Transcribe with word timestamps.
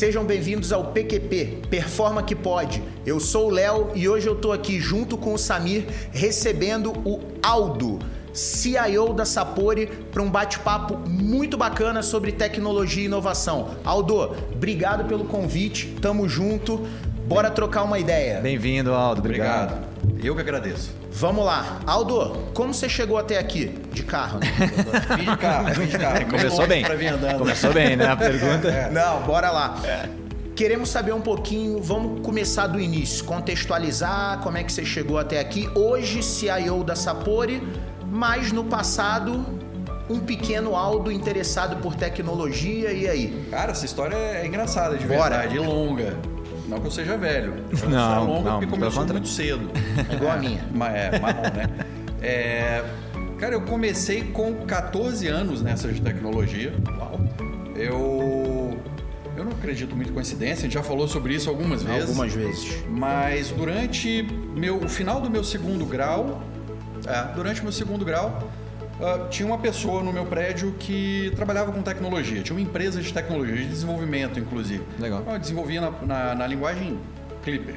Sejam 0.00 0.24
bem-vindos 0.24 0.72
ao 0.72 0.92
PQP, 0.92 1.64
Performa 1.68 2.22
que 2.22 2.34
Pode. 2.34 2.82
Eu 3.04 3.20
sou 3.20 3.48
o 3.48 3.50
Léo 3.50 3.90
e 3.94 4.08
hoje 4.08 4.26
eu 4.26 4.34
tô 4.34 4.50
aqui 4.50 4.80
junto 4.80 5.18
com 5.18 5.34
o 5.34 5.38
Samir 5.38 5.84
recebendo 6.10 6.90
o 7.04 7.20
Aldo, 7.42 7.98
CIO 8.32 9.12
da 9.12 9.26
Sapori, 9.26 9.88
para 10.10 10.22
um 10.22 10.30
bate-papo 10.30 10.96
muito 11.06 11.58
bacana 11.58 12.02
sobre 12.02 12.32
tecnologia 12.32 13.02
e 13.02 13.06
inovação. 13.06 13.72
Aldo, 13.84 14.34
obrigado 14.50 15.04
pelo 15.04 15.26
convite, 15.26 15.94
tamo 16.00 16.26
junto, 16.26 16.78
bora 17.28 17.50
trocar 17.50 17.82
uma 17.82 17.98
ideia. 17.98 18.40
Bem-vindo, 18.40 18.94
Aldo, 18.94 19.20
obrigado. 19.20 19.84
Obrigado. 20.02 20.26
Eu 20.26 20.34
que 20.34 20.40
agradeço. 20.40 20.99
Vamos 21.12 21.44
lá. 21.44 21.80
Aldo, 21.86 22.36
como 22.54 22.72
você 22.72 22.88
chegou 22.88 23.18
até 23.18 23.38
aqui? 23.38 23.66
De 23.92 24.02
carro, 24.02 24.38
né? 24.38 24.46
Vim 25.16 25.30
de 25.30 25.36
carro, 25.36 25.74
vim 25.74 25.86
de 25.86 25.98
carro. 25.98 26.26
Começou 26.26 26.66
bem. 26.66 26.84
Começou 27.38 27.72
bem, 27.72 27.96
né? 27.96 28.06
A 28.06 28.16
pergunta. 28.16 28.88
Não, 28.92 29.22
bora 29.22 29.50
lá. 29.50 29.76
Queremos 30.54 30.90
saber 30.90 31.12
um 31.12 31.20
pouquinho, 31.20 31.82
vamos 31.82 32.20
começar 32.20 32.66
do 32.66 32.78
início, 32.78 33.24
contextualizar 33.24 34.40
como 34.40 34.58
é 34.58 34.62
que 34.62 34.70
você 34.70 34.84
chegou 34.84 35.18
até 35.18 35.40
aqui. 35.40 35.68
Hoje, 35.74 36.22
CIO 36.22 36.84
da 36.84 36.94
Sapori, 36.94 37.62
mas 38.06 38.52
no 38.52 38.64
passado, 38.64 39.44
um 40.08 40.18
pequeno 40.18 40.76
Aldo 40.76 41.10
interessado 41.10 41.76
por 41.76 41.94
tecnologia, 41.94 42.92
e 42.92 43.08
aí? 43.08 43.46
Cara, 43.50 43.72
essa 43.72 43.86
história 43.86 44.14
é 44.14 44.46
engraçada, 44.46 44.98
de 44.98 45.06
Bora. 45.06 45.38
verdade, 45.38 45.56
e 45.56 45.58
longa. 45.60 46.18
Não 46.70 46.80
que 46.80 46.86
eu 46.86 46.90
seja 46.90 47.16
velho. 47.18 47.54
Não, 47.90 48.14
é 48.14 48.18
longa 48.18 48.50
não, 48.50 48.60
porque 48.60 48.70
começou 48.72 49.04
muito 49.04 49.28
cedo. 49.28 49.68
É 50.08 50.14
igual 50.14 50.32
a 50.32 50.36
minha. 50.36 50.64
Mas 50.72 50.94
é, 50.94 51.18
marrom, 51.18 51.42
né? 51.42 51.68
É, 52.22 52.84
cara, 53.38 53.54
eu 53.54 53.62
comecei 53.62 54.22
com 54.22 54.54
14 54.66 55.26
anos 55.26 55.62
nessa 55.62 55.88
de 55.88 56.00
tecnologia. 56.00 56.72
Uau. 56.96 57.20
Eu... 57.74 58.80
Eu 59.36 59.44
não 59.44 59.52
acredito 59.52 59.96
muito 59.96 60.10
em 60.10 60.14
coincidência, 60.14 60.58
a 60.58 60.62
gente 60.64 60.74
já 60.74 60.82
falou 60.82 61.08
sobre 61.08 61.34
isso 61.34 61.48
algumas 61.48 61.82
vezes. 61.82 62.10
Algumas 62.10 62.34
vezes. 62.34 62.84
Mas 62.90 63.48
durante 63.48 64.22
meu, 64.54 64.76
o 64.76 64.88
final 64.88 65.18
do 65.18 65.30
meu 65.30 65.42
segundo 65.42 65.86
grau, 65.86 66.42
é, 67.06 67.34
durante 67.34 67.60
o 67.60 67.64
meu 67.64 67.72
segundo 67.72 68.04
grau, 68.04 68.50
ah, 69.02 69.26
tinha 69.30 69.46
uma 69.46 69.58
pessoa 69.58 70.02
no 70.02 70.12
meu 70.12 70.26
prédio 70.26 70.74
que 70.78 71.32
trabalhava 71.36 71.72
com 71.72 71.82
tecnologia. 71.82 72.42
Tinha 72.42 72.54
uma 72.56 72.62
empresa 72.62 73.00
de 73.00 73.12
tecnologia, 73.12 73.56
de 73.56 73.66
desenvolvimento, 73.66 74.38
inclusive. 74.38 74.82
Legal. 74.98 75.22
Eu 75.26 75.38
desenvolvia 75.38 75.80
na, 75.80 75.90
na- 76.02 76.34
na 76.34 76.46
linguagem 76.46 76.98
Clipper. 77.42 77.76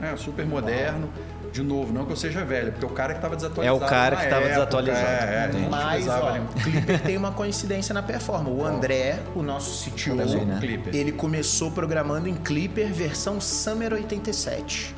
né, 0.00 0.14
super 0.16 0.44
moderno. 0.46 1.08
De 1.52 1.62
novo, 1.62 1.92
não 1.92 2.04
que 2.04 2.10
eu 2.10 2.16
seja 2.16 2.44
velho, 2.44 2.72
porque 2.72 2.84
o 2.84 2.88
cara 2.88 3.12
que 3.12 3.18
estava 3.18 3.36
desatualizado. 3.36 3.80
É 3.80 3.86
o 3.86 3.88
cara 3.88 4.16
na 4.16 4.22
que 4.22 4.28
tava 4.28 4.40
época, 4.42 4.54
desatualizado. 4.56 5.06
É, 5.06 5.50
é, 5.64 5.68
Mas, 5.70 6.08
ó, 6.08 6.36
o 6.36 6.60
Clipper 6.60 7.00
tem 7.00 7.16
uma 7.16 7.30
coincidência 7.30 7.94
na 7.94 8.02
performance. 8.02 8.50
O 8.50 8.64
André, 8.64 9.20
o 9.36 9.42
nosso 9.42 9.88
CTO, 9.88 10.16
Também, 10.16 10.44
né? 10.46 10.60
Ele 10.92 11.12
começou 11.12 11.70
programando 11.70 12.28
em 12.28 12.34
Clipper 12.34 12.92
versão 12.92 13.40
Summer 13.40 13.92
87. 13.92 14.96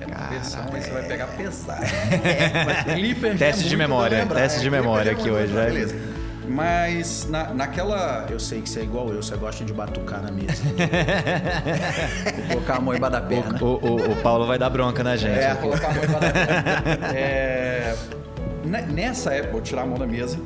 É 0.00 0.06
uma 0.06 0.26
versão, 0.28 0.64
aí 0.72 0.82
você 0.82 0.90
vai 0.90 1.02
pegar 1.04 1.26
pesado. 1.28 1.82
É, 2.24 2.64
Mas 2.64 3.38
Teste 3.38 3.64
é 3.64 3.68
de 3.68 3.76
muito 3.76 3.88
memória, 3.88 4.18
lembrar, 4.18 4.40
teste 4.40 4.60
de 4.60 4.70
memória 4.70 5.10
é 5.10 5.12
aqui 5.12 5.30
hoje, 5.30 5.56
é. 5.56 5.64
Beleza. 5.66 5.96
Mas 6.48 7.26
na, 7.28 7.52
naquela. 7.52 8.26
Eu 8.30 8.38
sei 8.38 8.62
que 8.62 8.68
você 8.70 8.80
é 8.80 8.82
igual 8.84 9.08
eu, 9.08 9.20
você 9.20 9.34
gosta 9.36 9.64
de 9.64 9.72
batucar 9.72 10.22
na 10.22 10.30
mesa. 10.30 10.62
Colocar 12.48 12.76
a 12.76 12.80
mão 12.80 12.94
embaixo 12.94 13.12
da 13.12 13.20
perna. 13.20 13.58
O, 13.60 13.66
o- 13.84 14.12
o 14.12 14.16
Paulo 14.22 14.46
vai 14.46 14.58
dar 14.58 14.70
bronca 14.70 15.02
na 15.02 15.16
gente. 15.16 15.38
É, 15.38 15.54
colocar 15.56 15.88
a 15.88 15.94
mão 15.94 16.04
embaixo 16.04 16.20
da 16.20 16.32
perna. 16.32 17.08
É, 17.18 17.96
ne- 18.64 18.82
Nessa 18.82 19.34
época, 19.34 19.52
vou 19.52 19.60
tirar 19.60 19.82
a 19.82 19.86
mão 19.86 19.98
da 19.98 20.06
mesa. 20.06 20.38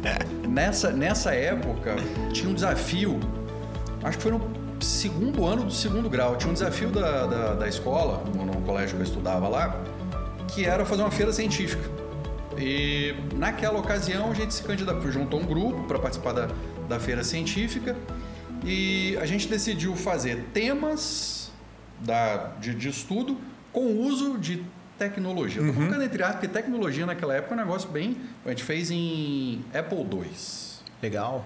Nessa, 0.49 0.91
nessa 0.91 1.35
época, 1.35 1.97
tinha 2.33 2.49
um 2.49 2.55
desafio, 2.55 3.21
acho 4.03 4.17
que 4.17 4.23
foi 4.23 4.33
no 4.33 4.41
segundo 4.85 5.47
ano 5.47 5.65
do 5.65 5.73
segundo 5.73 6.09
grau, 6.09 6.37
tinha 6.37 6.51
um 6.51 6.55
desafio 6.55 6.91
da, 6.91 7.27
da, 7.27 7.55
da 7.55 7.69
escola, 7.69 8.23
no, 8.35 8.45
no 8.45 8.61
colégio 8.63 8.97
que 8.97 9.03
eu 9.03 9.07
estudava 9.07 9.49
lá, 9.49 9.83
que 10.49 10.65
era 10.65 10.85
fazer 10.85 11.03
uma 11.03 11.11
feira 11.11 11.33
científica. 11.33 11.89
E 12.59 13.15
naquela 13.37 13.79
ocasião 13.79 14.31
a 14.31 14.35
gente 14.35 14.53
se 14.53 14.63
candidatou, 14.63 15.11
juntou 15.11 15.41
um 15.41 15.47
grupo 15.47 15.85
para 15.85 15.99
participar 15.99 16.33
da, 16.33 16.49
da 16.89 17.01
feira 17.01 17.25
científica 17.25 17.97
e 18.65 19.17
a 19.21 19.27
gente 19.27 19.49
decidiu 19.49 19.97
fazer 19.97 20.45
temas 20.53 21.51
da, 22.01 22.49
de, 22.61 22.75
de 22.75 22.89
estudo 22.89 23.39
com 23.73 23.97
uso 23.99 24.37
de 24.39 24.63
tecnologia. 24.99 25.63
Estou 25.63 25.75
colocando 25.75 26.03
entre 26.03 26.23
aspas, 26.23 26.41
porque 26.41 26.49
tecnologia 26.49 27.07
naquela 27.07 27.35
época 27.35 27.55
é 27.55 27.57
um 27.57 27.61
negócio 27.61 27.89
bem. 27.89 28.17
A 28.45 28.51
gente 28.51 28.65
fez 28.65 28.91
em 28.91 29.65
Apple 29.73 29.99
II. 29.99 30.70
Legal. 31.03 31.45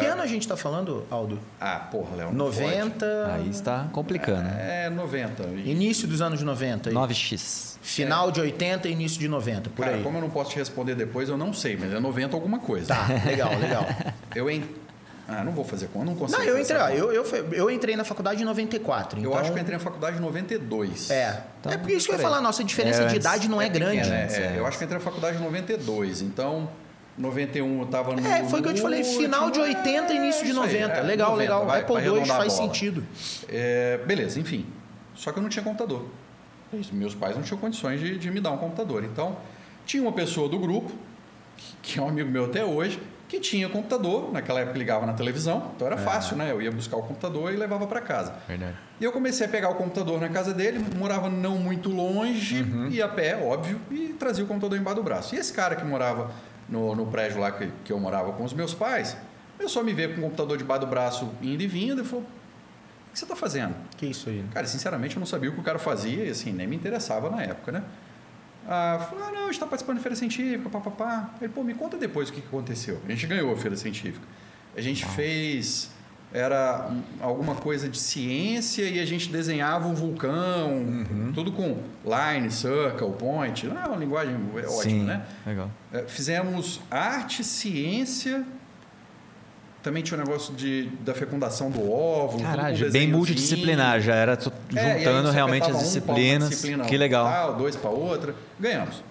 Que 0.00 0.06
ano 0.06 0.22
a 0.22 0.26
gente 0.26 0.48
tá 0.48 0.56
falando, 0.56 1.06
Aldo? 1.10 1.38
Ah, 1.60 1.76
porra, 1.90 2.16
Léo. 2.16 2.28
não 2.32 2.46
90. 2.46 3.32
Aí 3.32 3.48
está 3.48 3.86
complicando. 3.92 4.48
pode. 4.48 4.60
É 4.60 4.90
90. 4.90 5.42
E, 5.54 5.70
Início 5.70 6.08
dos 6.08 6.20
anos 6.20 6.42
90. 6.42 6.88
aí. 6.90 6.94
9x. 6.94 7.76
Final 7.80 8.30
de 8.30 8.40
80 8.40 8.88
e 8.88 8.92
início 8.92 9.18
de 9.20 9.26
90, 9.28 9.70
por 9.70 9.84
cara, 9.84 9.96
aí. 9.96 10.02
como 10.02 10.16
eu 10.18 10.22
não 10.22 10.30
posso 10.30 10.50
te 10.50 10.56
responder 10.56 10.94
depois, 10.94 11.28
eu 11.28 11.36
não 11.36 11.52
sei, 11.52 11.76
mas 11.76 11.92
é 11.92 11.98
90 11.98 12.34
alguma 12.36 12.58
coisa. 12.60 12.86
Tá, 12.88 13.06
legal, 13.26 13.50
legal. 13.58 13.84
Eu 14.34 14.48
em... 14.48 14.64
Ah, 15.28 15.42
não 15.44 15.52
vou 15.52 15.64
fazer 15.64 15.86
conta, 15.88 16.06
não 16.06 16.14
consigo. 16.16 16.40
Não, 16.40 16.46
eu 16.46 16.58
entrei, 16.58 16.78
eu, 16.98 17.12
eu, 17.12 17.24
eu 17.52 17.70
entrei 17.70 17.96
na 17.96 18.04
faculdade 18.04 18.42
em 18.42 18.44
94. 18.44 19.18
Eu 19.18 19.20
então- 19.22 19.34
acho 19.38 19.52
que 19.52 19.58
eu 19.58 19.62
entrei 19.62 19.78
na 19.78 19.82
faculdade 19.82 20.16
em 20.18 20.20
92. 20.20 21.10
É. 21.10 21.42
Então, 21.60 21.72
é 21.72 21.76
por 21.78 21.90
isso 21.90 22.06
que 22.06 22.12
eu 22.12 22.16
ia 22.16 22.22
falar, 22.22 22.40
nossa 22.40 22.62
diferença 22.64 23.02
É, 23.02 23.06
de 23.06 23.16
idade 23.16 23.48
não 23.48 23.62
é, 23.62 23.68
grande. 23.68 23.98
pequena, 23.98 24.10
né? 24.26 24.54
é, 24.56 24.58
eu 24.58 24.66
acho 24.66 24.76
que 24.76 24.84
eu 24.84 24.86
entrei 24.86 24.98
na 24.98 25.04
faculdade 25.04 25.38
em 25.38 25.40
92. 25.40 26.22
Então, 26.22 26.68
91 27.18 27.80
eu 27.80 27.86
tava 27.86 28.14
no. 28.16 28.26
É, 28.26 28.44
foi 28.44 28.60
o 28.60 28.62
que 28.62 28.68
eu 28.70 28.74
te 28.74 28.80
falei, 28.82 29.04
final 29.04 29.50
de 29.50 29.60
último- 29.60 29.78
80 29.78 30.12
e 30.12 30.16
início 30.16 30.44
de 30.44 30.50
isso 30.50 30.60
aí, 30.62 30.80
90. 30.80 30.94
é, 30.98 31.02
legal, 31.02 31.30
90, 31.32 31.42
legal. 31.42 31.66
vai- 31.66 31.80
Apple 31.80 31.96
II 32.20 32.26
faz 32.26 32.52
sentido. 32.54 33.04
É, 33.48 33.98
beleza, 34.06 34.40
enfim. 34.40 34.66
Só 35.14 35.30
que 35.30 35.38
eu 35.38 35.42
não 35.42 35.50
tinha 35.50 35.62
computador. 35.62 36.06
É 36.72 36.78
Meus 36.92 37.14
pais 37.14 37.36
não 37.36 37.42
tinham 37.42 37.58
condições 37.60 38.00
de, 38.00 38.18
de 38.18 38.30
me 38.30 38.40
dar 38.40 38.50
um 38.50 38.56
computador. 38.56 39.04
Então, 39.04 39.36
tinha 39.84 40.02
uma 40.02 40.12
pessoa 40.12 40.48
do 40.48 40.58
grupo, 40.58 40.90
que, 41.56 41.76
que 41.94 41.98
é 41.98 42.02
um 42.02 42.08
amigo 42.08 42.30
meu 42.30 42.46
até 42.46 42.64
hoje, 42.64 42.98
que 43.28 43.38
tinha 43.38 43.68
computador. 43.68 44.32
Naquela 44.32 44.60
época 44.60 44.78
ligava 44.78 45.04
na 45.04 45.12
televisão, 45.12 45.70
então 45.76 45.86
era 45.86 45.98
fácil, 45.98 46.34
né? 46.36 46.50
Eu 46.50 46.62
ia 46.62 46.72
buscar 46.72 46.96
o 46.96 47.02
computador 47.02 47.52
e 47.52 47.56
levava 47.56 47.86
para 47.86 48.00
casa. 48.00 48.32
Verdade. 48.48 48.74
E 48.98 49.04
eu 49.04 49.12
comecei 49.12 49.46
a 49.46 49.48
pegar 49.50 49.68
o 49.68 49.74
computador 49.74 50.18
na 50.18 50.30
casa 50.30 50.54
dele, 50.54 50.82
morava 50.96 51.28
não 51.28 51.58
muito 51.58 51.90
longe, 51.90 52.62
Uhum. 52.62 52.88
ia 52.88 53.04
a 53.04 53.08
pé, 53.08 53.36
óbvio, 53.36 53.78
e 53.90 54.14
trazia 54.18 54.42
o 54.42 54.46
computador 54.46 54.78
embaixo 54.78 54.96
do 54.96 55.02
braço. 55.02 55.34
E 55.34 55.38
esse 55.38 55.52
cara 55.52 55.76
que 55.76 55.84
morava 55.84 56.30
no, 56.72 56.96
no 56.96 57.06
prédio 57.06 57.38
lá 57.38 57.52
que, 57.52 57.70
que 57.84 57.92
eu 57.92 58.00
morava 58.00 58.32
com 58.32 58.42
os 58.42 58.54
meus 58.54 58.72
pais, 58.72 59.16
começou 59.58 59.82
a 59.82 59.84
me 59.84 59.92
ver 59.92 60.14
com 60.14 60.22
o 60.22 60.24
computador 60.24 60.56
debaixo 60.56 60.80
do 60.80 60.86
braço 60.86 61.30
indo 61.42 61.62
e 61.62 61.66
vindo 61.66 62.00
e 62.00 62.04
falou: 62.04 62.24
O 62.24 63.12
que 63.12 63.18
você 63.18 63.26
está 63.26 63.36
fazendo? 63.36 63.74
Que 63.96 64.06
isso 64.06 64.30
aí? 64.30 64.42
Cara, 64.52 64.66
sinceramente 64.66 65.16
eu 65.16 65.20
não 65.20 65.26
sabia 65.26 65.50
o 65.50 65.52
que 65.52 65.60
o 65.60 65.62
cara 65.62 65.78
fazia 65.78 66.24
e 66.24 66.30
assim, 66.30 66.50
nem 66.50 66.66
me 66.66 66.74
interessava 66.74 67.28
na 67.28 67.42
época, 67.42 67.70
né? 67.70 67.84
Ah, 68.66 69.06
falou, 69.10 69.24
ah, 69.24 69.32
não, 69.32 69.40
a 69.40 69.44
gente 69.44 69.54
está 69.54 69.66
participando 69.66 69.96
de 69.96 70.02
feira 70.02 70.16
científica, 70.16 70.70
papapá. 70.70 71.34
Ele, 71.40 71.52
pô, 71.52 71.62
me 71.62 71.74
conta 71.74 71.96
depois 71.96 72.28
o 72.28 72.32
que, 72.32 72.40
que 72.40 72.46
aconteceu. 72.46 73.00
A 73.04 73.10
gente 73.10 73.26
ganhou 73.26 73.52
a 73.52 73.56
feira 73.56 73.76
científica. 73.76 74.24
A 74.76 74.80
gente 74.80 75.04
fez, 75.04 75.90
era 76.34 76.88
um- 76.90 77.02
alguma 77.20 77.54
coisa 77.54 77.88
de 77.88 77.98
ciência 77.98 78.82
e 78.82 78.98
a 79.00 79.04
gente 79.04 79.28
desenhava 79.28 79.86
um 79.86 79.94
vulcão, 79.94 80.82
tudo 81.34 81.52
com 81.52 81.78
line, 82.04 82.50
circle, 82.50 83.10
point. 83.18 83.68
Ah, 83.76 83.88
uma 83.88 83.96
linguagem 83.96 84.34
é 84.34 84.60
ótima, 84.60 84.82
Sim, 84.82 85.04
né? 85.04 85.22
legal. 85.46 85.70
É, 85.92 86.02
Fizemos 86.04 86.80
arte, 86.90 87.44
ciência. 87.44 88.44
Também 89.82 90.00
tinha 90.02 90.16
o 90.16 90.24
negócio 90.24 90.54
de, 90.54 90.86
da 91.00 91.12
fecundação 91.12 91.68
do 91.68 91.80
com 92.38 92.38
Caralho, 92.40 92.90
bem 92.92 93.08
multidisciplinar, 93.08 94.00
já 94.00 94.14
era 94.14 94.34
É, 94.34 94.98
juntando 94.98 95.28
você 95.28 95.34
realmente 95.34 95.68
as 95.68 95.74
um 95.76 95.78
disciplinas. 95.80 96.48
disciplina 96.50 96.84
que 96.84 96.96
legal. 96.96 97.26
Tal, 97.26 97.56
dois 97.56 97.74
para 97.74 97.90
outra. 97.90 98.34
Ganhamos. 98.60 99.02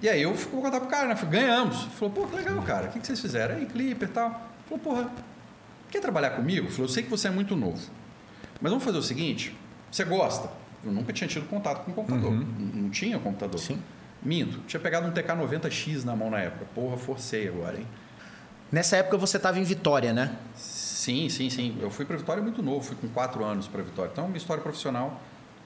E 0.00 0.08
aí 0.08 0.22
eu 0.22 0.34
fui 0.36 0.60
contar 0.60 0.78
pro 0.80 0.88
cara, 0.88 1.08
né? 1.08 1.16
Falei, 1.16 1.40
ganhamos. 1.40 1.82
Falou, 1.98 2.14
pô, 2.14 2.26
que 2.28 2.36
legal, 2.36 2.62
cara. 2.62 2.86
O 2.86 2.90
que 2.90 3.00
que 3.00 3.06
vocês 3.06 3.18
fizeram? 3.20 3.56
Aí, 3.56 3.66
Clipper 3.66 4.08
e 4.08 4.12
tal. 4.12 4.30
Falou, 4.68 4.78
porra, 4.84 5.08
quer 5.94 6.00
trabalhar 6.02 6.30
comigo? 6.30 6.68
Falou, 6.70 6.84
eu 6.84 6.88
sei 6.88 7.02
que 7.02 7.10
você 7.10 7.28
é 7.28 7.30
muito 7.30 7.56
novo. 7.56 7.80
Mas 8.60 8.70
vamos 8.70 8.84
fazer 8.84 8.98
o 8.98 9.02
seguinte: 9.02 9.56
você 9.90 10.04
gosta? 10.04 10.48
Eu 10.84 10.92
nunca 10.92 11.12
tinha 11.12 11.26
tido 11.26 11.46
contato 11.48 11.84
com 11.84 11.92
computador. 11.92 12.32
N- 12.32 12.46
Não 12.74 12.90
tinha 12.90 13.18
computador. 13.18 13.58
Sim. 13.58 13.80
Minto. 14.22 14.58
Tinha 14.66 14.80
pegado 14.80 15.06
um 15.06 15.12
TK90X 15.12 16.04
na 16.04 16.14
mão 16.16 16.30
na 16.30 16.38
época. 16.40 16.66
Porra, 16.74 16.96
forcei 16.96 17.48
agora, 17.48 17.78
hein? 17.78 17.86
Nessa 18.72 18.96
época 18.96 19.16
você 19.16 19.36
estava 19.36 19.58
em 19.58 19.62
Vitória, 19.64 20.12
né? 20.12 20.36
Sim, 20.56 21.28
sim, 21.28 21.48
sim. 21.50 21.76
Eu 21.80 21.90
fui 21.90 22.04
para 22.04 22.16
Vitória 22.16 22.42
muito 22.42 22.62
novo, 22.62 22.82
fui 22.84 22.96
com 22.96 23.08
quatro 23.08 23.44
anos 23.44 23.66
para 23.68 23.82
Vitória. 23.82 24.10
Então, 24.12 24.26
minha 24.26 24.36
história 24.38 24.62
profissional 24.62 25.20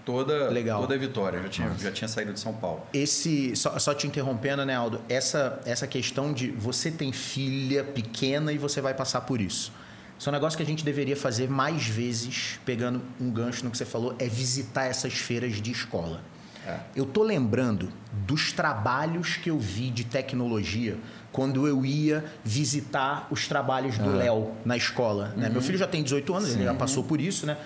toda, 0.04 0.48
Legal. 0.48 0.80
toda 0.80 0.94
é 0.94 0.98
Vitória. 0.98 1.40
Já 1.42 1.48
tinha, 1.48 1.74
já 1.78 1.92
tinha 1.92 2.08
saído 2.08 2.32
de 2.32 2.40
São 2.40 2.52
Paulo. 2.52 2.82
Esse, 2.92 3.54
só, 3.56 3.78
só 3.78 3.94
te 3.94 4.06
interrompendo, 4.06 4.64
né, 4.66 4.74
Aldo? 4.74 5.00
Essa, 5.08 5.60
essa 5.64 5.86
questão 5.86 6.32
de 6.32 6.50
você 6.50 6.90
tem 6.90 7.12
filha 7.12 7.84
pequena 7.84 8.52
e 8.52 8.58
você 8.58 8.80
vai 8.80 8.94
passar 8.94 9.20
por 9.22 9.40
isso. 9.40 9.72
Isso 10.18 10.28
é 10.28 10.30
um 10.30 10.34
negócio 10.34 10.56
que 10.56 10.62
a 10.62 10.66
gente 10.66 10.84
deveria 10.84 11.16
fazer 11.16 11.48
mais 11.48 11.86
vezes, 11.86 12.58
pegando 12.64 13.00
um 13.20 13.30
gancho 13.30 13.64
no 13.64 13.70
que 13.70 13.78
você 13.78 13.84
falou, 13.84 14.14
é 14.18 14.26
visitar 14.26 14.86
essas 14.86 15.14
feiras 15.14 15.60
de 15.60 15.70
escola. 15.70 16.20
É. 16.66 16.80
Eu 16.96 17.06
tô 17.06 17.22
lembrando 17.22 17.88
dos 18.26 18.52
trabalhos 18.52 19.36
que 19.36 19.48
eu 19.48 19.58
vi 19.58 19.90
de 19.90 20.04
tecnologia 20.04 20.98
quando 21.30 21.68
eu 21.68 21.84
ia 21.84 22.24
visitar 22.44 23.28
os 23.30 23.46
trabalhos 23.46 23.96
do 23.96 24.10
Léo 24.10 24.52
na 24.64 24.76
escola. 24.76 25.32
Né? 25.36 25.48
Meu 25.48 25.62
filho 25.62 25.78
já 25.78 25.86
tem 25.86 26.02
18 26.02 26.34
anos, 26.34 26.54
ele 26.54 26.64
já 26.64 26.74
passou 26.74 27.04
por 27.04 27.20
isso, 27.20 27.46
né? 27.46 27.56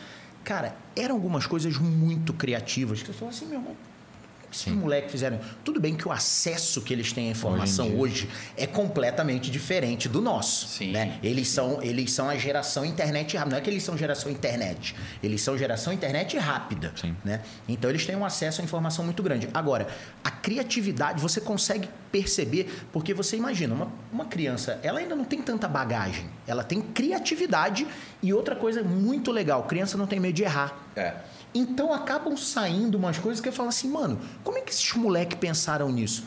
Cara, 0.45 0.75
eram 0.95 1.15
algumas 1.15 1.47
coisas 1.47 1.79
muito 1.79 2.33
criativas 2.33 3.03
que 3.03 3.09
eu 3.09 3.15
falava 3.15 3.37
assim, 3.37 3.47
meu 3.47 3.59
irmão, 3.59 3.77
esses 4.53 4.73
moleques 4.73 5.11
fizeram. 5.11 5.41
Tudo 5.65 5.81
bem 5.81 5.97
que 5.97 6.07
o 6.07 6.13
acesso 6.13 6.81
que 6.83 6.93
eles 6.93 7.13
têm 7.13 7.29
à 7.29 7.31
informação 7.33 7.99
Hoje 7.99 8.13
hoje, 8.13 8.29
é 8.57 8.67
completamente 8.67 9.51
diferente 9.51 10.09
do 10.09 10.21
nosso. 10.21 10.67
Sim. 10.69 10.93
Né? 10.93 11.19
Eles, 11.23 11.49
são, 11.49 11.83
eles 11.83 12.13
são 12.13 12.29
a 12.29 12.37
geração 12.37 12.85
internet 12.85 13.37
rápida. 13.37 13.57
Não 13.57 13.61
é 13.61 13.65
que 13.65 13.71
eles 13.71 13.83
são 13.83 13.97
geração 13.97 14.31
internet. 14.31 14.95
Eles 15.23 15.41
são 15.41 15.57
geração 15.57 15.93
internet 15.93 16.37
rápida. 16.39 16.93
Sim. 16.95 17.17
Né? 17.25 17.41
Então 17.69 17.91
eles 17.91 18.05
têm 18.05 18.15
um 18.15 18.25
acesso 18.25 18.61
à 18.61 18.65
informação 18.65 19.05
muito 19.05 19.23
grande. 19.23 19.49
Agora, 19.55 19.89
a 20.23 20.31
criatividade 20.31 21.21
você 21.21 21.41
consegue 21.41 21.89
perceber, 22.11 22.71
porque 22.93 23.15
você 23.15 23.37
imagina, 23.37 23.75
uma, 23.75 23.91
uma 24.13 24.27
criança, 24.27 24.79
ela 24.83 24.99
ainda 24.99 25.17
não 25.17 25.25
tem 25.25 25.41
tanta 25.41 25.67
bagagem. 25.67 26.27
Ela 26.47 26.63
tem 26.63 26.83
criatividade 26.83 27.87
e 28.23 28.33
outra 28.33 28.55
coisa 28.55 28.83
muito 28.83 29.33
legal, 29.33 29.65
criança 29.65 29.97
não 29.97 30.07
tem 30.07 30.21
medo 30.21 30.35
de 30.35 30.43
errar. 30.43 30.77
É. 30.95 31.15
Então 31.55 31.93
acabam 31.93 32.37
saindo 32.37 32.97
umas 32.97 33.19
coisas 33.19 33.41
que 33.41 33.49
eu 33.49 33.53
falo 33.53 33.69
assim, 33.69 33.89
mano, 33.89 34.19
como 34.43 34.59
é 34.59 34.61
que 34.63 34.71
esses 34.73 34.93
moleques 34.95 35.39
pensaram 35.39 35.91
nisso? 35.91 36.25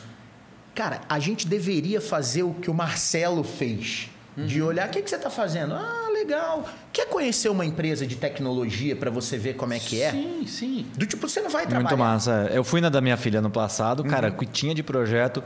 Cara, 0.74 1.00
a 1.08 1.18
gente 1.18 1.46
deveria 1.46 2.00
fazer 2.00 2.42
o 2.42 2.54
que 2.54 2.70
o 2.70 2.74
Marcelo 2.74 3.42
fez. 3.42 4.10
De 4.36 4.60
Uhum. 4.60 4.68
olhar, 4.68 4.86
o 4.86 4.90
que, 4.90 5.00
que 5.00 5.08
você 5.08 5.16
está 5.16 5.30
fazendo? 5.30 5.72
Ah, 5.72 6.10
legal. 6.12 6.68
Quer 6.92 7.06
conhecer 7.08 7.48
uma 7.48 7.64
empresa 7.64 8.06
de 8.06 8.16
tecnologia 8.16 8.94
para 8.94 9.10
você 9.10 9.38
ver 9.38 9.54
como 9.56 9.72
é 9.72 9.78
que 9.78 10.02
é? 10.02 10.10
Sim, 10.10 10.44
sim. 10.46 10.86
Do 10.94 11.06
tipo, 11.06 11.26
você 11.26 11.40
não 11.40 11.48
vai 11.48 11.62
trabalhar. 11.66 11.88
Muito 11.88 11.98
massa. 11.98 12.50
Eu 12.52 12.62
fui 12.62 12.82
na 12.82 12.90
da 12.90 13.00
minha 13.00 13.16
filha 13.16 13.40
no 13.40 13.48
passado, 13.48 14.04
cara, 14.04 14.28
Uhum. 14.28 14.36
que 14.36 14.44
tinha 14.44 14.74
de 14.74 14.82
projeto. 14.82 15.42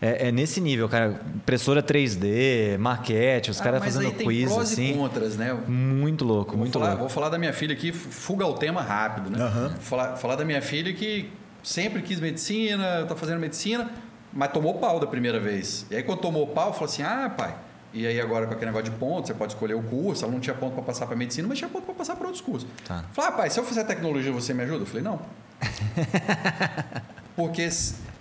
É, 0.00 0.28
é 0.28 0.32
nesse 0.32 0.60
nível, 0.60 0.88
cara. 0.88 1.20
Impressora 1.34 1.82
3D, 1.82 2.76
maquete, 2.78 3.50
os 3.50 3.60
Ah, 3.60 3.64
caras 3.64 3.82
fazendo 3.82 4.06
aí 4.06 4.12
tem 4.12 4.26
quiz 4.26 4.52
prós 4.52 4.72
assim. 4.72 4.90
e 4.90 4.94
contras, 4.94 5.36
né? 5.36 5.56
Muito 5.66 6.24
louco, 6.24 6.50
Vou 6.50 6.58
muito 6.60 6.72
falar, 6.74 6.88
louco. 6.88 7.00
vou 7.00 7.08
falar 7.08 7.28
da 7.30 7.38
minha 7.38 7.52
filha 7.52 7.72
aqui, 7.72 7.92
fuga 7.92 8.44
ao 8.44 8.54
tema 8.54 8.82
rápido, 8.82 9.30
né? 9.30 9.42
Aham. 9.42 9.74
Falar, 9.80 10.16
falar 10.16 10.36
da 10.36 10.44
minha 10.44 10.60
filha 10.60 10.92
que 10.92 11.30
sempre 11.62 12.02
quis 12.02 12.20
medicina, 12.20 13.06
tá 13.08 13.16
fazendo 13.16 13.40
medicina, 13.40 13.90
mas 14.32 14.52
tomou 14.52 14.74
pau 14.74 15.00
da 15.00 15.06
primeira 15.06 15.40
vez. 15.40 15.86
E 15.90 15.96
aí 15.96 16.02
quando 16.02 16.20
tomou 16.20 16.46
pau, 16.48 16.72
falou 16.74 16.84
assim: 16.90 17.02
"Ah, 17.02 17.32
pai, 17.34 17.54
e 17.94 18.06
aí 18.06 18.20
agora 18.20 18.46
com 18.46 18.52
aquele 18.52 18.66
negócio 18.70 18.90
de 18.92 18.98
ponto, 18.98 19.26
você 19.26 19.32
pode 19.34 19.54
escolher 19.54 19.74
o 19.74 19.82
curso, 19.82 20.24
ela 20.24 20.32
não 20.32 20.40
tinha 20.40 20.54
ponto 20.54 20.74
para 20.74 20.82
passar 20.82 21.06
para 21.06 21.16
medicina, 21.16 21.48
mas 21.48 21.56
tinha 21.56 21.70
ponto 21.70 21.84
para 21.86 21.94
passar 21.94 22.16
para 22.16 22.26
outros 22.26 22.42
cursos". 22.42 22.68
Tá. 22.86 23.02
Falei: 23.14 23.30
"Ah, 23.30 23.32
pai, 23.32 23.48
se 23.50 23.58
eu 23.58 23.64
fizer 23.64 23.84
tecnologia, 23.84 24.30
você 24.30 24.52
me 24.52 24.62
ajuda?" 24.62 24.82
Eu 24.82 24.86
falei: 24.86 25.02
"Não". 25.02 25.18
Porque 27.34 27.68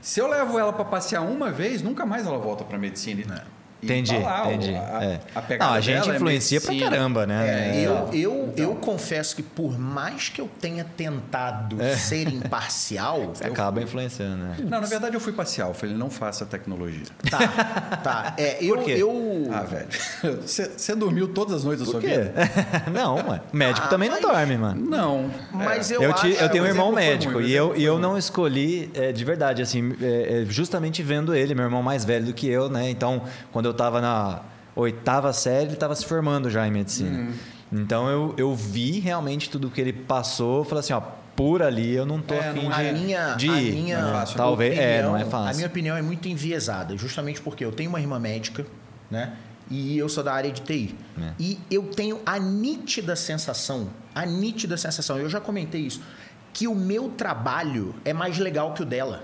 se 0.06 0.20
eu 0.20 0.28
levo 0.28 0.60
ela 0.60 0.72
para 0.72 0.86
passear 0.86 1.24
uma 1.24 1.52
vez, 1.52 1.82
nunca 1.82 2.06
mais 2.06 2.28
ela 2.28 2.38
volta 2.38 2.64
para 2.64 2.78
medicina. 2.78 3.48
Entendi, 3.86 4.16
o- 4.16 4.20
entendi. 4.50 4.76
A, 4.76 5.04
é. 5.04 5.20
a 5.34 5.42
pegada 5.42 5.70
Não, 5.72 5.78
a 5.78 5.82
gente 5.82 6.00
dela 6.02 6.14
é 6.14 6.16
influencia 6.18 6.60
pra 6.62 6.72
medicina. 6.72 6.92
caramba, 6.92 7.26
né? 7.26 7.48
É, 7.78 7.80
eu, 7.82 7.92
Então. 7.94 8.10
eu, 8.14 8.54
eu 8.58 8.76
confesso 8.76 9.36
que 9.36 9.44
por 9.44 9.78
mais 9.80 10.30
que 10.30 10.42
eu 10.42 10.50
tenha 10.60 10.84
tentado 10.84 11.82
É. 11.82 11.96
ser 11.96 12.28
imparcial, 12.28 13.32
Você 13.36 13.46
acaba 13.46 13.82
influenciando, 13.82 14.38
né? 14.38 14.56
Não, 14.60 14.82
na 14.82 14.88
verdade 14.88 15.16
eu 15.16 15.20
fui 15.20 15.34
parcial. 15.34 15.70
Eu 15.70 15.74
falei, 15.74 15.96
não 15.96 16.10
faça 16.10 16.46
tecnologia. 16.46 17.06
tá, 17.30 17.98
tá. 18.04 18.34
É, 18.38 18.58
eu, 18.64 18.78
quê? 18.84 18.92
eu, 18.98 19.50
Ah, 19.52 19.62
velho. 19.62 19.88
Você 20.46 20.96
dormiu 20.96 21.28
todas 21.28 21.54
as 21.56 21.64
noites 21.64 21.86
da 21.86 21.92
Por 21.92 22.02
sua 22.02 22.10
quê? 22.10 22.18
vida? 22.18 22.34
não, 22.94 23.16
mano. 23.24 23.42
Médico 23.54 23.86
Ah, 23.86 23.90
também 23.90 24.10
mas- 24.10 24.22
não 24.22 24.32
dorme, 24.32 24.58
mano. 24.58 24.90
Não. 24.90 25.30
Mas 25.52 25.92
É. 25.92 25.96
eu, 25.98 26.04
Eu, 26.04 26.14
acho... 26.14 26.28
eu 26.28 26.50
tenho 26.50 26.64
um 26.64 26.68
irmão 26.68 26.92
médico 26.92 27.42
e 27.42 27.54
eu, 27.54 27.76
e 27.76 27.84
eu 27.84 27.98
não 28.00 28.18
escolhi 28.18 28.90
é, 28.94 29.12
de 29.12 29.24
verdade, 29.26 29.62
assim, 29.62 29.96
é, 30.02 30.42
é, 30.42 30.46
justamente 30.46 31.02
vendo 31.04 31.34
ele, 31.36 31.54
meu 31.56 31.66
irmão 31.66 31.82
mais 31.84 32.04
velho 32.06 32.26
do 32.26 32.34
que 32.34 32.48
eu, 32.48 32.70
né? 32.70 32.90
Então, 32.90 33.24
quando 33.52 33.66
eu 33.66 33.72
tava 33.76 34.02
na 34.02 34.42
oitava 34.76 35.32
série, 35.32 35.68
ele 35.68 35.76
tava 35.76 35.96
se 35.96 36.06
formando 36.06 36.50
já 36.50 36.68
em 36.68 36.72
medicina. 36.72 37.18
Uhum. 37.20 37.34
Então, 37.72 38.10
eu, 38.10 38.34
eu 38.38 38.56
vi 38.56 39.00
realmente 39.00 39.50
tudo 39.50 39.70
que 39.70 39.80
ele 39.82 39.94
passou, 39.94 40.64
falei 40.64 40.80
assim, 40.80 40.94
ó, 40.94 41.02
por 41.36 41.62
ali 41.62 41.94
eu 41.96 42.06
não 42.06 42.22
tô 42.22 42.34
É, 42.34 42.50
afim 42.50 42.64
não 42.64 42.72
de, 42.72 42.88
a 42.90 42.94
minha, 42.94 43.34
de 43.36 43.50
a 43.50 43.62
ir. 43.62 43.74
minha 43.74 44.02
Não 44.02 44.10
é 44.10 44.14
fácil. 44.14 44.38
Talvez, 44.38 44.78
é, 44.80 45.02
não 45.02 45.10
é 45.10 45.12
opinião- 45.12 45.30
fácil. 45.30 45.50
A 45.50 45.54
minha 45.56 45.68
opinião 45.68 45.98
é 45.98 46.02
muito 46.02 46.28
enviesada, 46.28 46.96
justamente 46.98 47.42
porque 47.42 47.64
eu 47.66 47.72
tenho 47.72 47.90
uma 47.90 48.00
irmã 48.00 48.20
médica, 48.20 48.66
né? 49.12 49.34
E 49.70 49.98
eu 49.98 50.08
sou 50.08 50.24
da 50.24 50.32
área 50.34 50.52
de 50.52 50.62
TI. 50.62 50.96
É. 51.20 51.32
E 51.40 51.60
eu 51.72 51.84
tenho 51.84 52.20
a 52.26 52.38
nítida 52.40 53.16
sensação, 53.16 53.90
a 54.14 54.26
nítida 54.26 54.78
sensação, 54.78 55.18
eu 55.18 55.28
já 55.30 55.42
comentei 55.42 55.82
isso, 55.82 56.02
que 56.54 56.68
o 56.68 56.76
meu 56.76 57.10
trabalho 57.10 57.96
é 58.06 58.14
mais 58.14 58.38
legal 58.38 58.74
que 58.74 58.84
o 58.84 58.86
dela. 58.86 59.24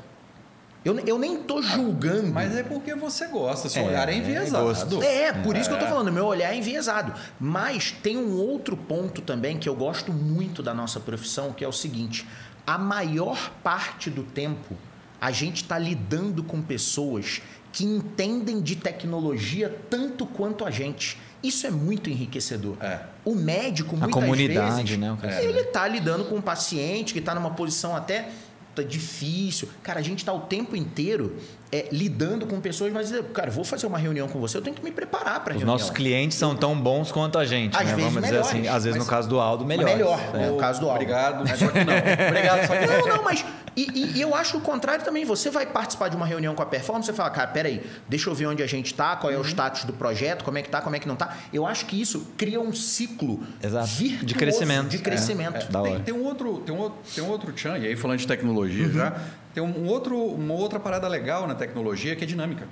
Eu, 0.83 0.97
eu 0.99 1.19
nem 1.19 1.37
tô 1.43 1.61
julgando. 1.61 2.33
Mas 2.33 2.55
é 2.55 2.63
porque 2.63 2.95
você 2.95 3.27
gosta, 3.27 3.69
seu 3.69 3.83
É, 3.83 3.87
olhar 3.87 4.09
é 4.09 4.13
é 4.13 4.17
enviesado. 4.17 4.63
gosto. 4.65 5.03
É, 5.03 5.31
por 5.31 5.55
isso 5.55 5.69
que 5.69 5.75
eu 5.75 5.79
tô 5.79 5.85
falando, 5.85 6.11
meu 6.11 6.25
olhar 6.25 6.51
é 6.53 6.57
enviesado. 6.57 7.13
Mas 7.39 7.91
tem 7.91 8.17
um 8.17 8.35
outro 8.35 8.75
ponto 8.75 9.21
também 9.21 9.57
que 9.59 9.69
eu 9.69 9.75
gosto 9.75 10.11
muito 10.11 10.63
da 10.63 10.73
nossa 10.73 10.99
profissão, 10.99 11.53
que 11.53 11.63
é 11.63 11.67
o 11.67 11.71
seguinte: 11.71 12.27
a 12.65 12.77
maior 12.79 13.51
parte 13.63 14.09
do 14.09 14.23
tempo 14.23 14.75
a 15.19 15.31
gente 15.31 15.57
está 15.61 15.77
lidando 15.77 16.41
com 16.43 16.61
pessoas 16.63 17.41
que 17.71 17.85
entendem 17.85 18.59
de 18.59 18.75
tecnologia 18.75 19.69
tanto 19.89 20.25
quanto 20.25 20.65
a 20.65 20.71
gente. 20.71 21.17
Isso 21.43 21.65
é 21.65 21.71
muito 21.71 22.09
enriquecedor. 22.09 22.75
É. 22.81 23.01
O 23.23 23.35
médico, 23.35 23.95
muitas 23.95 24.11
comunidade, 24.13 24.81
vezes, 24.83 24.97
né, 24.97 25.15
cara- 25.21 25.43
ele 25.43 25.59
está 25.61 25.87
lidando 25.87 26.25
com 26.25 26.35
um 26.35 26.41
paciente 26.41 27.13
que 27.13 27.19
está 27.19 27.33
numa 27.35 27.51
posição 27.51 27.95
até 27.95 28.29
tá 28.75 28.83
difícil. 28.83 29.69
Cara, 29.83 29.99
a 29.99 30.03
gente 30.03 30.19
está 30.19 30.33
o 30.33 30.41
tempo 30.41 30.75
inteiro 30.75 31.35
é, 31.71 31.87
lidando 31.91 32.45
com 32.45 32.59
pessoas, 32.59 32.91
mas, 32.91 33.11
cara, 33.33 33.49
vou 33.49 33.63
fazer 33.63 33.87
uma 33.87 33.97
reunião 33.97 34.27
com 34.27 34.39
você, 34.39 34.57
eu 34.57 34.61
tenho 34.61 34.75
que 34.75 34.83
me 34.83 34.91
preparar 34.91 35.43
para 35.43 35.53
Os 35.53 35.59
reunião. 35.59 35.67
nossos 35.73 35.89
clientes 35.89 36.37
são 36.37 36.55
tão 36.55 36.75
bons 36.79 37.11
quanto 37.11 37.37
a 37.39 37.45
gente, 37.45 37.75
Às 37.75 37.85
né? 37.87 37.95
vezes 37.95 38.03
Vamos 38.13 38.21
dizer 38.21 38.27
melhores, 38.35 38.47
assim, 38.49 38.67
às 38.67 38.83
vezes 38.83 38.99
no 38.99 39.05
caso 39.05 39.29
do 39.29 39.39
Aldo, 39.39 39.63
melhor. 39.65 39.85
melhor, 39.85 40.19
né? 40.33 40.49
no 40.49 40.57
caso 40.57 40.79
do 40.81 40.87
Aldo. 40.89 40.95
Obrigado, 41.01 41.47
só 41.57 41.67
que 41.67 41.83
não. 41.83 41.93
Obrigado, 42.27 42.67
só 42.67 42.75
que 42.75 42.85
não. 42.85 42.99
Não, 42.99 43.17
não, 43.17 43.23
mas. 43.23 43.45
E, 43.73 43.87
e- 43.93 44.17
e 44.17 44.21
eu 44.21 44.35
acho 44.35 44.57
o 44.57 44.61
contrário 44.61 45.05
também. 45.05 45.23
Você 45.23 45.49
vai 45.49 45.65
participar 45.65 46.09
de 46.09 46.17
uma 46.17 46.25
reunião 46.25 46.53
com 46.53 46.61
a 46.61 46.65
performance, 46.65 47.05
você 47.05 47.13
fala, 47.13 47.29
cara, 47.29 47.47
peraí, 47.47 47.81
deixa 48.09 48.29
eu 48.29 48.35
ver 48.35 48.47
onde 48.47 48.61
a 48.61 48.67
gente 48.67 48.93
tá, 48.93 49.15
qual 49.15 49.31
é 49.31 49.35
Uhum. 49.37 49.41
o 49.43 49.45
status 49.45 49.85
do 49.85 49.93
projeto, 49.93 50.43
como 50.43 50.57
é 50.57 50.61
que 50.61 50.67
tá, 50.69 50.81
como 50.81 50.93
é 50.95 50.99
que 50.99 51.07
não 51.07 51.15
tá. 51.15 51.37
Eu 51.53 51.65
acho 51.65 51.85
que 51.85 51.99
isso 51.99 52.27
cria 52.37 52.59
um 52.59 52.73
ciclo 52.73 53.39
Exato. 53.63 53.87
De 54.25 54.35
crescimento. 54.35 54.89
De 54.89 54.97
crescimento. 54.97 55.67
É. 55.73 55.77
Hora. 55.77 55.89
Tem, 55.91 55.99
tem 56.01 56.13
um 56.13 56.23
outro, 56.25 56.57
tem 56.65 56.75
um 56.75 56.79
outro, 56.79 56.97
tem 57.15 57.23
um 57.23 57.29
outro 57.29 57.53
tchan, 57.53 57.77
e 57.77 57.87
aí 57.87 57.95
falando 57.95 58.19
de 58.19 58.27
tecnologia 58.27 58.87
Uhum. 58.87 58.91
já, 58.93 59.13
tem 59.53 59.61
um 59.63 59.87
outro, 59.87 60.17
uma 60.17 60.53
outra 60.53 60.79
parada 60.79 61.07
legal 61.07 61.47
na 61.47 61.55
tecnologia 61.55 62.15
que 62.15 62.23
é 62.23 62.27
dinâmica. 62.27 62.67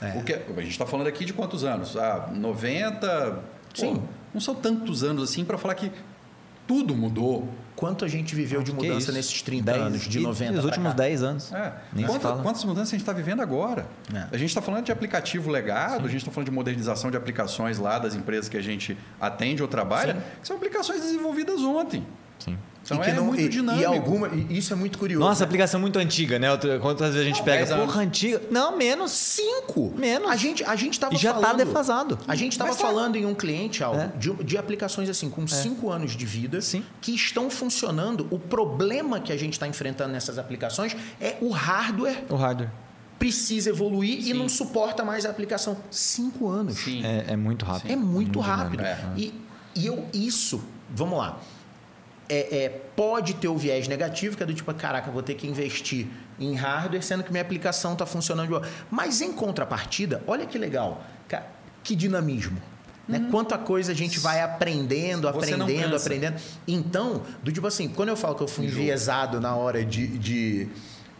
É. 0.00 0.18
O 0.18 0.22
que, 0.22 0.32
a 0.32 0.60
gente 0.60 0.70
está 0.70 0.86
falando 0.86 1.06
aqui 1.08 1.24
de 1.24 1.32
quantos 1.32 1.64
anos? 1.64 1.96
Ah, 1.96 2.30
90. 2.32 3.40
Sim. 3.74 3.96
Pô, 3.96 4.02
não 4.34 4.40
são 4.40 4.54
tantos 4.54 5.02
anos 5.02 5.22
assim 5.28 5.44
para 5.44 5.58
falar 5.58 5.74
que 5.74 5.90
tudo 6.66 6.94
mudou. 6.94 7.48
Quanto 7.74 8.04
a 8.04 8.08
gente 8.08 8.34
viveu 8.34 8.60
de 8.60 8.72
mudança 8.72 8.98
isso? 8.98 9.12
nesses 9.12 9.40
30 9.40 9.64
Dez- 9.72 9.82
anos, 9.82 10.02
de 10.02 10.18
e 10.18 10.22
90 10.22 10.52
Nos 10.52 10.64
últimos 10.64 10.88
cá? 10.90 10.96
10 10.96 11.22
anos. 11.22 11.52
É. 11.52 11.72
Fala. 12.20 12.42
quantas 12.42 12.64
mudanças 12.64 12.88
a 12.88 12.90
gente 12.90 13.02
está 13.02 13.12
vivendo 13.12 13.40
agora? 13.40 13.86
É. 14.12 14.26
A 14.32 14.36
gente 14.36 14.48
está 14.48 14.60
falando 14.60 14.84
de 14.84 14.90
aplicativo 14.90 15.48
legado, 15.48 16.04
a 16.04 16.08
gente 16.08 16.18
está 16.18 16.30
falando 16.32 16.48
de 16.48 16.54
modernização 16.54 17.08
de 17.08 17.16
aplicações 17.16 17.78
lá 17.78 18.00
das 18.00 18.16
empresas 18.16 18.48
que 18.48 18.56
a 18.56 18.60
gente 18.60 18.98
atende 19.20 19.62
ou 19.62 19.68
trabalha, 19.68 20.14
Sim. 20.14 20.20
que 20.42 20.48
são 20.48 20.56
aplicações 20.56 21.00
desenvolvidas 21.02 21.60
ontem. 21.60 22.04
Sim. 22.40 22.58
Então 22.84 22.96
E 22.96 23.00
que 23.02 23.10
é 23.10 23.12
não- 23.14 23.24
muito 23.26 23.42
e- 23.42 23.48
dinâmico. 23.48 23.82
E, 23.82 23.84
alguma, 23.84 24.28
e 24.28 24.56
isso 24.56 24.72
é 24.72 24.76
muito 24.76 24.98
curioso. 24.98 25.22
Nossa, 25.26 25.40
né? 25.40 25.44
aplicação 25.46 25.78
muito 25.78 25.98
antiga, 25.98 26.38
né? 26.38 26.48
Quantas 26.80 27.08
vezes 27.14 27.20
a 27.20 27.24
gente 27.24 27.38
Não, 27.38 27.44
pega? 27.44 27.58
10 27.58 27.72
anos. 27.72 27.84
Porra, 27.86 28.00
antiga. 28.02 28.40
Não, 28.50 28.76
menos. 28.78 29.10
Cinco? 29.12 29.92
Menos. 29.96 30.30
A 30.30 30.36
gente, 30.36 30.64
a 30.64 30.74
gente 30.74 30.98
tava 30.98 31.14
E 31.14 31.18
já 31.18 31.34
tá 31.34 31.40
falando... 31.40 31.56
defasado. 31.58 32.18
A 32.26 32.34
gente 32.34 32.52
estava 32.52 32.70
Mas 32.70 32.80
tá- 32.80 32.86
falando 32.86 33.16
em 33.16 33.26
um 33.26 33.34
cliente, 33.34 33.84
Aldo, 33.84 34.00
É. 34.00 34.10
de, 34.16 34.32
de 34.42 34.56
aplicações 34.56 35.08
assim, 35.10 35.28
com 35.28 35.46
cinco 35.46 35.90
anos 35.90 36.12
de 36.16 36.24
vida, 36.24 36.60
Sim. 36.62 36.82
que 37.00 37.14
estão 37.14 37.50
funcionando. 37.50 38.26
O 38.30 38.38
problema 38.38 39.20
que 39.20 39.32
a 39.32 39.36
gente 39.36 39.52
está 39.52 39.66
enfrentando 39.68 40.12
nessas 40.12 40.38
aplicações 40.38 40.96
é 41.20 41.36
o 41.42 41.50
hardware 41.50 42.24
O 42.30 42.36
hardware. 42.36 42.70
precisa 43.18 43.68
evoluir 43.68 44.18
e 44.20 44.22
Sim. 44.24 44.32
não 44.34 44.48
suporta 44.48 45.04
mais 45.04 45.26
a 45.26 45.30
aplicação. 45.30 45.76
Cinco 45.90 46.48
anos. 46.48 46.76
Sim. 46.78 47.04
É, 47.04 47.32
é 47.32 47.36
muito 47.36 47.66
rápido. 47.66 47.90
É 47.90 47.96
muito 47.96 48.40
rápido. 48.40 48.78
dinâmico. 48.82 49.18
E, 49.18 49.34
e 49.74 49.86
eu, 49.86 50.06
isso, 50.14 50.62
vamos 50.88 51.18
lá. 51.18 51.38
É, 52.28 52.64
é, 52.64 52.68
pode 52.68 53.34
ter 53.34 53.48
o 53.48 53.56
viés 53.56 53.88
negativo, 53.88 54.36
que 54.36 54.42
é 54.42 54.46
do 54.46 54.52
tipo, 54.52 54.72
caraca, 54.74 55.10
vou 55.10 55.22
ter 55.22 55.34
que 55.34 55.46
investir 55.46 56.06
em 56.38 56.54
hardware, 56.54 57.02
sendo 57.02 57.24
que 57.24 57.30
minha 57.32 57.40
aplicação 57.42 57.94
está 57.94 58.04
funcionando 58.04 58.46
de 58.46 58.52
boa. 58.52 58.68
Mas 58.90 59.20
em 59.22 59.32
contrapartida, 59.32 60.22
olha 60.26 60.44
que 60.44 60.58
legal, 60.58 61.02
que 61.82 61.96
dinamismo. 61.96 62.60
Né? 63.08 63.26
Quanta 63.30 63.56
coisa 63.56 63.92
a 63.92 63.94
gente 63.94 64.18
vai 64.20 64.42
aprendendo, 64.42 65.24
Uhum. 65.26 65.30
Aprendendo, 65.30 65.96
aprendendo. 65.96 66.36
Então, 66.66 67.22
do 67.42 67.50
tipo 67.50 67.66
assim, 67.66 67.88
quando 67.88 68.10
eu 68.10 68.16
falo 68.16 68.34
que 68.34 68.42
eu 68.42 68.48
fui 68.48 68.66
enviesado 68.66 69.40
na 69.40 69.56
hora 69.56 69.82
de, 69.82 70.06
de, 70.18 70.68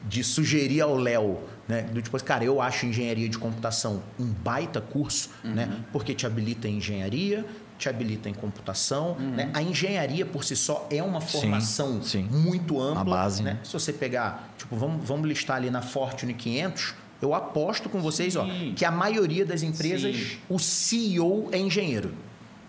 de 0.07 0.23
sugerir 0.23 0.83
ao 0.83 0.95
Léo, 0.95 1.39
né? 1.67 1.83
Do 1.83 2.03
tipo 2.03 2.15
assim, 2.15 2.27
cara, 2.27 2.45
eu 2.45 2.61
acho 2.61 2.85
engenharia 2.85 3.27
de 3.27 3.39
computação 3.39 4.03
um 4.21 4.27
baita 4.27 4.83
curso, 4.83 5.31
Uhum. 5.43 5.55
né? 5.55 5.81
Porque 5.91 6.15
te 6.15 6.27
habilita 6.27 6.69
em 6.69 6.77
engenharia, 6.77 7.47
te 7.79 7.89
habilita 7.89 8.29
em 8.29 8.35
computação. 8.35 9.15
Né? 9.15 9.51
A 9.55 9.63
engenharia 9.63 10.27
por 10.27 10.45
si 10.45 10.57
só 10.57 10.87
é 10.91 11.03
uma 11.03 11.21
formação 11.21 12.03
sim. 12.03 12.25
muito 12.25 12.81
ampla. 12.81 13.01
A 13.01 13.05
base, 13.05 13.43
né? 13.43 13.55
né? 13.55 13.61
Se 13.63 13.73
você 13.73 13.93
pegar, 13.93 14.53
tipo, 14.59 14.77
vamos, 14.77 15.07
vamos 15.07 15.27
listar 15.29 15.57
ali 15.57 15.71
na 15.71 15.81
Fortune 15.81 16.35
500, 16.35 16.95
eu 17.23 17.35
aposto 17.35 17.89
com 17.89 18.01
vocês 18.01 18.37
ó, 18.37 18.45
Sim. 18.45 18.75
que 18.77 18.85
a 18.85 18.91
maioria 18.91 19.45
das 19.45 19.63
empresas, 19.63 20.15
Sim. 20.15 20.39
o 20.49 20.59
CEO 20.59 21.49
é 21.53 21.59
engenheiro. 21.59 22.13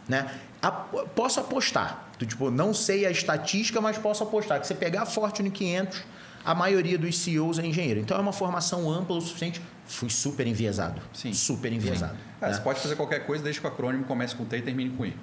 Né? 0.08 0.30
A- 0.62 0.72
posso 0.72 1.40
apostar. 1.40 2.10
Tipo, 2.20 2.52
não 2.52 2.74
sei 2.74 3.06
a 3.06 3.12
estatística, 3.12 3.80
mas 3.80 3.98
posso 3.98 4.24
apostar 4.24 4.60
que 4.60 4.68
você 4.68 4.76
pegar 4.76 5.04
a 5.04 5.06
Fortune 5.06 5.50
500, 5.50 6.04
a 6.44 6.54
maioria 6.54 6.98
dos 6.98 7.18
CEOs 7.18 7.60
é 7.60 7.66
engenheiro. 7.66 8.00
Então 8.00 8.18
é 8.18 8.20
uma 8.20 8.34
formação 8.34 8.92
ampla 8.92 9.16
o 9.18 9.22
suficiente. 9.22 9.62
Fui 9.90 10.10
super 10.10 10.46
enviesado. 10.46 11.02
Sim. 11.12 11.34
Super 11.34 11.74
enviesado. 11.74 12.16
É, 12.40 12.46
né? 12.46 12.54
Você 12.54 12.62
pode 12.62 12.80
fazer 12.80 12.96
qualquer 12.96 13.26
coisa 13.26 13.44
desde 13.44 13.60
que 13.60 13.66
o 13.66 13.70
acrônimo 13.70 14.04
comece 14.04 14.36
com 14.36 14.46
T 14.46 14.58
e 14.58 14.62
termine 14.62 14.92
com 14.92 15.04
I. 15.04 15.16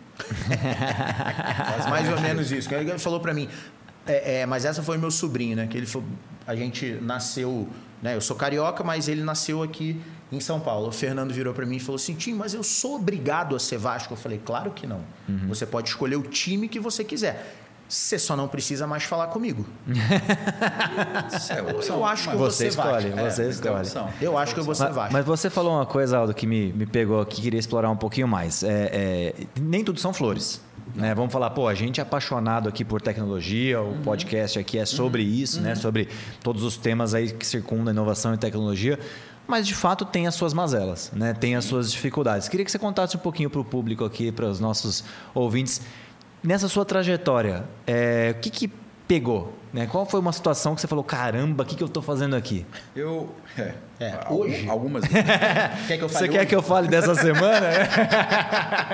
Mas 1.76 1.86
mais 1.88 2.08
ou 2.10 2.20
menos 2.20 2.50
isso. 2.50 2.74
Ele 2.74 2.98
falou 2.98 3.20
para 3.20 3.32
mim, 3.32 3.48
é, 4.04 4.40
é, 4.40 4.46
mas 4.46 4.64
essa 4.64 4.82
foi 4.82 4.98
meu 4.98 5.10
sobrinho, 5.12 5.54
né? 5.54 5.68
Que 5.68 5.78
ele 5.78 5.86
falou, 5.86 6.08
a 6.44 6.56
gente 6.56 6.98
nasceu, 7.00 7.68
né? 8.02 8.16
Eu 8.16 8.20
sou 8.20 8.34
carioca, 8.34 8.82
mas 8.82 9.06
ele 9.06 9.22
nasceu 9.22 9.62
aqui 9.62 10.02
em 10.32 10.40
São 10.40 10.58
Paulo. 10.58 10.88
O 10.88 10.92
Fernando 10.92 11.32
virou 11.32 11.54
para 11.54 11.64
mim 11.64 11.76
e 11.76 11.80
falou 11.80 11.94
assim, 11.94 12.16
Tim, 12.16 12.34
mas 12.34 12.52
eu 12.52 12.64
sou 12.64 12.96
obrigado 12.96 13.54
a 13.54 13.60
ser 13.60 13.78
Vasco. 13.78 14.14
Eu 14.14 14.18
falei, 14.18 14.42
claro 14.44 14.72
que 14.72 14.84
não. 14.84 15.00
Você 15.46 15.64
pode 15.64 15.90
escolher 15.90 16.16
o 16.16 16.22
time 16.22 16.68
que 16.68 16.80
você 16.80 17.04
quiser. 17.04 17.54
Você 17.88 18.18
só 18.18 18.36
não 18.36 18.48
precisa 18.48 18.86
mais 18.86 19.04
falar 19.04 19.28
comigo. 19.28 19.64
É. 19.88 21.88
Eu 21.88 22.04
acho 22.04 22.22
que 22.22 22.28
Mas- 22.28 22.34
eu 22.34 22.38
vou 22.38 22.50
Você 22.50 22.56
ser 22.56 22.68
escolhe, 22.68 23.10
você 23.10 23.42
é, 23.44 23.48
escolhe. 23.48 23.74
é 23.74 23.78
opção. 23.80 24.08
Eu 24.20 24.38
acho 24.38 24.54
que 24.54 24.60
eu 24.60 24.64
vou 24.64 24.74
ser 24.74 24.84
Mas, 24.84 24.94
Vasco. 24.94 25.12
mas 25.12 25.24
você 25.24 25.50
falou 25.50 25.74
uma 25.76 25.86
coisa, 25.86 26.18
Aldo, 26.18 26.34
que 26.34 26.46
me, 26.46 26.72
me 26.72 26.86
pegou 26.86 27.20
aqui, 27.20 27.42
queria 27.42 27.60
explorar 27.60 27.90
um 27.90 27.96
pouquinho 27.96 28.28
mais. 28.28 28.62
É, 28.62 28.90
é, 28.92 29.34
nem 29.60 29.84
tudo 29.84 30.00
são 30.00 30.12
flores. 30.12 30.60
Né? 30.94 31.14
Vamos 31.14 31.32
falar, 31.32 31.50
pô, 31.50 31.68
a 31.68 31.74
gente 31.74 32.00
é 32.00 32.02
apaixonado 32.02 32.68
aqui 32.68 32.84
por 32.84 33.02
tecnologia, 33.02 33.80
o 33.80 33.98
podcast 34.02 34.58
aqui 34.58 34.78
é 34.78 34.86
sobre 34.86 35.22
isso, 35.22 35.60
né? 35.60 35.74
Sobre 35.74 36.08
todos 36.42 36.62
os 36.62 36.76
temas 36.76 37.12
aí 37.12 37.32
que 37.32 37.46
circundam 37.46 37.88
a 37.88 37.90
inovação 37.90 38.32
e 38.34 38.38
tecnologia. 38.38 38.98
Mas 39.46 39.66
de 39.66 39.74
fato 39.74 40.04
tem 40.04 40.26
as 40.26 40.34
suas 40.34 40.52
mazelas, 40.52 41.12
né? 41.14 41.32
Tem 41.34 41.54
as 41.54 41.64
suas 41.64 41.92
dificuldades. 41.92 42.48
Queria 42.48 42.64
que 42.64 42.70
você 42.70 42.78
contasse 42.78 43.16
um 43.16 43.20
pouquinho 43.20 43.50
para 43.50 43.60
o 43.60 43.64
público 43.64 44.04
aqui, 44.04 44.32
para 44.32 44.46
os 44.46 44.58
nossos 44.58 45.04
ouvintes, 45.34 45.82
nessa 46.42 46.68
sua 46.68 46.84
trajetória, 46.84 47.64
é, 47.86 48.34
o 48.36 48.40
que, 48.40 48.50
que 48.50 48.72
pegou? 49.08 49.54
Né? 49.72 49.86
Qual 49.86 50.06
foi 50.06 50.18
uma 50.20 50.32
situação 50.32 50.74
que 50.74 50.80
você 50.80 50.86
falou, 50.86 51.04
caramba, 51.04 51.62
o 51.62 51.66
que, 51.66 51.74
que 51.76 51.82
eu 51.82 51.86
estou 51.86 52.02
fazendo 52.02 52.34
aqui? 52.34 52.64
Eu. 52.94 53.30
É. 53.58 53.74
É, 53.98 54.14
hoje- 54.28 54.68
Algumas. 54.68 55.04
Quer 55.88 55.96
que 55.98 56.04
eu 56.04 56.08
fale 56.08 56.26
Você 56.26 56.28
quer 56.28 56.38
hoje? 56.40 56.46
que 56.48 56.54
eu 56.54 56.62
fale 56.62 56.86
dessa 56.88 57.14
semana? 57.14 57.66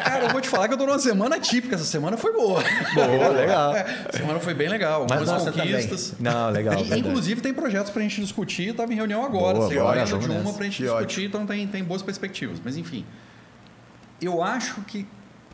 Cara, 0.04 0.24
eu 0.26 0.30
vou 0.30 0.40
te 0.40 0.48
falar 0.48 0.68
que 0.68 0.74
eu 0.74 0.78
tô 0.78 0.86
numa 0.86 0.98
semana 0.98 1.40
típica. 1.40 1.74
Essa 1.74 1.84
semana 1.84 2.16
foi 2.16 2.32
boa. 2.32 2.62
Boa, 2.94 3.28
legal. 3.34 3.72
A 3.74 4.16
semana 4.16 4.38
foi 4.40 4.54
bem 4.54 4.68
legal. 4.68 5.06
Mas 5.08 5.18
Algumas 5.18 5.44
nossa 5.44 5.52
conquistas. 5.52 6.14
Não, 6.20 6.50
legal. 6.50 6.78
E, 6.84 6.98
inclusive 6.98 7.40
tem 7.40 7.52
projetos 7.52 7.90
pra 7.90 8.00
gente 8.02 8.20
discutir, 8.20 8.68
eu 8.68 8.74
tava 8.74 8.92
em 8.92 8.96
reunião 8.96 9.24
agora, 9.24 9.58
Boa, 9.58 9.68
você 9.68 9.74
bora, 9.74 10.04
de 10.04 10.14
uma 10.14 10.28
nessa. 10.28 10.52
pra 10.52 10.64
gente 10.64 10.76
Que 10.76 10.82
discutir, 10.84 11.24
então 11.24 11.46
tem, 11.46 11.66
tem 11.66 11.82
boas 11.82 12.02
perspectivas. 12.02 12.60
Mas 12.64 12.76
enfim, 12.76 13.04
eu 14.20 14.40
acho 14.42 14.80
que, 14.82 15.04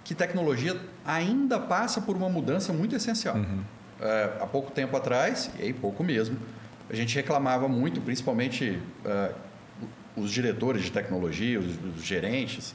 que 0.08 0.14
tecnologia 0.14 0.74
ainda 1.04 1.60
passa 1.60 2.00
por 2.00 2.16
uma 2.16 2.30
mudança 2.30 2.72
muito 2.72 2.96
essencial. 2.96 3.36
Uhum. 3.36 3.60
É, 4.00 4.38
há 4.40 4.46
pouco 4.46 4.70
tempo 4.70 4.96
atrás, 4.96 5.50
e 5.58 5.64
aí 5.64 5.72
pouco 5.74 6.02
mesmo, 6.02 6.38
a 6.88 6.96
gente 6.96 7.14
reclamava 7.14 7.68
muito, 7.68 8.00
principalmente 8.00 8.80
é, 9.04 9.32
os 10.16 10.30
diretores 10.30 10.82
de 10.84 10.90
tecnologia, 10.92 11.60
os, 11.60 11.66
os 11.94 12.02
gerentes, 12.02 12.74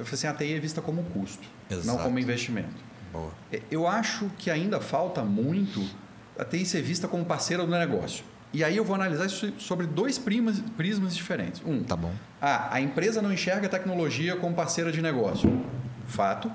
eu 0.00 0.04
falei 0.04 0.14
assim, 0.18 0.26
a 0.26 0.34
TI 0.34 0.54
é 0.54 0.58
vista 0.58 0.82
como 0.82 1.04
custo, 1.04 1.46
não 1.70 1.78
Exato. 1.78 2.02
como 2.02 2.18
investimento. 2.18 2.74
Boa. 3.12 3.30
É, 3.52 3.60
Eu 3.70 3.86
acho 3.86 4.28
que 4.36 4.50
ainda 4.50 4.80
falta 4.80 5.22
muito 5.22 5.80
a 6.36 6.44
TI 6.44 6.66
ser 6.66 6.82
vista 6.82 7.06
como 7.06 7.24
parceira 7.24 7.64
do 7.64 7.70
negócio. 7.70 8.24
E 8.52 8.64
aí 8.64 8.76
eu 8.76 8.84
vou 8.84 8.96
analisar 8.96 9.26
isso 9.26 9.52
sobre 9.58 9.86
dois 9.86 10.18
primas- 10.18 10.58
prismas 10.76 11.14
diferentes. 11.14 11.62
Um, 11.64 11.84
Tá 11.84 11.94
bom. 11.94 12.12
ah, 12.42 12.68
a 12.72 12.80
empresa 12.80 13.22
não 13.22 13.32
enxerga 13.32 13.68
a 13.68 13.70
tecnologia 13.70 14.34
como 14.34 14.56
parceira 14.56 14.90
de 14.90 15.00
negócio. 15.00 15.64
Fato, 16.06 16.50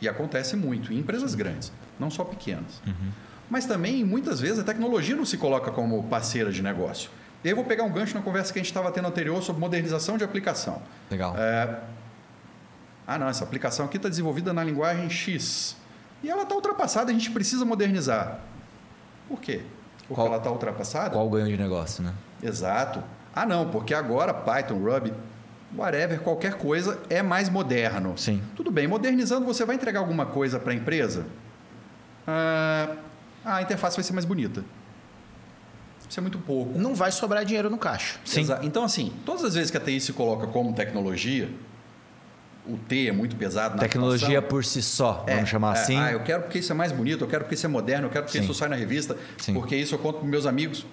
e 0.00 0.08
acontece 0.08 0.56
muito 0.56 0.92
em 0.92 0.98
empresas 0.98 1.34
grandes, 1.34 1.72
não 1.98 2.10
só 2.10 2.24
pequenas. 2.24 2.80
Mas 3.48 3.64
também, 3.66 4.04
muitas 4.04 4.40
vezes, 4.40 4.58
a 4.58 4.64
tecnologia 4.64 5.14
não 5.14 5.24
se 5.24 5.36
coloca 5.36 5.70
como 5.70 6.02
parceira 6.04 6.50
de 6.50 6.62
negócio. 6.62 7.10
Eu 7.44 7.54
vou 7.54 7.64
pegar 7.64 7.84
um 7.84 7.92
gancho 7.92 8.14
na 8.14 8.22
conversa 8.22 8.52
que 8.52 8.58
a 8.58 8.62
gente 8.62 8.70
estava 8.70 8.90
tendo 8.90 9.06
anterior 9.06 9.40
sobre 9.42 9.60
modernização 9.60 10.18
de 10.18 10.24
aplicação. 10.24 10.82
Legal. 11.10 11.36
É, 11.38 11.78
ah, 13.06 13.18
não, 13.18 13.28
essa 13.28 13.44
aplicação 13.44 13.86
aqui 13.86 13.98
está 13.98 14.08
desenvolvida 14.08 14.52
na 14.52 14.64
linguagem 14.64 15.08
X. 15.08 15.76
E 16.24 16.28
ela 16.30 16.42
está 16.42 16.54
ultrapassada, 16.56 17.10
a 17.10 17.14
gente 17.14 17.30
precisa 17.30 17.64
modernizar. 17.64 18.40
Por 19.28 19.40
quê? 19.40 19.62
Porque 20.08 20.14
Qual- 20.14 20.26
ela 20.26 20.38
está 20.38 20.50
ultrapassada? 20.50 21.10
Qual 21.10 21.26
o 21.26 21.30
ganho 21.30 21.46
de 21.46 21.56
negócio, 21.56 22.02
né? 22.02 22.12
Exato. 22.42 23.02
Ah, 23.34 23.46
não, 23.46 23.68
porque 23.70 23.94
agora 23.94 24.34
Python, 24.34 24.78
Ruby, 24.78 25.12
whatever, 25.74 26.20
qualquer 26.20 26.54
coisa 26.54 26.98
é 27.08 27.22
mais 27.22 27.48
moderno. 27.48 28.16
Sim. 28.18 28.42
Tudo 28.54 28.70
bem, 28.70 28.86
modernizando, 28.86 29.46
você 29.46 29.64
vai 29.64 29.76
entregar 29.76 30.00
alguma 30.00 30.26
coisa 30.26 30.58
para 30.58 30.72
a 30.72 30.74
empresa? 30.74 31.26
Ah, 32.26 32.96
a 33.44 33.62
interface 33.62 33.96
vai 33.96 34.04
ser 34.04 34.12
mais 34.12 34.24
bonita. 34.24 34.64
Isso 36.08 36.18
é 36.20 36.22
muito 36.22 36.38
pouco. 36.38 36.78
Não 36.78 36.94
vai 36.94 37.10
sobrar 37.10 37.44
dinheiro 37.44 37.68
no 37.68 37.78
caixa. 37.78 38.18
Sim. 38.24 38.40
Exa- 38.40 38.60
Então, 38.62 38.84
assim, 38.84 39.12
todas 39.24 39.44
as 39.44 39.54
vezes 39.54 39.70
que 39.70 39.76
a 39.76 39.80
TI 39.80 40.00
se 40.00 40.12
coloca 40.12 40.46
como 40.46 40.72
tecnologia, 40.72 41.50
o 42.64 42.76
T 42.76 43.08
é 43.08 43.12
muito 43.12 43.36
pesado 43.36 43.74
na 43.76 43.80
Tecnologia 43.80 44.38
atuação. 44.38 44.48
por 44.48 44.64
si 44.64 44.82
só, 44.82 45.24
É, 45.26 45.34
vamos 45.34 45.50
chamar 45.50 45.76
é, 45.76 45.80
assim. 45.80 45.96
Ah, 45.98 46.12
eu 46.12 46.20
quero 46.22 46.42
porque 46.44 46.58
isso 46.60 46.70
é 46.72 46.74
mais 46.74 46.92
bonito, 46.92 47.22
eu 47.24 47.28
quero 47.28 47.44
porque 47.44 47.54
isso 47.54 47.66
é 47.66 47.68
moderno, 47.68 48.06
eu 48.06 48.10
quero 48.10 48.24
porque 48.24 48.38
Sim. 48.38 48.44
isso 48.44 48.54
sai 48.54 48.68
na 48.68 48.76
revista, 48.76 49.16
Sim. 49.38 49.54
porque 49.54 49.76
isso 49.76 49.94
eu 49.94 49.98
conto 49.98 50.18
para 50.20 50.28
meus 50.28 50.46
amigos. 50.46 50.86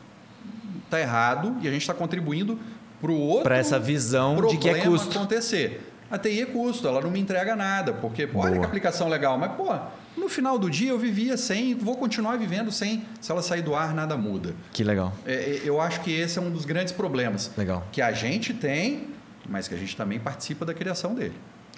Está 0.86 1.00
errado 1.00 1.58
e 1.62 1.68
a 1.68 1.72
gente 1.72 1.82
está 1.82 1.94
contribuindo 1.94 2.60
para 3.03 3.12
o 3.12 3.19
outro 3.19 3.43
Pra 3.43 3.57
essa 3.57 3.77
visão 3.77 4.38
de 4.48 4.57
que 4.57 4.69
é 4.69 4.79
custo. 4.79 5.17
acontecer. 5.17 5.89
A 6.10 6.17
TI 6.17 6.41
é 6.41 6.45
custo, 6.45 6.88
ela 6.88 7.01
não 7.01 7.12
me 7.12 7.19
entrega 7.19 7.55
nada, 7.55 7.91
porque 7.93 8.25
pô, 8.25 8.39
olha 8.39 8.60
que 8.60 8.65
aplicação 8.65 9.10
legal, 9.10 9.38
mas 9.38 9.51
pô, 9.53 9.74
no 10.15 10.29
final 10.29 10.57
do 10.60 10.69
dia 10.69 10.91
eu 10.91 11.00
vivia 11.00 11.36
sem, 11.36 11.74
vou 11.74 11.98
continuar 11.98 12.38
vivendo 12.38 12.72
sem, 12.72 13.03
se 13.19 13.31
ela 13.31 13.41
sair 13.41 13.63
do 13.63 13.74
ar 13.75 13.93
nada 13.95 14.15
muda. 14.15 14.53
Que 14.72 14.83
legal. 14.83 15.12
É, 15.25 15.33
é, 15.33 15.62
eu 15.65 15.81
acho 15.81 16.01
que 16.01 16.12
esse 16.13 16.38
é 16.38 16.41
um 16.41 16.51
dos 16.51 16.65
grandes 16.65 16.93
problemas 16.93 17.51
Legal. 17.57 17.83
que 17.91 18.01
a 18.01 18.12
gente 18.12 18.53
tem, 18.53 19.07
mas 19.50 19.67
que 19.67 19.74
a 19.74 19.77
gente 19.77 19.98
também 19.98 20.19
participa 20.19 20.63
da 20.65 20.74
criação 20.74 21.15
dele. 21.15 21.33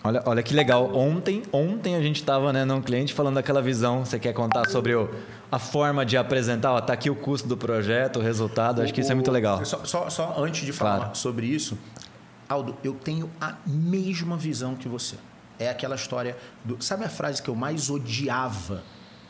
Olha, 0.06 0.22
olha 0.26 0.44
que 0.44 0.54
legal. 0.54 0.96
Ontem, 0.96 1.42
ontem 1.52 1.96
a 1.96 2.02
gente 2.02 2.18
estava 2.18 2.54
né, 2.54 2.64
num 2.64 2.82
cliente 2.82 3.14
falando 3.14 3.36
daquela 3.36 3.62
visão. 3.62 4.06
Você 4.06 4.20
quer 4.20 4.34
contar 4.34 4.70
sobre 4.70 4.94
o, 4.94 5.10
a 5.52 5.58
forma 5.58 6.06
de 6.06 6.16
apresentar? 6.16 6.74
Ó, 6.74 6.80
tá 6.82 6.94
aqui 6.94 7.10
o 7.10 7.16
custo 7.16 7.48
do 7.48 7.58
projeto, 7.58 8.20
o 8.20 8.22
resultado. 8.22 8.82
Acho 8.82 8.94
que 8.94 9.02
isso 9.02 9.12
é 9.12 9.16
muito 9.16 9.32
legal. 9.32 9.66
Só, 9.66 9.84
só- 9.84 10.10
só 10.10 10.36
antes 10.38 10.66
de 10.66 10.72
falar 10.72 10.98
Claro. 10.98 11.16
sobre 11.16 11.48
isso, 11.48 11.78
Aldo, 12.48 12.76
eu 12.84 12.94
tenho 12.94 13.30
a 13.42 13.56
mesma 13.66 14.38
visão 14.38 14.76
que 14.76 14.88
você. 14.88 15.16
É 15.58 15.70
aquela 15.70 15.96
história 15.96 16.38
do. 16.64 16.78
Sabe 16.84 17.06
a 17.06 17.10
frase 17.10 17.42
que 17.42 17.50
eu 17.50 17.56
mais 17.56 17.90
odiava 17.90 18.84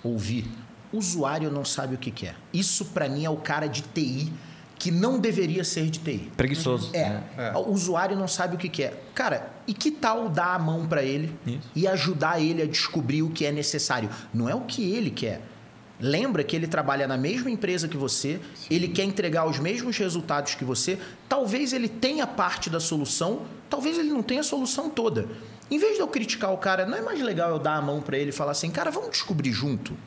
ouvir? 0.04 0.46
Usuário 0.92 1.50
não 1.52 1.64
sabe 1.64 1.96
o 1.96 1.98
que 1.98 2.12
quer. 2.12 2.36
Isso 2.54 2.86
para 2.86 3.08
mim 3.08 3.24
é 3.26 3.30
o 3.30 3.38
cara 3.38 3.68
de 3.68 3.82
TI 3.82 4.34
que 4.78 4.92
não 4.92 5.20
deveria 5.20 5.64
ser 5.64 5.90
de 5.90 6.00
TI. 6.00 6.32
Preguiçoso. 6.36 6.90
É, 6.94 7.10
né? 7.10 7.24
É. 7.38 7.58
o 7.58 7.72
usuário 7.72 8.18
não 8.18 8.28
sabe 8.28 8.56
o 8.56 8.58
que 8.58 8.70
quer. 8.70 9.04
Cara, 9.14 9.50
e 9.66 9.74
que 9.74 9.90
tal 9.90 10.30
dar 10.30 10.56
a 10.56 10.60
mão 10.60 10.86
para 10.86 11.04
ele 11.04 11.34
Isso. 11.46 11.60
e 11.76 11.88
ajudar 11.88 12.42
ele 12.42 12.62
a 12.62 12.66
descobrir 12.66 13.24
o 13.24 13.30
que 13.30 13.46
é 13.46 13.52
necessário? 13.52 14.10
Não 14.34 14.50
é 14.50 14.56
o 14.56 14.62
que 14.62 14.94
ele 14.94 15.10
quer. 15.10 15.42
Lembra 16.00 16.44
que 16.44 16.56
ele 16.56 16.68
trabalha 16.68 17.08
na 17.08 17.16
mesma 17.16 17.50
empresa 17.50 17.88
que 17.88 17.96
você, 17.96 18.40
ele 18.70 18.90
quer 18.90 19.06
entregar 19.06 19.48
os 19.48 19.60
mesmos 19.60 19.98
resultados 19.98 20.54
que 20.54 20.66
você. 20.66 21.00
Talvez 21.30 21.72
ele 21.72 21.88
tenha 21.88 22.28
parte 22.28 22.70
da 22.70 22.82
solução, 22.82 23.44
talvez 23.70 23.98
ele 23.98 24.10
não 24.10 24.22
tenha 24.22 24.42
a 24.42 24.44
solução 24.44 24.90
toda. 24.90 25.26
Em 25.72 25.80
vez 25.80 25.96
de 25.96 26.02
eu 26.02 26.08
criticar 26.08 26.54
o 26.54 26.58
cara, 26.58 26.86
não 26.86 26.98
é 26.98 27.02
mais 27.02 27.22
legal 27.22 27.50
eu 27.50 27.60
dar 27.60 27.78
a 27.78 27.82
mão 27.82 28.02
para 28.02 28.18
ele 28.18 28.30
e 28.30 28.34
falar 28.34 28.52
assim, 28.52 28.70
cara, 28.70 28.92
vamos 28.92 29.12
descobrir 29.12 29.52
junto? 29.52 29.98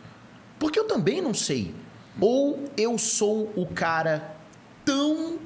Porque 0.59 0.79
eu 0.79 0.85
também 0.85 1.23
não 1.23 1.33
sei. 1.33 1.75
Ou 2.21 2.65
eu 2.77 2.99
sou 2.99 3.51
o 3.57 3.67
cara 3.67 4.38
tão 4.89 5.39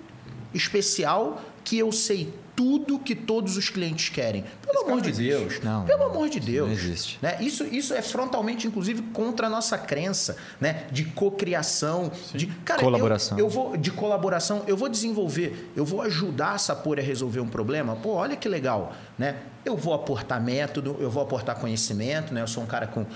especial 0.54 1.42
que 1.64 1.76
eu 1.78 1.90
sei 1.90 2.32
tudo 2.54 2.99
que 2.99 3.14
todos 3.14 3.56
os 3.56 3.68
clientes 3.70 4.08
querem. 4.08 4.44
Pelo 4.64 4.75
Esse 4.75 4.84
amor 4.84 4.94
não 4.96 5.00
de 5.02 5.08
existe. 5.08 5.28
Deus. 5.38 5.61
Não, 5.64 5.84
pelo 5.84 5.99
não, 6.00 6.06
amor 6.11 6.28
de 6.28 6.38
não 6.38 6.46
Deus. 6.46 6.70
existe. 6.70 7.18
Né? 7.20 7.38
Isso, 7.40 7.64
isso 7.64 7.92
é 7.92 8.00
frontalmente, 8.02 8.66
inclusive, 8.68 9.02
contra 9.12 9.49
a 9.49 9.50
nossa 9.50 9.76
crença 9.76 10.37
né? 10.61 10.84
de 10.92 11.04
cocriação, 11.06 12.12
de 12.34 12.46
cara, 12.64 12.80
eu- 12.80 12.84
Colaboração. 12.84 13.37
Eu, 13.38 13.49
vou 13.49 13.76
de 13.76 13.90
colaboração, 13.90 14.62
eu 14.68 14.76
vou 14.76 14.88
desenvolver, 14.88 15.72
eu 15.75 15.84
vou 15.84 16.02
ajudar 16.02 16.52
a 16.52 16.58
Sapori 16.58 17.00
a 17.00 17.04
resolver 17.04 17.40
um 17.40 17.49
problema. 17.49 17.96
Pô, 17.96 18.11
olha 18.11 18.37
que 18.37 18.49
legal, 18.49 18.92
né? 19.18 19.37
Eu 19.64 19.76
vou 19.76 19.94
aportar 19.94 20.40
método, 20.40 20.96
eu 21.00 21.11
vou 21.11 21.22
aportar 21.22 21.56
conhecimento, 21.58 22.32
né? 22.32 22.42
Eu 22.42 22.49
sou 22.49 22.62
um 22.62 22.66
cara 22.66 22.87
com 22.87 23.06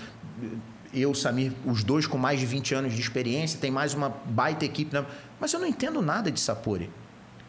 eu, 0.95 1.14
Samir, 1.14 1.52
os 1.66 1.85
dois 1.85 2.06
com 2.06 2.16
mais 2.16 2.40
de 2.40 2.47
20 2.47 2.75
anos 2.75 2.95
de 2.95 3.00
experiência, 3.00 3.59
tem 3.61 3.71
mais 3.71 3.92
uma 3.92 4.09
baita 4.25 4.64
equipe, 4.64 4.95
né? 4.95 5.04
Mas 5.40 5.52
eu 5.52 5.61
não 5.61 5.66
entendo 5.66 6.00
nada 6.02 6.31
de 6.31 6.40
Sapori. 6.40 6.90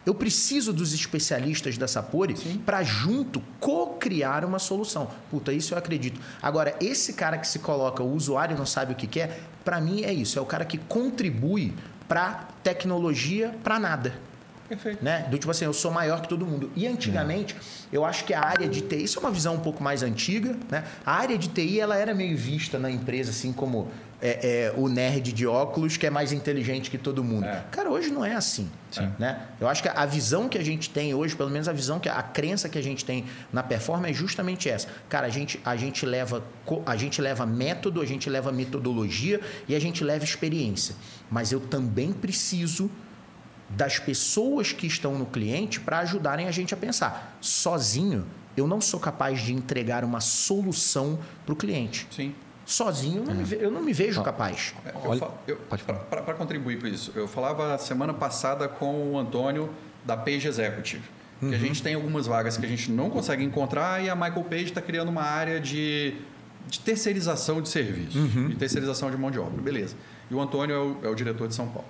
Eu 0.05 0.15
preciso 0.15 0.71
dos 0.71 0.93
especialistas 0.93 1.77
da 1.77 1.85
Sapori 1.85 2.33
para 2.65 2.81
junto 2.81 3.43
co-criar 3.59 4.45
uma 4.45 4.57
solução. 4.57 5.11
Puta, 5.29 5.51
isso 5.51 5.73
eu 5.73 5.77
acredito. 5.77 6.21
Agora, 6.41 6.73
esse 6.79 7.11
cara 7.11 7.37
que 7.37 7.45
se 7.45 7.59
coloca, 7.59 8.01
o 8.01 8.13
usuário 8.13 8.57
não 8.57 8.65
sabe 8.65 8.93
o 8.93 8.95
que 8.95 9.05
quer, 9.05 9.41
para 9.65 9.81
mim 9.81 10.05
é 10.05 10.13
isso. 10.13 10.39
É 10.39 10.41
o 10.41 10.45
cara 10.45 10.63
que 10.63 10.77
contribui 10.77 11.73
para 12.07 12.47
tecnologia 12.63 13.53
para 13.61 13.77
nada. 13.77 14.13
Perfeito. 14.67 15.03
Né? 15.03 15.27
Do 15.29 15.37
tipo 15.37 15.51
assim, 15.51 15.65
eu 15.65 15.73
sou 15.73 15.91
maior 15.91 16.21
que 16.21 16.27
todo 16.27 16.45
mundo. 16.45 16.71
E 16.75 16.87
antigamente, 16.87 17.55
eu 17.91 18.05
acho 18.05 18.25
que 18.25 18.33
a 18.33 18.41
área 18.41 18.67
de 18.67 18.81
TI, 18.81 19.03
isso 19.03 19.19
é 19.19 19.21
uma 19.21 19.31
visão 19.31 19.55
um 19.55 19.59
pouco 19.59 19.83
mais 19.83 20.03
antiga, 20.03 20.55
né? 20.69 20.83
A 21.05 21.13
área 21.13 21.37
de 21.37 21.47
TI, 21.47 21.79
ela 21.79 21.97
era 21.97 22.13
meio 22.13 22.37
vista 22.37 22.77
na 22.77 22.91
empresa, 22.91 23.31
assim, 23.31 23.53
como 23.53 23.89
é, 24.21 24.65
é, 24.65 24.73
o 24.75 24.87
nerd 24.87 25.31
de 25.31 25.45
óculos 25.45 25.95
que 25.95 26.05
é 26.05 26.09
mais 26.09 26.31
inteligente 26.31 26.89
que 26.89 26.97
todo 26.97 27.23
mundo. 27.23 27.45
É. 27.45 27.63
Cara, 27.71 27.89
hoje 27.89 28.09
não 28.09 28.25
é 28.25 28.35
assim. 28.35 28.69
Né? 29.19 29.47
Eu 29.59 29.67
acho 29.67 29.83
que 29.83 29.89
a 29.89 30.05
visão 30.05 30.49
que 30.49 30.57
a 30.57 30.63
gente 30.63 30.89
tem 30.89 31.13
hoje, 31.13 31.35
pelo 31.35 31.49
menos 31.49 31.67
a 31.67 31.73
visão 31.73 31.99
que 31.99 32.09
a 32.09 32.23
crença 32.23 32.67
que 32.67 32.77
a 32.77 32.81
gente 32.81 33.05
tem 33.05 33.25
na 33.53 33.61
performance 33.61 34.11
é 34.11 34.13
justamente 34.13 34.69
essa. 34.69 34.87
Cara, 35.07 35.27
a 35.27 35.29
gente, 35.29 35.59
a 35.63 35.75
gente 35.75 36.05
leva 36.05 36.43
a 36.85 36.95
gente 36.95 37.21
leva 37.21 37.45
método, 37.45 38.01
a 38.01 38.05
gente 38.05 38.29
leva 38.29 38.51
metodologia 38.51 39.39
e 39.67 39.75
a 39.75 39.79
gente 39.79 40.03
leva 40.03 40.23
experiência. 40.23 40.95
Mas 41.29 41.51
eu 41.51 41.59
também 41.59 42.11
preciso 42.11 42.89
das 43.69 43.99
pessoas 43.99 44.71
que 44.71 44.87
estão 44.87 45.17
no 45.17 45.25
cliente 45.25 45.79
para 45.79 45.99
ajudarem 45.99 46.47
a 46.47 46.51
gente 46.51 46.73
a 46.73 46.77
pensar. 46.77 47.37
Sozinho, 47.41 48.25
eu 48.55 48.65
não 48.65 48.81
sou 48.81 48.99
capaz 48.99 49.41
de 49.41 49.53
entregar 49.53 50.03
uma 50.03 50.21
solução 50.21 51.19
para 51.45 51.53
o 51.53 51.55
cliente. 51.55 52.07
Sim. 52.09 52.33
Sozinho, 52.69 53.21
eu 53.21 53.25
não, 53.25 53.33
me, 53.33 53.43
ve- 53.45 53.57
eu 53.61 53.71
não 53.71 53.81
me 53.81 53.93
vejo 53.93 54.21
capaz. 54.21 54.75
É. 54.85 54.91
Para 56.09 56.33
contribuir 56.33 56.77
para 56.77 56.89
isso, 56.89 57.13
eu 57.15 57.25
falava 57.27 57.77
semana 57.77 58.13
passada 58.13 58.67
com 58.67 59.13
o 59.13 59.17
Antônio 59.17 59.69
da 60.05 60.17
Page 60.17 60.45
Executive. 60.47 61.03
Que 61.39 61.55
a 61.55 61.57
gente 61.57 61.81
tem 61.81 61.93
algumas 61.93 62.25
vagas 62.27 62.57
que 62.57 62.65
a 62.65 62.69
gente 62.69 62.91
não 62.91 63.09
consegue 63.09 63.43
encontrar 63.43 64.03
e 64.03 64.09
a 64.09 64.15
Michael 64.15 64.43
Page 64.43 64.65
está 64.65 64.81
criando 64.81 65.07
uma 65.09 65.21
área 65.21 65.59
de, 65.61 66.15
de 66.67 66.79
terceirização 66.81 67.61
de 67.61 67.69
serviço, 67.69 68.19
de 68.19 68.55
terceirização 68.55 69.09
de 69.09 69.15
mão 69.17 69.31
de 69.31 69.39
obra. 69.39 69.61
Beleza. 69.61 69.95
E 70.29 70.33
o 70.33 70.41
Antônio 70.41 70.75
é 70.75 70.79
o, 70.79 70.97
é 71.03 71.09
o 71.09 71.15
diretor 71.15 71.47
de 71.47 71.53
São 71.55 71.67
Paulo. 71.67 71.87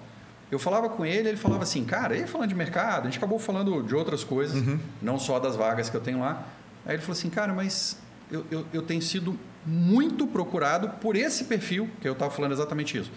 Eu 0.52 0.60
falava 0.60 0.90
com 0.90 1.04
ele, 1.06 1.30
ele 1.30 1.38
falava 1.38 1.64
assim, 1.64 1.84
cara, 1.86 2.16
e 2.16 2.28
falando 2.28 2.50
de 2.50 2.56
mercado, 2.56 3.02
a 3.02 3.06
gente 3.06 3.18
acabou 3.18 3.40
falando 3.40 3.82
de 3.84 3.96
outras 3.96 4.24
coisas, 4.24 4.62
não 5.02 5.18
só 5.18 5.40
das 5.40 5.56
vagas 5.56 5.90
que 5.90 5.96
eu 5.98 6.02
tenho 6.02 6.20
lá. 6.20 6.46
Aí 6.86 6.94
ele 6.96 7.02
falou 7.02 7.18
assim, 7.18 7.30
cara, 7.30 7.52
mas 7.54 7.98
eu, 8.32 8.46
eu, 8.52 8.66
eu 8.72 8.82
tenho 8.82 9.02
sido 9.02 9.38
muito 9.66 10.28
procurado 10.28 10.90
por 11.02 11.16
esse 11.16 11.46
perfil, 11.46 11.90
que 12.02 12.08
eu 12.08 12.14
estava 12.14 12.32
falando 12.32 12.52
exatamente 12.54 12.98
isso, 12.98 13.12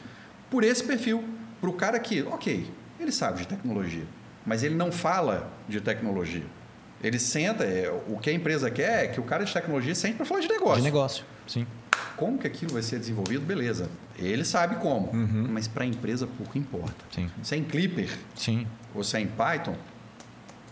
por 0.51 0.65
esse 0.65 0.83
perfil, 0.83 1.25
para 1.61 1.71
o 1.71 1.73
cara 1.73 1.99
que, 1.99 2.23
ok, 2.23 2.71
ele 2.99 3.13
sabe 3.13 3.41
de 3.41 3.49
tecnologia, 3.49 4.05
mas 4.45 4.63
ele 4.63 4.75
não 4.75 4.91
fala 4.91 5.51
de 5.69 5.81
tecnologia. 5.81 6.45
Ele 7.03 7.19
senta, 7.19 7.65
é, 7.65 7.91
o 8.09 8.19
que 8.19 8.29
a 8.29 8.33
empresa 8.33 8.71
quer 8.71 9.05
é 9.05 9.09
que 9.09 9.19
o 9.19 9.23
cara 9.23 9.45
de 9.45 9.53
tecnologia 9.53 9.95
sente 9.95 10.17
para 10.17 10.27
falar 10.27 10.41
de 10.41 10.49
negócio. 10.49 10.77
De 10.77 10.83
negócio, 10.83 11.25
sim. 11.47 11.67
Como 12.17 12.39
que 12.39 12.47
aquilo 12.47 12.75
vai 12.75 12.83
ser 12.83 12.99
desenvolvido? 12.99 13.47
Beleza. 13.47 13.89
Ele 14.19 14.45
sabe 14.45 14.77
como, 14.77 15.11
mas 15.15 15.67
para 15.67 15.85
a 15.85 15.87
empresa 15.87 16.27
pouco 16.27 16.59
importa. 16.59 17.05
Sim. 17.11 17.31
Se 17.43 17.55
é 17.55 17.59
em 17.59 17.65
Clipper 17.65 18.11
Sim. 18.35 18.67
ou 18.95 19.03
se 19.03 19.17
é 19.17 19.21
em 19.21 19.27
Python, 19.27 19.75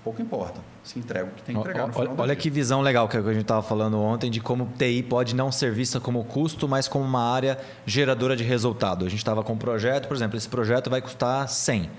pouco 0.04 0.22
importa. 0.22 0.60
Se 0.82 0.98
entrega 0.98 1.26
o 1.26 1.30
que 1.30 1.42
tem 1.42 1.54
que 1.54 1.60
entregar 1.60 1.86
no 1.86 1.98
Olha, 1.98 2.10
olha 2.16 2.36
que 2.36 2.48
visão 2.48 2.80
legal 2.80 3.08
que 3.08 3.16
a 3.16 3.22
gente 3.22 3.42
estava 3.42 3.62
falando 3.62 4.00
ontem 4.00 4.30
de 4.30 4.40
como 4.40 4.72
TI 4.78 5.02
pode 5.02 5.34
não 5.34 5.52
ser 5.52 5.72
vista 5.72 6.00
como 6.00 6.24
custo, 6.24 6.68
mas 6.68 6.88
como 6.88 7.04
uma 7.04 7.22
área 7.22 7.58
geradora 7.84 8.36
de 8.36 8.44
resultado. 8.44 9.04
A 9.04 9.08
gente 9.08 9.18
estava 9.18 9.42
com 9.42 9.52
um 9.52 9.58
projeto, 9.58 10.08
por 10.08 10.16
exemplo, 10.16 10.36
esse 10.36 10.48
projeto 10.48 10.88
vai 10.88 11.02
custar 11.02 11.48
100. 11.48 11.90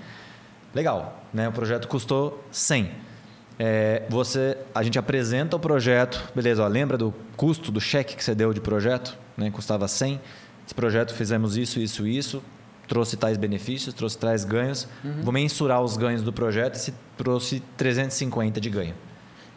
Legal, 0.74 1.22
né? 1.32 1.48
O 1.48 1.52
projeto 1.52 1.88
custou 1.88 2.42
100. 2.50 2.90
É, 3.58 4.04
você, 4.08 4.56
a 4.74 4.82
gente 4.82 4.98
apresenta 4.98 5.54
o 5.54 5.60
projeto, 5.60 6.32
beleza? 6.34 6.64
Ó, 6.64 6.66
lembra 6.66 6.96
do 6.96 7.12
custo 7.36 7.70
do 7.70 7.80
cheque 7.80 8.16
que 8.16 8.24
você 8.24 8.34
deu 8.34 8.54
de 8.54 8.60
projeto? 8.60 9.18
Né? 9.36 9.50
Custava 9.50 9.86
100. 9.86 10.20
Esse 10.64 10.74
projeto 10.74 11.12
fizemos 11.12 11.56
isso, 11.56 11.78
isso, 11.78 12.06
isso. 12.06 12.42
Trouxe 12.90 13.16
tais 13.16 13.38
benefícios, 13.38 13.94
trouxe 13.94 14.18
tais 14.18 14.44
ganhos. 14.44 14.88
Vou 15.22 15.32
mensurar 15.32 15.80
os 15.80 15.96
ganhos 15.96 16.22
do 16.22 16.32
projeto 16.32 16.74
e 16.74 16.78
se 16.80 16.94
trouxe 17.16 17.62
350 17.76 18.60
de 18.60 18.68
ganho. 18.68 18.94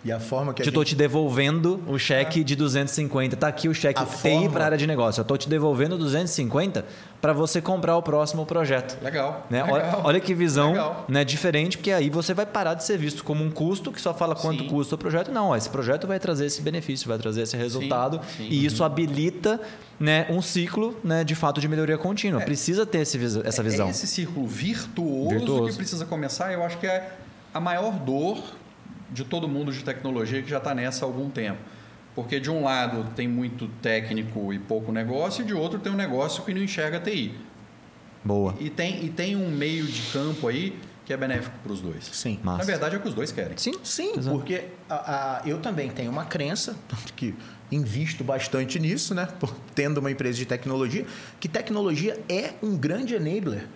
E 0.06 0.12
a 0.12 0.20
forma 0.20 0.54
que 0.54 0.62
a 0.62 0.66
Eu 0.66 0.68
estou 0.70 0.84
gente... 0.84 0.90
te 0.90 0.96
devolvendo 0.98 1.82
o 1.88 1.98
cheque 1.98 2.44
de 2.44 2.56
250. 2.58 3.36
Está 3.36 3.48
aqui 3.48 3.70
o 3.70 3.74
cheque 3.74 4.02
A 4.02 4.06
TI 4.06 4.18
forma- 4.18 4.50
para 4.50 4.64
a 4.64 4.66
área 4.66 4.78
de 4.78 4.86
negócio. 4.86 5.22
Eu 5.22 5.24
estou 5.24 5.38
te 5.38 5.48
devolvendo 5.48 5.98
250 5.98 6.84
para 7.22 7.32
você 7.32 7.62
comprar 7.62 7.96
o 7.96 8.02
próximo 8.02 8.46
projeto. 8.46 9.02
Legal. 9.02 9.48
Né? 9.50 9.64
legal. 9.64 9.76
Olha, 9.80 10.00
olha 10.04 10.20
que 10.20 10.34
visão 10.34 10.72
Legal. 10.72 11.06
né, 11.08 11.24
diferente, 11.24 11.78
porque 11.78 11.92
aí 11.92 12.10
você 12.10 12.34
vai 12.34 12.46
parar 12.46 12.74
de 12.74 12.84
ser 12.84 12.98
visto 12.98 13.24
como 13.24 13.46
um 13.46 13.50
custo 13.50 13.94
que 13.94 14.02
só 14.02 14.14
fala 14.14 14.36
quanto 14.36 14.64
Sim. 14.64 14.70
custa 14.70 14.96
o 14.96 14.98
projeto. 14.98 15.32
Não, 15.32 15.50
ó, 15.50 15.56
esse 15.56 15.70
projeto 15.70 16.06
vai 16.06 16.20
trazer 16.20 16.48
esse 16.48 16.62
benefício, 16.62 17.08
vai 17.08 17.18
trazer 17.18 17.44
esse 17.44 17.56
resultado. 17.56 18.20
sim. 18.36 18.48
E 18.50 18.66
isso 18.66 18.84
habilita 18.84 19.62
né, 19.98 20.26
um 20.30 20.42
ciclo 20.42 20.98
né, 21.02 21.24
de 21.24 21.34
fato 21.34 21.62
de 21.62 21.68
melhoria 21.70 21.98
contínua. 21.98 22.42
Precisa 22.42 22.86
ter 22.86 23.00
esse 23.00 23.18
essa 23.46 23.64
visão. 23.64 23.88
É 23.88 23.92
esse 23.92 24.06
círculo 24.06 24.46
virtuoso, 24.48 25.30
Virtuoso. 25.30 25.70
que 25.72 25.78
precisa 25.78 26.06
começar. 26.06 26.52
Eu 26.52 26.62
acho 26.62 26.78
que 26.78 26.88
é 26.88 27.14
a 27.54 27.60
maior 27.62 27.94
dor 27.94 28.38
de 29.14 29.24
todo 29.24 29.48
mundo 29.48 29.72
de 29.72 29.84
tecnologia 29.84 30.42
que 30.42 30.50
já 30.50 30.58
está 30.58 30.74
nessa 30.74 31.06
há 31.06 31.08
algum 31.08 31.30
tempo. 31.30 31.60
Porque 32.16 32.40
de 32.40 32.50
um 32.52 32.64
lado 32.64 33.08
tem 33.16 33.28
muito 33.28 33.68
técnico 33.82 34.54
e 34.54 34.60
pouco 34.60 34.92
negócio, 34.92 35.44
e 35.44 35.46
de 35.46 35.54
outro 35.54 35.80
tem 35.80 35.92
um 35.92 35.96
negócio 35.96 36.44
que 36.44 36.54
não 36.54 36.62
enxerga 36.62 37.00
TI. 37.00 37.34
Boa. 38.24 38.56
E 38.60 38.70
tem, 38.70 39.04
e 39.06 39.10
tem 39.10 39.36
um 39.36 39.50
meio 39.50 39.86
de 39.86 40.02
campo 40.12 40.48
aí 40.48 40.78
que 41.06 41.12
é 41.12 41.18
benéfico 41.18 41.56
para 41.62 41.72
os 41.74 41.82
dois. 41.82 42.06
Sim. 42.14 42.40
Massa. 42.44 42.60
Na 42.60 42.64
verdade 42.64 42.96
é 42.96 42.98
o 42.98 43.02
que 43.02 43.08
os 43.10 43.14
dois 43.14 43.32
querem. 43.32 43.58
Sim, 43.58 43.74
Sim, 43.84 44.14
Exato. 44.18 44.38
porque 44.38 44.66
a- 44.90 45.42
a- 45.44 45.48
eu 45.48 45.58
também 45.60 45.90
tenho 45.90 46.10
uma 46.12 46.24
crença, 46.24 46.76
tanto 46.88 47.14
que 47.14 47.36
invisto 47.72 48.24
bastante 48.24 48.80
nisso, 48.80 49.14
né? 49.16 49.28
Tendo 49.76 49.98
uma 49.98 50.10
empresa 50.12 50.38
de 50.38 50.46
tecnologia, 50.46 51.06
que 51.40 51.48
tecnologia 51.50 52.18
é 52.30 52.54
um 52.62 52.78
grande 52.78 53.16
enabler 53.16 53.68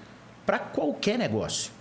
para 0.45 0.59
qualquer 0.59 1.17
negócio. 1.17 1.71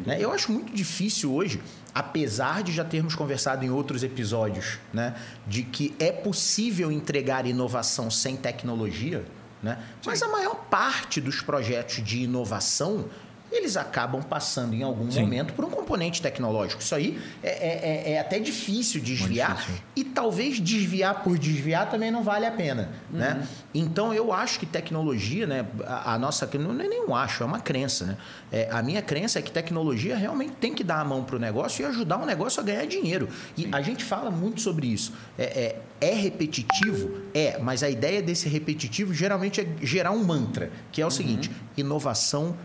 Né? 0.00 0.18
Eu 0.20 0.32
acho 0.32 0.50
muito 0.52 0.72
difícil 0.72 1.32
hoje, 1.32 1.60
apesar 1.94 2.62
de 2.62 2.72
já 2.72 2.84
termos 2.84 3.14
conversado 3.14 3.64
em 3.64 3.70
outros 3.70 4.02
episódios, 4.02 4.78
né, 4.92 5.14
de 5.46 5.62
que 5.62 5.94
é 5.98 6.10
possível 6.10 6.90
entregar 6.90 7.46
inovação 7.46 8.10
sem 8.10 8.36
tecnologia, 8.36 9.24
né? 9.62 9.82
mas 10.04 10.22
a 10.22 10.28
maior 10.28 10.56
parte 10.68 11.20
dos 11.20 11.40
projetos 11.40 12.04
de 12.04 12.22
inovação 12.22 13.06
eles 13.56 13.76
acabam 13.76 14.22
passando 14.22 14.74
em 14.74 14.82
algum 14.82 15.10
Sim. 15.10 15.20
momento 15.22 15.52
por 15.54 15.64
um 15.64 15.70
componente 15.70 16.20
tecnológico. 16.22 16.82
Isso 16.82 16.94
aí 16.94 17.20
é, 17.42 17.48
é- 17.48 18.10
é- 18.10 18.12
é 18.14 18.20
até 18.20 18.38
difícil 18.38 19.00
desviar 19.00 19.56
difícil. 19.56 19.74
e 19.96 20.04
talvez 20.04 20.60
desviar 20.60 21.22
por 21.22 21.38
desviar 21.38 21.90
também 21.90 22.10
não 22.10 22.22
vale 22.22 22.46
a 22.46 22.50
pena, 22.50 22.90
né? 23.10 23.46
Então 23.74 24.12
eu 24.14 24.32
acho 24.32 24.58
que 24.58 24.66
tecnologia, 24.66 25.46
né, 25.46 25.66
a, 25.86 26.14
a 26.14 26.18
nossa 26.18 26.48
não 26.54 26.70
é 26.80 26.88
nem 26.88 27.04
um 27.04 27.14
acho, 27.14 27.42
é 27.42 27.46
uma 27.46 27.60
crença, 27.60 28.04
né? 28.06 28.16
É, 28.52 28.68
a 28.70 28.82
minha 28.82 29.02
crença 29.02 29.38
é 29.38 29.42
que 29.42 29.50
tecnologia 29.50 30.16
realmente 30.16 30.52
tem 30.60 30.72
que 30.74 30.84
dar 30.84 31.00
a 31.00 31.04
mão 31.04 31.24
para 31.24 31.36
o 31.36 31.38
negócio 31.38 31.82
e 31.82 31.86
ajudar 31.86 32.18
o 32.18 32.26
negócio 32.26 32.60
a 32.60 32.64
ganhar 32.64 32.86
dinheiro. 32.86 33.28
E 33.56 33.68
a 33.72 33.80
gente 33.82 34.04
fala 34.04 34.30
muito 34.30 34.60
sobre 34.60 34.86
isso. 34.86 35.12
É, 35.36 35.76
é, 36.00 36.10
é 36.10 36.14
repetitivo, 36.14 37.10
é, 37.34 37.58
mas 37.58 37.82
a 37.82 37.88
ideia 37.90 38.22
desse 38.22 38.48
repetitivo 38.48 39.12
geralmente 39.12 39.60
é 39.60 39.66
gerar 39.82 40.10
um 40.12 40.22
mantra, 40.24 40.70
que 40.92 41.00
é 41.02 41.06
o 41.06 41.10
seguinte: 41.10 41.50
inovação 41.76 42.56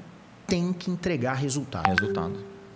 tem 0.49 0.73
que 0.73 0.89
entregar 0.91 1.33
resultado 1.33 1.87
Resultado. 1.87 2.33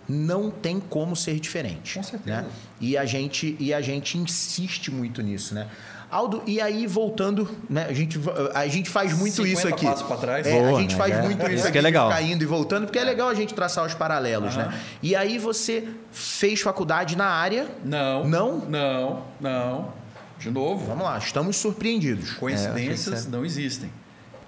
não 0.08 0.50
tem 0.50 0.78
como 0.80 1.14
ser 1.16 1.38
diferente. 1.40 1.94
Com 1.94 2.02
certeza. 2.02 2.42
Né? 2.42 2.46
E, 2.80 2.96
a 2.96 3.04
gente, 3.04 3.56
e 3.58 3.72
a 3.74 3.80
gente 3.80 4.16
insiste 4.18 4.90
muito 4.90 5.22
nisso, 5.22 5.54
né? 5.54 5.66
Aldo, 6.10 6.42
e 6.46 6.60
aí 6.60 6.86
voltando, 6.86 7.48
né? 7.68 7.86
A 7.88 7.92
gente, 7.92 8.20
a 8.54 8.66
gente 8.68 8.88
faz 8.88 9.12
muito 9.18 9.34
50 9.34 9.52
isso 9.58 9.66
aqui. 9.68 9.84
passos 9.84 10.06
pra 10.06 10.16
trás. 10.16 10.46
É, 10.46 10.60
Boa, 10.60 10.78
a 10.78 10.80
gente 10.80 10.92
né? 10.92 10.98
faz 10.98 11.12
É, 11.14 11.22
muito 11.22 11.42
isso 11.46 11.50
isso 11.54 11.62
que 11.62 11.68
aqui, 11.70 11.78
é 11.78 11.80
legal. 11.80 12.08
de 12.08 12.14
ficar 12.14 12.26
indo 12.28 12.42
e 12.44 12.46
voltando, 12.46 12.84
porque 12.86 12.98
é 13.00 13.04
legal 13.04 13.28
a 13.28 13.34
gente 13.34 13.52
traçar 13.52 13.84
os 13.84 13.94
paralelos, 13.94 14.54
né? 14.54 14.78
E 15.02 15.16
aí 15.16 15.38
você 15.38 15.88
fez 16.12 16.60
faculdade 16.60 17.16
na 17.16 17.26
área. 17.26 17.66
Não. 17.84 18.28
Não? 18.28 18.58
Não, 18.58 19.22
não. 19.40 19.92
De 20.38 20.50
novo, 20.50 20.86
Vamos 20.86 21.04
lá, 21.04 21.18
estamos 21.18 21.56
surpreendidos. 21.56 22.32
coincidências 22.34 23.26
É, 23.26 23.28
não 23.30 23.44
existem. 23.44 23.90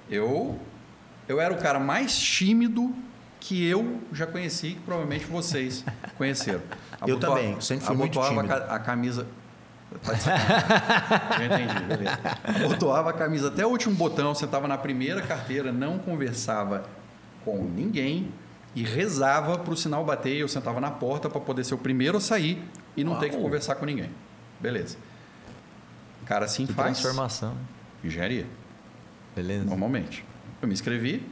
Eu, 0.09 0.57
eu 1.27 1.41
era 1.41 1.53
o 1.53 1.57
cara 1.57 1.81
mais 1.81 2.17
tímido 2.17 2.95
que 3.47 3.65
eu 3.65 4.01
já 4.13 4.27
conheci, 4.27 4.73
que 4.73 4.81
provavelmente 4.81 5.25
vocês 5.27 5.85
conheceram. 6.19 6.61
Eu 7.07 7.21
também, 7.21 7.61
sempre 7.61 7.87
fui 7.87 7.95
muito 7.95 8.21
tímido. 8.21 8.53
A, 8.53 8.57
a 8.57 8.79
camisa. 8.81 9.25
Tá. 10.03 10.15
Já 10.17 11.45
entendi, 11.45 11.85
beleza. 11.85 12.19
Abotoava 12.65 13.11
a 13.11 13.13
camisa 13.13 13.49
até 13.49 13.65
o 13.65 13.69
último 13.69 13.95
botão, 13.95 14.35
sentava 14.35 14.67
na 14.67 14.77
primeira 14.77 15.23
carteira, 15.23 15.71
não 15.71 15.97
conversava 15.97 16.85
com 17.45 17.63
ninguém 17.63 18.33
e 18.75 18.83
rezava 18.83 19.59
para 19.59 19.73
o 19.73 19.77
sinal 19.77 20.05
bater. 20.05 20.35
e 20.35 20.41
Eu 20.41 20.49
sentava 20.49 20.81
na 20.81 20.91
porta 20.91 21.31
para 21.31 21.41
poder 21.41 21.63
ser 21.65 21.75
o 21.75 21.79
primeiro 21.79 22.17
a 22.19 22.21
sair 22.21 22.61
e 22.97 23.05
não 23.05 23.17
ter 23.17 23.29
que 23.29 23.37
Uau. 23.37 23.45
conversar 23.45 23.77
com 23.77 23.87
ninguém. 23.87 24.11
Beleza. 24.59 24.97
Cara, 26.25 26.47
assim 26.47 26.67
Que 26.67 26.73
faz 26.73 26.99
transformação. 26.99 27.55
engenharia. 28.03 28.47
Beleza. 29.37 29.65
Normalmente. 29.65 30.25
Eu 30.61 30.67
me 30.67 30.75
inscrevi 30.75 31.25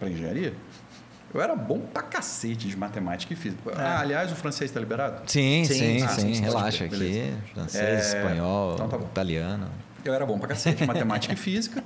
para 0.00 0.08
engenharia. 0.10 0.54
Eu 1.36 1.42
era 1.42 1.54
bom 1.54 1.80
pra 1.80 2.02
cacete 2.02 2.66
de 2.66 2.74
matemática 2.78 3.30
e 3.34 3.36
física. 3.36 3.70
Ah, 3.76 4.00
aliás, 4.00 4.32
o 4.32 4.34
francês 4.34 4.70
está 4.70 4.80
liberado? 4.80 5.30
Sim, 5.30 5.64
Sim, 5.66 5.74
sim, 5.74 6.02
ah, 6.02 6.08
sim. 6.08 6.34
sim, 6.34 6.42
Relaxa 6.42 6.84
aqui. 6.86 7.34
Francês, 7.52 7.84
É, 7.84 7.98
espanhol, 8.18 8.72
então 8.74 8.88
tá 8.88 8.96
italiano. 8.96 9.68
Eu 10.02 10.14
era 10.14 10.24
bom 10.24 10.38
pra 10.38 10.48
cacete 10.48 10.82
em 10.82 10.86
matemática 10.86 11.34
e 11.34 11.36
física. 11.36 11.84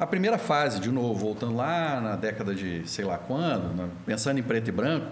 A 0.00 0.04
primeira 0.08 0.38
fase, 0.38 0.80
de 0.80 0.90
novo, 0.90 1.14
voltando 1.20 1.54
lá 1.54 2.00
na 2.00 2.16
década 2.16 2.52
de 2.52 2.82
sei 2.88 3.04
lá 3.04 3.16
quando, 3.16 3.88
pensando 4.04 4.38
em 4.40 4.42
preto 4.42 4.66
e 4.66 4.72
branco, 4.72 5.06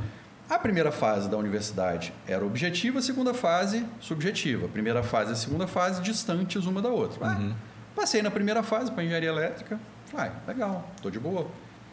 a 0.49 0.59
primeira 0.59 0.91
fase 0.91 1.29
da 1.29 1.37
universidade 1.37 2.13
era 2.27 2.45
objetiva, 2.45 2.99
a 2.99 3.03
segunda 3.03 3.33
fase 3.33 3.87
subjetiva. 4.01 4.67
A 4.67 4.69
primeira 4.69 5.05
fase 5.05 5.31
e 5.31 5.33
a 5.35 5.37
segunda 5.37 5.69
fase 5.69 6.03
distantes 6.03 6.67
uma 6.67 6.83
da 6.83 6.89
outra. 6.89 7.19
Ah, 7.25 7.37
Uhum. 7.39 7.55
Passei 7.95 8.23
na 8.23 8.31
primeira 8.31 8.63
fase 8.65 8.91
para 8.91 9.05
engenharia 9.05 9.29
elétrica, 9.29 9.79
falei, 10.07 10.33
ah, 10.33 10.49
legal, 10.51 10.89
tô 11.01 11.11
de 11.11 11.21
boa. 11.21 11.47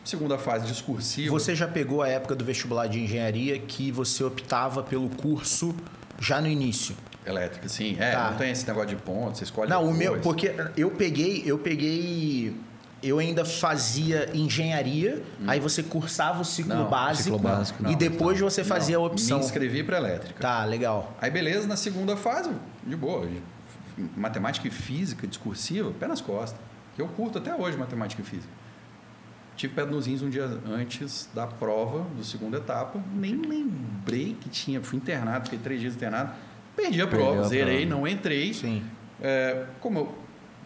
Segunda 0.07 0.37
fase 0.37 0.65
discursiva. 0.65 1.29
Você 1.31 1.53
já 1.53 1.67
pegou 1.67 2.01
a 2.01 2.07
época 2.07 2.33
do 2.33 2.45
vestibular 2.45 2.87
de 2.87 2.97
engenharia 3.03 3.59
que 3.59 3.91
você 3.91 4.23
optava 4.23 4.81
pelo 4.81 5.09
curso 5.09 5.75
já 6.17 6.39
no 6.39 6.47
início? 6.47 6.95
Elétrica, 7.25 7.67
sim. 7.67 7.97
É, 7.99 8.11
Tá. 8.11 8.31
não 8.31 8.37
tem 8.37 8.49
esse 8.51 8.65
negócio 8.65 8.87
de 8.87 8.95
ponto, 8.95 9.37
você 9.37 9.43
escolhe 9.43 9.69
Não, 9.69 9.83
o 9.83 9.93
meu, 9.93 10.17
porque 10.21 10.55
eu 10.77 10.91
peguei, 10.91 11.43
eu 11.45 11.59
peguei, 11.59 12.55
eu 13.03 13.19
ainda 13.19 13.43
fazia 13.43 14.29
engenharia, 14.33 15.21
aí 15.45 15.59
você 15.59 15.83
cursava 15.83 16.39
o 16.41 16.45
ciclo 16.45 16.73
Não, 16.73 16.89
básico, 16.89 17.23
ciclo 17.23 17.39
básico, 17.39 17.79
e 17.81 17.91
não, 17.91 17.93
depois 17.95 18.39
você 18.39 18.63
fazia 18.63 18.95
a 18.95 18.99
Não, 18.99 19.07
opção. 19.07 19.39
Me 19.39 19.43
inscrevi 19.43 19.83
para 19.83 19.97
elétrica. 19.97 20.39
Tá, 20.39 20.63
legal. 20.63 21.17
Aí 21.19 21.29
beleza, 21.29 21.67
na 21.67 21.75
segunda 21.75 22.15
fase, 22.15 22.49
de 22.81 22.95
boa. 22.95 23.27
Matemática 24.15 24.65
e 24.69 24.71
física 24.71 25.27
discursiva, 25.27 25.91
pé 25.99 26.07
nas 26.07 26.21
costas. 26.21 26.57
Eu 26.97 27.09
curto 27.09 27.39
até 27.39 27.53
hoje 27.53 27.75
matemática 27.75 28.21
e 28.21 28.25
física. 28.25 28.66
Tive 29.57 29.73
pé 29.73 29.85
nos 29.85 30.05
rins 30.05 30.21
um 30.21 30.29
dia 30.29 30.45
antes 30.69 31.27
da 31.33 31.47
prova, 31.47 32.05
do 32.15 32.23
segunda 32.23 32.57
etapa. 32.57 33.03
Nem 33.15 33.35
lembrei 33.35 34.37
que 34.39 34.49
tinha. 34.49 34.79
Fui 34.81 34.97
internado, 34.97 35.45
fiquei 35.45 35.57
três 35.57 35.81
dias 35.81 35.95
internado. 35.95 36.31
Perdi 36.75 37.01
a 37.01 37.07
Perdeu 37.07 37.25
prova, 37.25 37.41
a 37.41 37.47
zerei, 37.49 37.87
prova. 37.87 38.01
não 38.01 38.07
entrei. 38.07 38.53
Sim. 38.53 38.83
É, 39.19 39.65
como 39.79 39.97
eu 39.97 40.15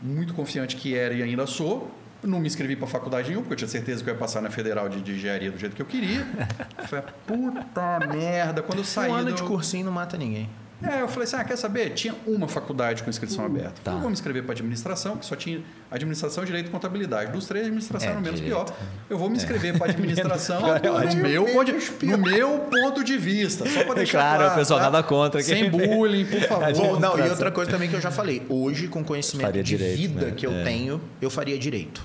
muito 0.02 0.34
confiante 0.34 0.76
que 0.76 0.94
era 0.94 1.14
e 1.14 1.24
ainda 1.24 1.48
sou, 1.48 1.90
não 2.22 2.40
me 2.40 2.48
inscrevi 2.48 2.76
para 2.76 2.86
faculdade 2.88 3.30
nenhuma, 3.30 3.44
porque 3.44 3.54
eu 3.54 3.58
tinha 3.58 3.70
certeza 3.70 4.04
que 4.04 4.10
eu 4.10 4.14
ia 4.14 4.20
passar 4.20 4.42
na 4.42 4.50
Federal 4.50 4.90
de, 4.90 5.02
de 5.02 5.14
Engenharia 5.14 5.52
do 5.52 5.58
jeito 5.58 5.74
que 5.76 5.82
eu 5.82 5.86
queria. 5.86 6.26
Falei, 6.88 7.06
puta 7.26 8.00
merda, 8.08 8.62
quando 8.62 8.80
eu 8.80 8.86
saí 8.86 9.10
um 9.10 9.16
ano 9.16 9.30
do... 9.30 9.36
de 9.36 9.44
cursinho 9.44 9.86
não 9.86 9.92
mata 9.92 10.18
ninguém. 10.18 10.50
É, 10.84 11.02
eu 11.02 11.08
falei 11.08 11.24
assim, 11.26 11.36
ah, 11.36 11.44
quer 11.44 11.56
saber? 11.58 11.92
Tinha 11.92 12.16
uma 12.26 12.48
faculdade 12.48 13.04
com 13.04 13.10
inscrição 13.10 13.46
aberta. 13.46 13.74
tá. 13.84 13.92
Eu 13.92 14.00
vou 14.00 14.08
me 14.08 14.14
inscrever 14.14 14.44
para 14.44 14.54
administração, 14.54 15.16
que 15.18 15.26
só 15.26 15.36
tinha 15.36 15.62
administração, 15.92 16.44
direito 16.44 16.68
e 16.68 16.70
contabilidade. 16.72 17.32
Dos 17.32 17.46
três, 17.46 17.66
administração 17.66 18.08
É, 18.08 18.12
era 18.12 18.20
o 18.20 18.24
menos 18.24 18.40
direito. 18.42 18.66
pior. 18.66 18.78
Eu 19.10 19.18
vou 19.18 19.30
me 19.30 19.38
inscrever 19.38 19.78
para 19.78 19.92
administração 19.92 20.62
É, 20.76 20.80
no, 21.16 21.22
meu, 21.22 21.46
ponto, 21.46 21.72
no 22.06 22.18
meu 22.18 22.60
ponto 22.60 23.04
de 23.04 23.18
vista. 23.18 23.70
Só 23.70 23.84
para 23.84 23.96
deixar 23.96 24.20
Claro, 24.20 24.38
claro, 24.40 24.54
o 24.54 24.58
pessoal 24.58 24.80
tá? 24.80 24.86
nada 24.86 25.04
contra. 25.04 25.42
Sem 25.44 25.70
bullying, 25.70 26.26
por 26.26 26.42
favor. 26.48 26.68
É, 26.70 26.74
Bom, 26.74 27.00
não, 27.00 27.18
e 27.20 27.30
outra 27.30 27.52
coisa 27.52 27.70
também 27.72 27.88
que 27.90 27.96
eu 27.96 28.02
já 28.02 28.10
falei. 28.12 28.42
Hoje, 28.50 28.88
com 28.88 29.02
o 29.02 29.06
conhecimento 29.06 29.46
Faria 29.48 29.64
de 29.64 29.78
direito, 29.78 29.98
vida 29.98 30.26
né? 30.28 30.34
que 30.36 30.46
eu 30.48 30.52
É. 30.52 30.64
tenho, 30.64 31.00
eu 31.22 31.30
faria 31.30 31.58
direito. 31.60 32.02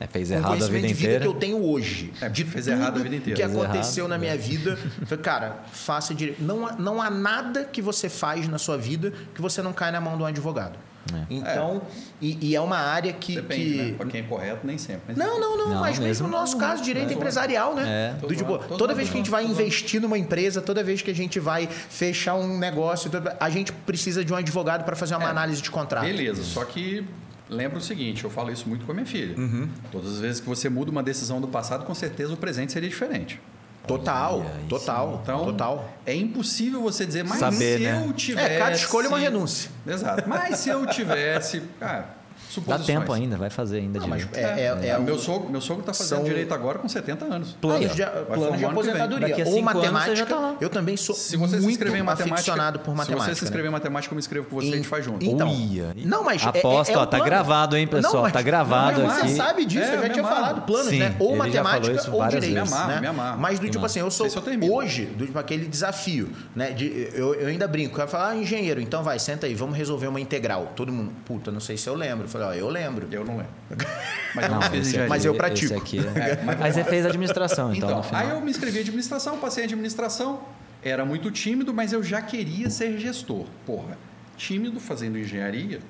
É, 0.00 0.06
fez 0.06 0.28
Com 0.28 0.34
o 0.34 0.38
errado 0.38 0.52
a 0.52 0.56
conhecimento 0.56 0.80
vida 0.82 0.88
de 0.88 0.94
vida 0.94 1.08
inteira. 1.08 1.20
que 1.20 1.28
eu 1.28 1.34
tenho 1.34 1.62
hoje. 1.62 2.12
É, 2.22 2.28
de 2.30 2.44
fez 2.44 2.64
tudo 2.64 2.74
errado 2.74 2.98
a 2.98 3.02
vida 3.02 3.16
inteira. 3.16 3.36
que 3.40 3.46
Fez 3.46 3.56
aconteceu 3.62 4.04
errado, 4.06 4.10
na 4.10 4.18
minha 4.18 4.34
é. 4.34 4.36
vida. 4.36 4.78
Cara, 5.22 5.56
faça 5.72 6.14
direito. 6.14 6.42
Não, 6.42 6.66
há- 6.66 6.72
não 6.72 7.02
há 7.02 7.10
nada 7.10 7.64
que 7.64 7.82
você 7.82 8.08
faz 8.08 8.48
na 8.48 8.56
sua 8.58 8.78
vida 8.78 9.12
que 9.34 9.42
você 9.42 9.60
não 9.62 9.72
cai 9.74 9.92
na 9.92 10.00
mão 10.00 10.16
de 10.16 10.22
um 10.22 10.26
advogado. 10.26 10.78
É. 11.14 11.24
Então, 11.30 11.80
E, 12.20 12.36
e 12.50 12.54
é 12.54 12.60
uma 12.60 12.76
área 12.78 13.10
que. 13.12 13.36
Depende, 13.36 13.62
que... 13.72 13.76
né? 13.82 13.94
Para 13.96 14.06
quem 14.06 14.20
é 14.20 14.22
correto, 14.24 14.66
nem 14.66 14.76
sempre. 14.78 15.14
Não, 15.16 15.40
não, 15.40 15.56
não, 15.56 15.68
Não, 15.70 15.80
mas 15.80 15.98
mesmo 15.98 16.26
no 16.28 16.32
nosso 16.32 16.52
não, 16.52 16.60
caso, 16.60 16.82
direito 16.82 17.12
empresarial, 17.12 17.74
né? 17.74 18.14
É. 18.18 18.26
Do, 18.26 18.34
tipo, 18.34 18.58
tô 18.58 18.76
toda 18.76 18.94
vez 18.94 19.08
que 19.08 19.14
a 19.14 19.16
gente 19.16 19.26
tô 19.26 19.32
vai 19.32 19.44
investir 19.46 20.00
numa 20.00 20.18
empresa, 20.18 20.60
toda 20.60 20.82
vez 20.84 21.00
que 21.00 21.10
a 21.10 21.14
gente 21.14 21.40
vai 21.40 21.66
fechar 21.66 22.34
um 22.34 22.58
negócio, 22.58 23.10
a 23.40 23.48
gente 23.50 23.72
precisa 23.72 24.22
de 24.24 24.30
um 24.32 24.36
advogado 24.36 24.84
para 24.84 24.94
fazer 24.94 25.14
uma 25.16 25.24
É. 25.26 25.30
análise 25.30 25.62
de 25.62 25.70
contrato. 25.70 26.04
Beleza, 26.04 26.42
só 26.42 26.64
que 26.66 27.02
lembra 27.50 27.78
o 27.78 27.80
seguinte, 27.80 28.24
eu 28.24 28.30
falo 28.30 28.50
isso 28.50 28.68
muito 28.68 28.86
com 28.86 28.92
a 28.92 28.94
minha 28.94 29.06
filha. 29.06 29.36
Uhum. 29.36 29.68
Todas 29.90 30.12
as 30.14 30.20
vezes 30.20 30.40
que 30.40 30.48
você 30.48 30.68
muda 30.68 30.90
uma 30.90 31.02
decisão 31.02 31.40
do 31.40 31.48
passado, 31.48 31.84
com 31.84 31.94
certeza 31.94 32.32
o 32.32 32.36
presente 32.36 32.72
seria 32.72 32.88
diferente. 32.88 33.40
Total, 33.86 34.40
Olha, 34.40 34.50
total, 34.68 35.20
Então, 35.22 35.44
total. 35.46 35.92
é 36.06 36.14
impossível 36.14 36.80
você 36.80 37.04
dizer, 37.04 37.24
mas 37.24 37.38
Saber, 37.38 37.78
se 37.78 37.84
né? 37.84 38.04
eu 38.06 38.12
tivesse... 38.12 38.52
É, 38.52 38.58
cada 38.58 38.76
escolha 38.76 39.06
é 39.06 39.08
uma 39.08 39.18
renúncia. 39.18 39.70
Exato. 39.86 40.28
Mas 40.28 40.58
se 40.58 40.68
eu 40.68 40.86
tivesse... 40.86 41.62
Cara, 41.80 42.19
Dá 42.66 42.78
tempo 42.78 43.12
ainda, 43.12 43.36
vai 43.36 43.50
fazer 43.50 43.78
ainda 43.78 44.00
Não, 44.00 44.08
mas 44.08 44.26
direito. 44.26 44.46
é, 44.46 44.60
é, 44.62 44.88
é 44.90 44.98
meu, 44.98 45.14
o- 45.14 45.18
sogro, 45.18 45.50
meu 45.50 45.60
sogro 45.60 45.82
tá 45.84 45.92
fazendo 45.92 46.18
são- 46.18 46.24
direito 46.24 46.52
agora 46.52 46.78
com 46.78 46.88
70 46.88 47.24
anos. 47.26 47.52
planos 47.60 47.94
de, 47.94 48.02
Vai 48.02 48.10
planos 48.10 48.24
de 48.26 48.26
formar 48.26 48.44
ano 48.44 48.52
que 48.52 48.56
vem. 48.58 48.66
aposentadoria. 48.70 49.44
Ou 49.46 49.62
matemática. 49.62 50.16
já 50.16 50.26
tá 50.26 50.36
lá. 50.36 50.54
Eu 50.60 50.68
também 50.70 50.96
sou 50.96 51.14
Se 51.14 51.36
você 51.36 51.56
se 51.56 51.62
muito 51.62 51.72
inscrever 51.72 52.00
em 52.00 52.02
matemática, 52.02 52.34
aficionado 52.34 52.78
por 52.80 52.94
matemática. 52.94 53.24
se 53.24 53.30
você 53.34 53.38
se 53.38 53.44
inscrever 53.44 53.68
em 53.68 53.72
matemática, 53.72 54.12
eu 54.12 54.16
me 54.16 54.20
inscrevo 54.20 54.46
com 54.46 54.56
você 54.56 54.68
e 54.68 54.72
a 54.72 54.76
gente 54.76 54.88
faz 54.88 55.04
junto. 55.04 55.24
Então, 55.24 55.48
Uia. 55.50 55.94
não, 56.04 56.24
mas 56.24 56.42
é- 56.44 56.48
Aposta, 56.48 56.92
é, 56.92 56.96
é 56.96 56.98
ó, 56.98 57.02
tá 57.06 57.10
plano. 57.18 57.24
gravado, 57.24 57.76
hein, 57.76 57.86
pessoal? 57.86 58.14
Não, 58.14 58.22
mas- 58.22 58.32
Tá 58.32 58.42
gravado 58.42 59.02
mas 59.02 59.18
aqui. 59.18 59.28
Você 59.30 59.36
sabe 59.36 59.64
disso, 59.64 59.84
É, 59.90 59.96
eu 59.96 60.02
já 60.02 60.08
tinha 60.08 60.24
amarro. 60.24 60.36
falado 60.40 60.62
planos, 60.62 60.88
Sim, 60.88 60.98
né? 60.98 61.16
Ou 61.18 61.36
matemática 61.36 62.10
ou 62.10 62.26
direito. 62.28 62.52
Me 62.52 62.58
amarro, 62.58 62.88
né? 62.88 63.00
me 63.00 63.06
amarro. 63.06 63.40
Mas 63.40 63.58
do 63.58 63.68
tipo 63.68 63.84
assim, 63.84 64.00
eu 64.00 64.10
sou 64.10 64.26
hoje, 64.72 65.06
do 65.06 65.26
tipo 65.26 65.38
aquele 65.38 65.66
desafio, 65.66 66.30
né? 66.54 66.70
De, 66.72 67.08
eu, 67.14 67.34
eu 67.34 67.48
ainda 67.48 67.66
brinco, 67.68 67.96
eu 67.98 68.02
ia 68.02 68.08
falar, 68.08 68.30
ah, 68.30 68.36
engenheiro, 68.36 68.80
então 68.80 69.02
vai, 69.02 69.18
senta 69.18 69.46
aí, 69.46 69.54
vamos 69.54 69.76
resolver 69.76 70.06
uma 70.06 70.20
integral. 70.20 70.72
Todo 70.76 70.92
mundo, 70.92 71.12
puta, 71.24 71.50
não 71.50 71.60
sei 71.60 71.76
se 71.76 71.88
eu 71.88 71.94
lembro. 71.94 72.28
Eu 72.40 72.46
falei, 72.46 72.62
ó, 72.62 72.66
eu 72.66 72.68
lembro. 72.70 73.08
Eu 73.10 73.24
não 73.24 73.36
lembro. 73.36 73.52
Mas 74.34 74.44
eu 74.46 74.50
Não, 74.50 74.62
fiz. 74.62 74.96
Mas 75.08 75.24
eu 75.24 75.34
pratico. 75.34 75.74
Esse 75.74 75.82
aqui 75.82 75.98
é... 75.98 76.02
É, 76.32 76.42
mas 76.44 76.58
Mas 76.60 76.74
você 76.74 76.84
fez 76.84 77.04
administração, 77.04 77.74
então, 77.74 77.88
Então, 77.88 77.98
no 77.98 78.04
final. 78.04 78.20
aí 78.22 78.30
eu 78.30 78.40
me 78.40 78.50
inscrevi 78.50 78.78
em 78.78 78.82
administração, 78.82 79.38
passei 79.38 79.64
em 79.64 79.66
administração, 79.66 80.40
era 80.82 81.04
muito 81.04 81.30
tímido, 81.30 81.74
mas 81.74 81.92
eu 81.92 82.02
já 82.02 82.22
queria 82.22 82.70
ser 82.70 82.96
gestor. 82.98 83.46
Porra, 83.66 83.98
tímido 84.36 84.78
fazendo 84.80 85.18
engenharia, 85.18 85.80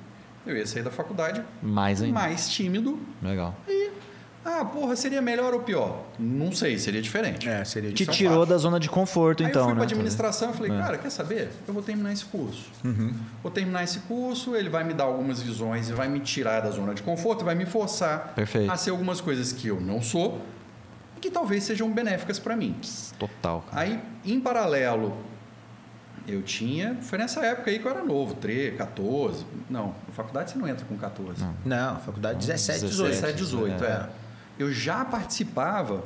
eu 0.46 0.56
ia 0.56 0.66
sair 0.66 0.82
da 0.82 0.90
faculdade 0.90 1.42
Mais 1.62 2.00
ainda. 2.02 2.14
mais 2.18 2.48
tímido. 2.48 2.98
Legal. 3.22 3.54
Ah, 4.42 4.64
porra, 4.64 4.96
seria 4.96 5.20
melhor 5.20 5.52
ou 5.52 5.60
pior? 5.60 6.02
Não 6.18 6.50
sei, 6.50 6.78
seria 6.78 7.02
diferente. 7.02 7.46
É, 7.46 7.62
seria 7.62 7.92
Te 7.92 8.04
é 8.08 8.10
um 8.10 8.14
tirou 8.14 8.46
da 8.46 8.56
zona 8.56 8.80
de 8.80 8.88
conforto, 8.88 9.42
Aí 9.42 9.50
então, 9.50 9.62
eu 9.62 9.66
fui 9.66 9.74
né? 9.74 9.80
para 9.80 9.92
administração 9.92 10.50
e 10.50 10.54
falei, 10.54 10.72
É. 10.72 10.78
cara, 10.78 10.98
quer 10.98 11.10
saber? 11.10 11.50
Eu 11.68 11.74
vou 11.74 11.82
terminar 11.82 12.10
esse 12.12 12.24
curso. 12.24 12.70
Uhum. 12.82 13.12
Vou 13.42 13.52
terminar 13.52 13.84
esse 13.84 13.98
curso, 14.00 14.56
ele 14.56 14.70
vai 14.70 14.82
me 14.82 14.94
dar 14.94 15.04
algumas 15.04 15.42
visões 15.42 15.90
e 15.90 15.92
vai 15.92 16.08
me 16.08 16.20
tirar 16.20 16.60
da 16.60 16.70
zona 16.70 16.94
de 16.94 17.02
conforto, 17.02 17.44
vai 17.44 17.54
me 17.54 17.66
forçar 17.66 18.32
Perfeito. 18.34 18.70
a 18.72 18.76
ser 18.78 18.90
algumas 18.90 19.20
coisas 19.20 19.52
que 19.52 19.68
eu 19.68 19.78
não 19.78 20.00
sou 20.00 20.40
e 21.18 21.20
que 21.20 21.30
talvez 21.30 21.64
sejam 21.64 21.90
benéficas 21.92 22.38
para 22.38 22.56
mim. 22.56 22.74
Total, 23.18 23.60
cara. 23.70 23.82
Aí, 23.82 24.00
em 24.24 24.40
paralelo, 24.40 25.18
eu 26.26 26.42
tinha. 26.42 26.96
Foi 27.02 27.18
nessa 27.18 27.44
época 27.44 27.70
aí 27.70 27.78
que 27.78 27.84
eu 27.86 27.90
era 27.90 28.02
novo, 28.02 28.34
13, 28.36 28.76
14. 28.76 29.44
Não, 29.68 29.88
na 30.06 30.14
faculdade 30.14 30.52
você 30.52 30.58
não 30.58 30.66
entra 30.66 30.86
com 30.86 30.96
14. 30.96 31.42
Não. 31.42 31.54
Não, 31.64 32.00
faculdade 32.00 32.38
17, 32.38 32.86
18. 32.86 33.10
17, 33.10 33.36
18, 33.36 33.84
é. 33.84 34.08
Eu 34.60 34.72
já 34.72 35.04
participava, 35.04 36.02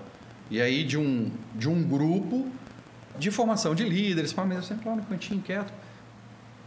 e 0.51 0.61
aí, 0.61 0.85
de 0.85 0.97
um, 0.97 1.31
de 1.55 1.69
um 1.69 1.83
grupo 1.83 2.47
de 3.19 3.31
formação 3.31 3.75
de 3.75 3.85
líderes, 3.85 4.33
mas 4.33 4.51
eu 4.55 4.63
sempre 4.63 4.89
lá 4.89 4.95
no 4.97 5.03
cantinho 5.03 5.41
quieto. 5.41 5.73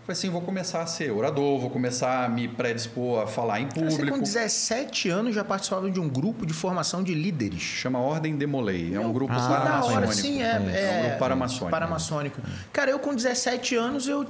Falei 0.05 0.17
assim, 0.17 0.29
vou 0.29 0.41
começar 0.41 0.81
a 0.81 0.85
ser 0.85 1.11
orador, 1.11 1.59
vou 1.59 1.69
começar 1.69 2.23
a 2.23 2.29
me 2.29 2.47
predispor 2.47 3.23
a 3.23 3.27
falar 3.27 3.59
em 3.59 3.67
Cara, 3.67 3.89
Você 3.89 3.97
público. 3.97 4.17
com 4.17 4.23
17 4.23 5.09
anos 5.09 5.35
já 5.35 5.43
participava 5.43 5.91
de 5.91 5.99
um 5.99 6.07
grupo 6.07 6.45
de 6.45 6.53
formação 6.53 7.03
de 7.03 7.13
líderes. 7.13 7.61
Chama 7.61 7.99
Ordem 7.99 8.37
Demolei, 8.37 8.95
é 8.95 8.99
um 9.01 9.11
grupo 9.11 9.33
Ah, 9.33 9.47
paramaçônico. 9.49 9.97
hora, 10.03 10.11
sim, 10.13 10.41
é. 10.41 10.47
É 10.47 10.97
um 10.99 11.01
grupo 11.07 11.19
paramaçônico. 11.19 11.69
Paramaçônico. 11.71 12.41
Cara, 12.71 12.89
eu 12.91 12.99
com 12.99 13.13
17 13.13 13.75
anos 13.75 14.07
eu 14.07 14.25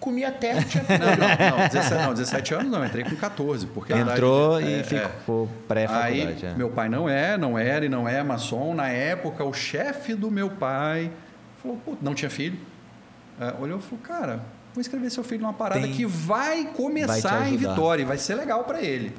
comia 0.00 0.30
terra. 0.32 0.62
Tinha... 0.62 0.84
Não, 0.88 0.98
não, 0.98 1.58
não, 1.58 1.68
17, 1.68 1.94
não, 2.04 2.14
17 2.14 2.54
anos 2.54 2.70
não, 2.72 2.84
entrei 2.84 3.04
com 3.04 3.16
14, 3.16 3.66
porque 3.66 3.92
idade- 3.92 4.10
Entrou 4.12 4.60
é, 4.60 4.62
e 4.64 4.74
é. 4.80 4.82
ficou 4.82 5.44
Aí, 5.46 5.66
pré-faculdade. 5.68 6.46
é. 6.46 6.54
meu 6.54 6.70
pai 6.70 6.88
não 6.88 7.08
é, 7.08 7.36
não 7.36 7.58
era 7.58 7.84
e 7.84 7.88
não 7.88 8.08
é 8.08 8.22
maçom. 8.22 8.74
Na 8.74 8.88
época, 8.88 9.44
o 9.44 9.52
chefe 9.52 10.14
do 10.14 10.30
meu 10.30 10.50
pai 10.50 11.10
falou, 11.62 11.78
pô, 11.84 11.96
não 12.00 12.14
tinha 12.14 12.30
filho. 12.30 12.58
É, 13.40 13.54
olhou 13.60 13.78
e 13.78 13.82
falou, 13.82 13.98
cara, 14.02 14.40
vou 14.74 14.80
escrever 14.80 15.10
seu 15.10 15.24
filho 15.24 15.42
numa 15.42 15.52
parada 15.52 15.80
Tem- 15.82 15.92
que 15.92 16.06
vai 16.06 16.64
Vai 16.64 16.72
começar 16.72 17.44
te 17.46 17.54
em. 17.54 17.56
Vitória 17.56 18.02
e 18.02 18.06
vai 18.06 18.18
ser 18.18 18.34
legal 18.34 18.64
para 18.64 18.80
ele. 18.82 19.14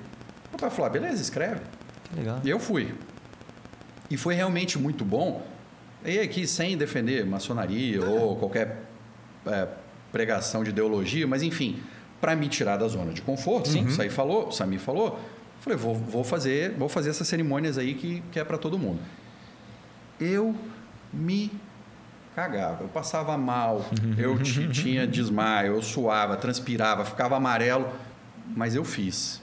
Meu 0.52 0.60
pai 0.60 0.70
falou, 0.70 0.86
ah, 0.86 0.90
beleza, 0.90 1.22
escreve. 1.22 1.62
Que 2.10 2.20
legal. 2.20 2.40
E 2.44 2.50
eu 2.50 2.60
fui. 2.60 2.94
E 4.10 4.16
foi 4.18 4.34
realmente 4.36 4.80
muito 4.80 5.04
bom. 5.04 5.46
E 6.06 6.20
aqui, 6.20 6.48
sem 6.48 6.78
defender 6.78 7.26
maçonaria 7.26 8.04
ou 8.06 8.36
qualquer 8.38 8.84
é, 9.46 9.68
pregação 10.12 10.64
de 10.64 10.70
ideologia, 10.70 11.26
mas 11.28 11.44
enfim, 11.44 11.82
para 12.22 12.36
me 12.36 12.48
tirar 12.48 12.78
da 12.78 12.88
zona 12.88 13.12
de 13.14 13.22
conforto, 13.22 13.68
sim, 13.68 13.86
isso 13.86 14.02
aí 14.02 14.10
falou, 14.10 14.48
o 14.48 14.52
Sami 14.52 14.78
falou, 14.78 15.20
falei, 15.60 15.78
vou, 15.78 15.94
vou 15.96 16.24
fazer, 16.24 16.72
vou 16.72 16.90
fazer 16.90 17.10
essas 17.12 17.28
cerimônias 17.28 17.78
aí 17.78 17.94
que, 17.94 18.24
que 18.32 18.40
é 18.40 18.44
para 18.44 18.58
todo 18.58 18.78
mundo. 18.78 19.00
Eu 20.20 20.56
me 21.14 21.52
cagava, 22.36 22.84
eu 22.84 22.88
passava 22.88 23.38
mal, 23.38 23.86
eu 24.18 24.38
ti- 24.40 24.68
tinha 24.74 25.06
desmaio, 25.08 25.74
eu 25.76 25.82
suava, 25.82 26.36
transpirava, 26.38 27.04
ficava 27.06 27.36
amarelo, 27.36 27.88
mas 28.56 28.76
eu 28.76 28.84
fiz. 28.84 29.42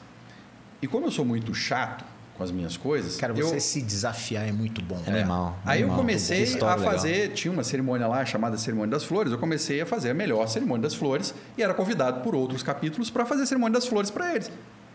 E 0.82 0.86
como 0.86 1.06
eu 1.06 1.10
sou 1.10 1.24
muito 1.24 1.54
chato, 1.54 2.04
com 2.36 2.42
as 2.42 2.50
minhas 2.50 2.76
coisas. 2.76 3.16
Cara, 3.16 3.32
eu, 3.36 3.46
você 3.46 3.60
se 3.60 3.80
desafiar 3.80 4.48
é 4.48 4.52
muito 4.52 4.82
bom. 4.82 5.00
É 5.06 5.10
animal. 5.10 5.58
Aí 5.64 5.82
eu 5.82 5.88
comecei 5.88 6.42
a 6.44 6.74
legal. 6.74 6.78
fazer, 6.80 7.32
tinha 7.32 7.52
uma 7.52 7.62
cerimônia 7.62 8.06
lá 8.06 8.24
chamada 8.24 8.58
Cerimônia 8.58 8.90
das 8.90 9.04
Flores, 9.04 9.32
eu 9.32 9.38
comecei 9.38 9.80
a 9.80 9.86
fazer 9.86 10.10
a 10.10 10.14
melhor 10.14 10.46
cerimônia 10.48 10.82
das 10.82 10.94
flores 10.94 11.34
e 11.56 11.62
era 11.62 11.72
convidado 11.72 12.20
por 12.22 12.34
outros 12.34 12.62
capítulos 12.62 13.08
para 13.10 13.24
fazer 13.24 13.42
a 13.42 13.46
cerimônia 13.46 13.74
das 13.74 13.86
flores 13.86 14.10
para 14.10 14.34
eles. 14.34 14.50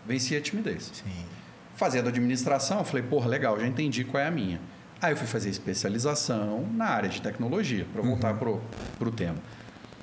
Venci 0.06 0.36
a 0.36 0.40
timidez. 0.40 0.90
Sim. 0.92 1.10
Fazendo 1.76 2.08
administração, 2.08 2.80
eu 2.80 2.84
falei, 2.84 3.02
porra, 3.02 3.26
legal, 3.26 3.58
já 3.58 3.66
entendi 3.66 4.04
qual 4.04 4.22
é 4.22 4.26
a 4.26 4.30
minha. 4.30 4.60
Aí 5.00 5.12
eu 5.12 5.16
fui 5.16 5.26
fazer 5.26 5.48
especialização 5.48 6.66
na 6.74 6.84
área 6.84 7.08
de 7.08 7.22
tecnologia, 7.22 7.86
para 7.90 8.02
voltar 8.02 8.34
pro, 8.34 8.60
pro 8.98 9.10
tema. 9.10 9.36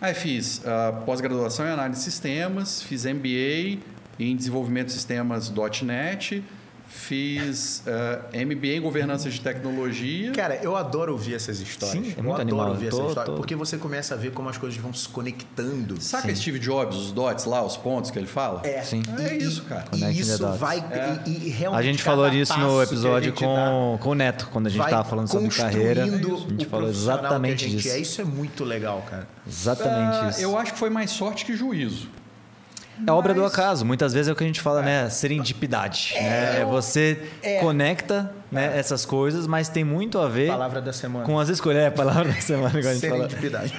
Aí 0.02 0.13
fiz 0.13 0.62
ah, 0.65 1.04
pós-graduação 1.06 1.67
em 1.67 1.69
análise 1.69 2.00
de 2.00 2.04
sistemas, 2.04 2.82
fiz 2.82 3.06
MBA 3.06 3.80
em 4.19 4.36
desenvolvimento 4.36 4.88
de 4.88 4.93
sistemas 4.93 5.52
.NET, 5.84 6.43
fiz 6.88 7.84
ah, 7.88 8.21
MBA 8.34 8.67
em 8.78 8.82
governança 8.82 9.30
de 9.30 9.39
tecnologia. 9.41 10.32
Cara, 10.32 10.56
eu 10.63 10.76
adoro 10.76 11.12
ouvir 11.12 11.36
essas 11.36 11.60
histórias. 11.60 12.04
Sim, 12.06 12.13
é 12.15 12.19
eu 12.19 12.23
muito 12.23 12.36
adoro 12.36 12.41
animal. 12.41 12.69
ouvir 12.69 12.86
Eu 12.86 12.89
essas 12.89 13.00
tô- 13.02 13.08
histórias. 13.10 13.32
tô- 13.34 13.38
Porque 13.38 13.56
você 13.56 13.78
começa 13.78 14.13
a 14.13 14.17
ver 14.17 14.32
como 14.32 14.50
as 14.50 14.58
coisas 14.58 14.78
vão 14.80 14.93
se 14.93 15.08
conectando. 15.10 16.02
Saca 16.02 16.34
Steve 16.36 16.60
Jobs, 16.60 16.95
os 16.97 17.12
dots 17.12 17.45
lá, 17.45 17.63
os 17.63 17.78
pontos 17.78 18.10
que 18.12 18.17
ele 18.17 18.28
fala? 18.28 18.62
É, 18.63 18.82
Sim. 18.82 19.04
É 19.19 19.36
E- 19.36 19.43
isso, 19.43 19.63
cara. 19.63 19.86
E, 19.93 20.00
the 20.00 20.12
isso 20.12 20.38
dots. 20.39 20.58
vai. 20.60 20.78
É. 20.91 21.19
E, 21.26 21.47
e 21.47 21.50
realmente 21.50 21.80
A 21.80 21.84
gente 21.84 22.04
falou 22.04 22.30
disso 22.30 22.54
passo 22.54 22.65
no 22.65 22.82
episódio 22.82 23.30
gente 23.32 23.41
dá 23.41 23.47
com, 23.47 24.00
com 24.02 24.10
o 24.10 24.15
Neto, 24.15 24.50
quando 24.52 24.67
a 24.67 24.69
gente 24.69 24.84
estava 24.84 25.04
falando 25.08 25.28
sobre 25.28 25.50
carreira. 25.50 26.04
A 26.04 26.08
gente 26.08 26.65
falou 26.65 26.89
exatamente 26.89 27.60
que 27.60 27.65
a 27.65 27.69
gente 27.69 27.82
disso. 27.84 27.95
É, 27.95 28.00
isso 28.00 28.21
é 28.21 28.23
muito 28.26 28.63
legal, 28.63 29.06
cara. 29.10 29.28
Exatamente 29.47 30.17
Ah, 30.26 30.30
isso. 30.30 30.41
eu 30.41 30.58
acho 30.58 30.73
que 30.73 30.80
foi 30.80 30.89
mais 30.89 31.12
sorte 31.12 31.45
que 31.45 31.56
juízo. 31.56 32.10
É 33.06 33.12
obra 33.12 33.34
do 33.34 33.44
acaso. 33.46 33.86
Muitas 33.86 34.14
vezes 34.14 34.28
é 34.30 34.32
o 34.32 34.36
que 34.36 34.44
a 34.44 34.48
gente 34.48 34.62
fala, 34.62 34.82
né? 34.82 35.10
Serendipidade. 35.10 36.14
né? 36.16 36.62
É, 36.62 36.66
você 36.66 37.20
conecta 37.60 38.32
né, 38.52 38.78
essas 38.78 39.06
coisas, 39.06 39.46
mas 39.46 39.68
tem 39.70 39.84
muito 39.84 40.18
a 40.20 40.28
ver 40.28 40.48
Palavra 40.48 40.82
da 40.82 40.94
semana. 40.94 41.26
com 41.26 41.38
as 41.40 41.50
escolhas. 41.50 41.84
É 41.84 41.88
a 41.88 41.92
palavra 41.92 42.26
da 42.32 42.42
semana 42.42 42.72
que 42.82 42.88
a 42.88 42.94
gente 42.94 43.08
fala. 43.10 43.24
Serendipidade. 43.30 43.74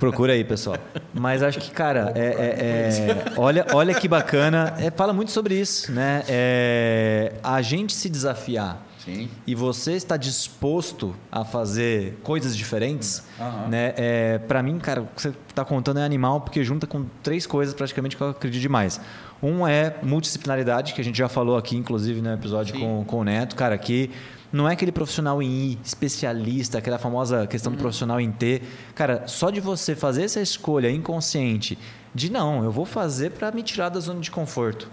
Procura 0.00 0.32
aí, 0.32 0.42
pessoal. 0.44 0.76
Mas 1.12 1.42
acho 1.42 1.58
que, 1.60 1.70
cara, 1.70 2.12
é, 2.14 2.20
é- 2.20 3.10
é- 3.10 3.24
olha, 3.36 3.66
olha 3.74 3.94
que 3.94 4.08
bacana. 4.08 4.74
É, 4.78 4.90
fala 4.90 5.12
muito 5.12 5.30
sobre 5.30 5.54
isso, 5.54 5.92
né? 5.92 6.22
É, 6.26 7.34
a 7.42 7.60
gente 7.60 7.92
se 7.92 8.08
desafiar 8.08 8.82
Sim. 9.08 9.28
e 9.46 9.54
você 9.54 9.92
está 9.92 10.16
disposto 10.16 11.14
a 11.32 11.44
fazer 11.44 12.18
coisas 12.22 12.56
diferentes, 12.56 13.24
Aham. 13.40 13.68
né? 13.68 13.94
É, 13.96 14.38
para 14.38 14.62
mim, 14.62 14.78
cara, 14.78 15.02
o 15.02 15.06
que 15.06 15.22
você 15.22 15.32
está 15.48 15.64
contando 15.64 15.98
é 15.98 16.04
animal 16.04 16.40
porque 16.40 16.62
junta 16.62 16.86
com 16.86 17.06
três 17.22 17.46
coisas 17.46 17.74
praticamente 17.74 18.16
que 18.16 18.22
eu 18.22 18.30
acredito 18.30 18.60
demais. 18.60 19.00
Um 19.42 19.66
é 19.66 19.96
multidisciplinaridade, 20.02 20.94
que 20.94 21.00
a 21.00 21.04
gente 21.04 21.16
já 21.16 21.28
falou 21.28 21.56
aqui, 21.56 21.76
inclusive 21.76 22.20
no 22.20 22.32
episódio 22.32 22.74
Sim. 22.74 22.80
com, 22.80 23.04
com 23.04 23.20
o 23.20 23.24
Neto, 23.24 23.56
cara, 23.56 23.78
que 23.78 24.10
não 24.52 24.68
é 24.68 24.72
aquele 24.72 24.92
profissional 24.92 25.42
em 25.42 25.72
I, 25.72 25.78
especialista, 25.84 26.78
aquela 26.78 26.98
famosa 26.98 27.46
questão 27.46 27.70
do 27.70 27.78
profissional 27.78 28.20
em 28.20 28.32
T. 28.32 28.62
Cara, 28.94 29.24
só 29.26 29.50
de 29.50 29.60
você 29.60 29.94
fazer 29.94 30.22
essa 30.22 30.40
escolha 30.40 30.90
inconsciente 30.90 31.78
de 32.14 32.32
não, 32.32 32.64
eu 32.64 32.72
vou 32.72 32.84
fazer 32.84 33.30
para 33.32 33.52
me 33.52 33.62
tirar 33.62 33.90
da 33.90 34.00
zona 34.00 34.20
de 34.20 34.30
conforto. 34.30 34.90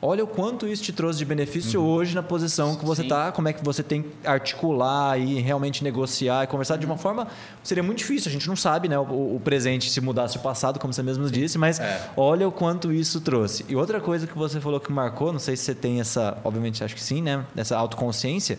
Olha 0.00 0.22
o 0.22 0.28
quanto 0.28 0.66
isso 0.68 0.80
te 0.82 0.92
trouxe 0.92 1.18
de 1.18 1.24
benefício 1.24 1.82
hoje 1.82 2.14
na 2.14 2.22
posição 2.22 2.76
que 2.76 2.84
você 2.84 3.02
Sim. 3.02 3.08
está, 3.08 3.32
como 3.32 3.48
é 3.48 3.52
que 3.52 3.64
você 3.64 3.82
tem 3.82 4.02
que 4.02 4.10
articular 4.24 5.18
e 5.18 5.40
realmente 5.40 5.82
negociar 5.82 6.44
e 6.44 6.46
conversar 6.46 6.76
de 6.76 6.86
uma 6.86 6.96
forma. 6.96 7.26
Seria 7.64 7.82
muito 7.82 7.98
difícil, 7.98 8.28
a 8.28 8.32
gente 8.32 8.46
não 8.46 8.54
sabe, 8.54 8.88
né? 8.88 8.96
O, 8.96 9.02
o 9.36 9.40
presente 9.42 9.90
se 9.90 10.00
mudasse 10.00 10.36
o 10.36 10.40
passado, 10.40 10.78
como 10.78 10.92
você 10.92 11.02
mesmo 11.02 11.28
disse, 11.28 11.58
mas 11.58 11.80
É. 11.80 12.00
olha 12.16 12.46
o 12.46 12.52
quanto 12.52 12.92
isso 12.92 13.20
trouxe. 13.20 13.64
E 13.68 13.74
outra 13.74 14.00
coisa 14.00 14.24
que 14.24 14.38
você 14.38 14.60
falou 14.60 14.78
que 14.78 14.92
marcou, 14.92 15.32
não 15.32 15.40
sei 15.40 15.56
se 15.56 15.64
você 15.64 15.74
tem 15.74 15.98
essa, 16.00 16.38
obviamente 16.44 16.84
acho 16.84 16.94
que 16.94 17.02
sim, 17.02 17.20
né? 17.20 17.44
Essa 17.56 17.76
autoconsciência, 17.76 18.56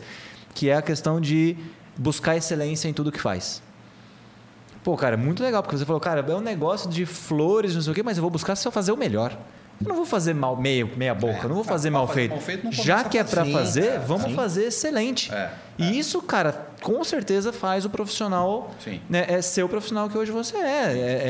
que 0.54 0.70
é 0.70 0.76
a 0.76 0.82
questão 0.82 1.22
de 1.22 1.56
buscar 1.98 2.36
excelência 2.36 2.90
em 2.90 2.94
tudo 2.94 3.14
que 3.14 3.20
faz. 3.22 3.62
Pô, 4.84 4.98
cara, 4.98 5.16
muito 5.16 5.42
legal, 5.42 5.64
porque 5.64 5.78
você 5.78 5.86
falou, 5.86 6.02
cara, 6.02 6.20
é 6.28 6.36
um 6.36 6.42
negócio 6.42 6.90
de 6.90 7.06
flores, 7.06 7.76
não 7.76 7.82
sei 7.82 7.92
o 7.92 7.96
quê, 7.96 8.04
mas 8.04 8.18
eu 8.18 8.22
vou 8.22 8.30
buscar 8.32 8.58
se 8.58 8.68
eu 8.68 8.72
fazer 8.74 8.92
o 8.92 8.98
melhor. 8.98 9.38
Eu 9.82 9.88
não 9.90 9.96
vou 9.96 10.06
fazer 10.06 10.34
mal, 10.34 10.56
meio, 10.58 10.90
meia 10.98 11.16
boca, 11.16 11.40
eu 11.44 11.50
não 11.50 11.56
vou 11.56 11.64
fazer 11.64 11.88
Ah, 11.88 11.92
mal 11.92 12.08
fazer 12.08 12.20
feito. 12.20 12.32
mal 12.32 12.42
feito 12.42 12.72
Já 12.72 13.04
que 13.04 13.18
é 13.18 13.24
para 13.24 13.46
fazer, 13.46 13.86
é, 13.86 13.98
vamos 14.00 14.34
fazer 14.34 14.66
excelente. 14.66 15.34
É, 15.34 15.50
E 15.78 15.98
isso, 15.98 16.22
cara, 16.22 16.69
com 16.82 17.04
certeza 17.04 17.52
faz 17.54 17.86
o 17.86 17.90
profissional 17.90 18.72
Sim. 18.84 19.00
né, 19.10 19.26
é 19.28 19.42
ser 19.42 19.64
o 19.64 19.70
profissional 19.70 20.10
que 20.10 20.18
hoje 20.18 20.32
você 20.32 20.58
é. 20.58 20.60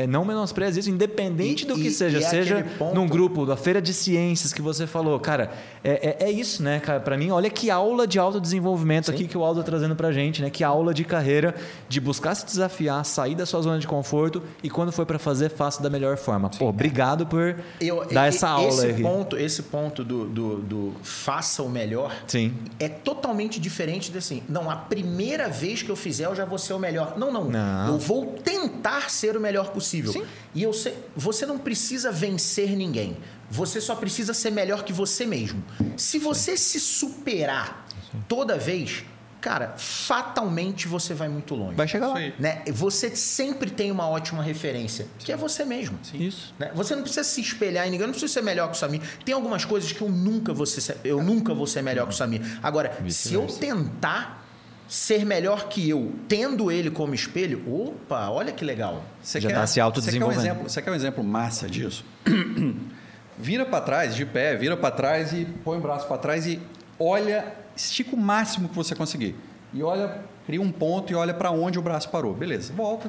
é 0.02 0.06
não 0.06 0.24
menospreza 0.24 0.78
isso, 0.80 0.90
independente 0.90 1.64
E- 1.64 1.66
do 1.66 1.74
que 1.74 1.88
e- 1.88 1.90
seja. 1.90 2.18
e 2.18 2.22
é 2.24 2.28
seja 2.28 2.58
aquele 2.58 2.76
ponto- 2.76 2.94
num 2.94 3.06
grupo 3.06 3.44
da 3.44 3.56
feira 3.56 3.80
de 3.82 3.92
ciências 3.92 4.52
que 4.52 4.62
você 4.62 4.86
falou. 4.86 5.18
Cara, 5.20 5.50
é, 5.84 6.16
é, 6.20 6.26
é 6.26 6.30
isso, 6.30 6.62
né, 6.62 6.80
cara? 6.80 7.00
Pra 7.00 7.16
mim, 7.16 7.30
olha 7.30 7.50
que 7.50 7.70
aula 7.70 8.06
de 8.06 8.18
autodesenvolvimento 8.18 9.10
aqui 9.10 9.26
que 9.26 9.36
o 9.36 9.44
Aldo 9.44 9.60
tá 9.60 9.66
trazendo 9.66 9.94
pra 9.96 10.12
gente, 10.12 10.42
né? 10.42 10.50
Que 10.50 10.62
aula 10.64 10.92
de 10.94 11.04
carreira, 11.04 11.54
de 11.88 12.00
buscar 12.00 12.34
se 12.34 12.44
desafiar, 12.46 13.04
sair 13.04 13.34
da 13.34 13.46
sua 13.46 13.60
zona 13.62 13.78
de 13.78 13.86
conforto 13.86 14.42
e 14.62 14.70
quando 14.70 14.92
for 14.92 15.06
pra 15.06 15.18
fazer, 15.18 15.50
faça 15.50 15.82
da 15.82 15.90
melhor 15.90 16.16
forma. 16.16 16.48
Pô, 16.50 16.66
obrigado 16.68 17.26
por 17.26 17.56
Eu- 17.80 18.04
dar 18.10 18.26
e- 18.26 18.28
essa 18.28 18.46
e- 18.46 18.50
aula 18.50 18.68
esse 18.68 18.86
aqui. 18.86 19.02
Ponto, 19.02 19.36
esse 19.36 19.62
ponto 19.64 20.04
do, 20.04 20.24
do, 20.26 20.56
do 20.56 20.92
faça 21.02 21.62
o 21.62 21.68
melhor 21.68 22.14
Sim. 22.26 22.54
é 22.78 22.88
totalmente 22.88 23.58
diferente 23.60 24.10
de 24.12 24.18
assim, 24.18 24.42
não, 24.48 24.70
a 24.70 24.76
primeira 24.76 25.39
vez 25.48 25.82
que 25.82 25.90
eu 25.90 25.96
fizer 25.96 26.26
eu 26.26 26.34
já 26.34 26.44
vou 26.44 26.58
ser 26.58 26.72
o 26.72 26.78
melhor. 26.78 27.18
Não, 27.18 27.32
não. 27.32 27.44
Não. 27.44 27.88
Eu 27.88 27.98
vou 27.98 28.26
tentar 28.26 29.10
ser 29.10 29.36
o 29.36 29.40
melhor 29.40 29.70
possível. 29.70 30.12
Sim. 30.12 30.24
E 30.54 30.62
eu 30.62 30.72
sei, 30.72 30.96
você 31.16 31.46
não 31.46 31.58
precisa 31.58 32.10
vencer 32.10 32.76
ninguém. 32.76 33.16
Você 33.50 33.80
só 33.80 33.94
precisa 33.94 34.32
ser 34.32 34.50
melhor 34.50 34.84
que 34.84 34.92
você 34.92 35.26
mesmo. 35.26 35.62
Se 35.96 36.18
você 36.18 36.56
se 36.56 36.78
superar 36.78 37.86
toda 38.28 38.56
vez, 38.56 39.04
cara, 39.40 39.74
fatalmente 39.76 40.86
você 40.86 41.14
vai 41.14 41.28
muito 41.28 41.54
longe. 41.54 41.74
Vai 41.74 41.88
chegar 41.88 42.08
lá. 42.08 42.20
Né? 42.38 42.62
Você 42.68 43.14
sempre 43.16 43.70
tem 43.70 43.90
uma 43.90 44.08
ótima 44.08 44.42
referência, 44.42 45.06
que 45.18 45.32
é 45.32 45.36
você 45.36 45.64
mesmo. 45.64 45.98
Isso. 46.14 46.54
Né? 46.58 46.70
Você 46.74 46.94
não 46.94 47.02
precisa 47.02 47.24
se 47.24 47.40
espelhar 47.40 47.86
em 47.88 47.90
ninguém, 47.90 48.06
não 48.06 48.12
precisa 48.12 48.32
ser 48.32 48.42
melhor 48.42 48.68
que 48.68 48.76
o 48.76 48.78
Samir. 48.78 49.00
Tem 49.24 49.34
algumas 49.34 49.64
coisas 49.64 49.90
que 49.92 50.00
eu 50.00 50.08
nunca 50.08 50.52
vou 50.52 50.66
ser, 50.66 50.96
eu 51.02 51.22
nunca 51.22 51.54
vou 51.54 51.66
ser 51.66 51.82
melhor 51.82 52.06
que 52.06 52.14
o 52.14 52.16
Samir. 52.16 52.42
Agora, 52.62 52.96
se 53.08 53.34
eu 53.34 53.46
tentar 53.46 54.46
ser 54.90 55.24
melhor 55.24 55.68
que 55.68 55.88
eu, 55.88 56.12
tendo 56.26 56.68
ele 56.70 56.90
como 56.90 57.14
espelho, 57.14 57.62
opa, 57.72 58.28
olha 58.28 58.50
que 58.52 58.64
legal. 58.64 59.04
Você 59.22 59.40
Já 59.40 59.48
quer- 59.48 59.54
tá 59.54 59.66
se 59.68 59.80
autodesenvolvendo. 59.80 60.34
Você 60.34 60.42
quer, 60.42 60.50
um 60.50 60.52
exemplo, 60.52 60.68
você 60.70 60.82
quer 60.82 60.90
um 60.90 60.94
exemplo 60.94 61.22
massa 61.24 61.68
disso? 61.68 62.04
vira 63.38 63.64
para 63.64 63.80
trás, 63.80 64.16
de 64.16 64.26
pé, 64.26 64.56
vira 64.56 64.76
para 64.76 64.90
trás 64.90 65.32
e 65.32 65.44
põe 65.64 65.78
o 65.78 65.80
braço 65.80 66.08
para 66.08 66.18
trás 66.18 66.44
e 66.44 66.60
olha, 66.98 67.54
estica 67.76 68.14
o 68.14 68.18
máximo 68.18 68.68
que 68.68 68.74
você 68.74 68.94
conseguir. 68.96 69.36
E 69.72 69.80
olha, 69.82 70.22
cria 70.44 70.60
um 70.60 70.72
ponto 70.72 71.12
e 71.12 71.14
olha 71.14 71.32
para 71.32 71.52
onde 71.52 71.78
o 71.78 71.82
braço 71.82 72.08
parou. 72.10 72.34
Beleza, 72.34 72.72
volta, 72.72 73.08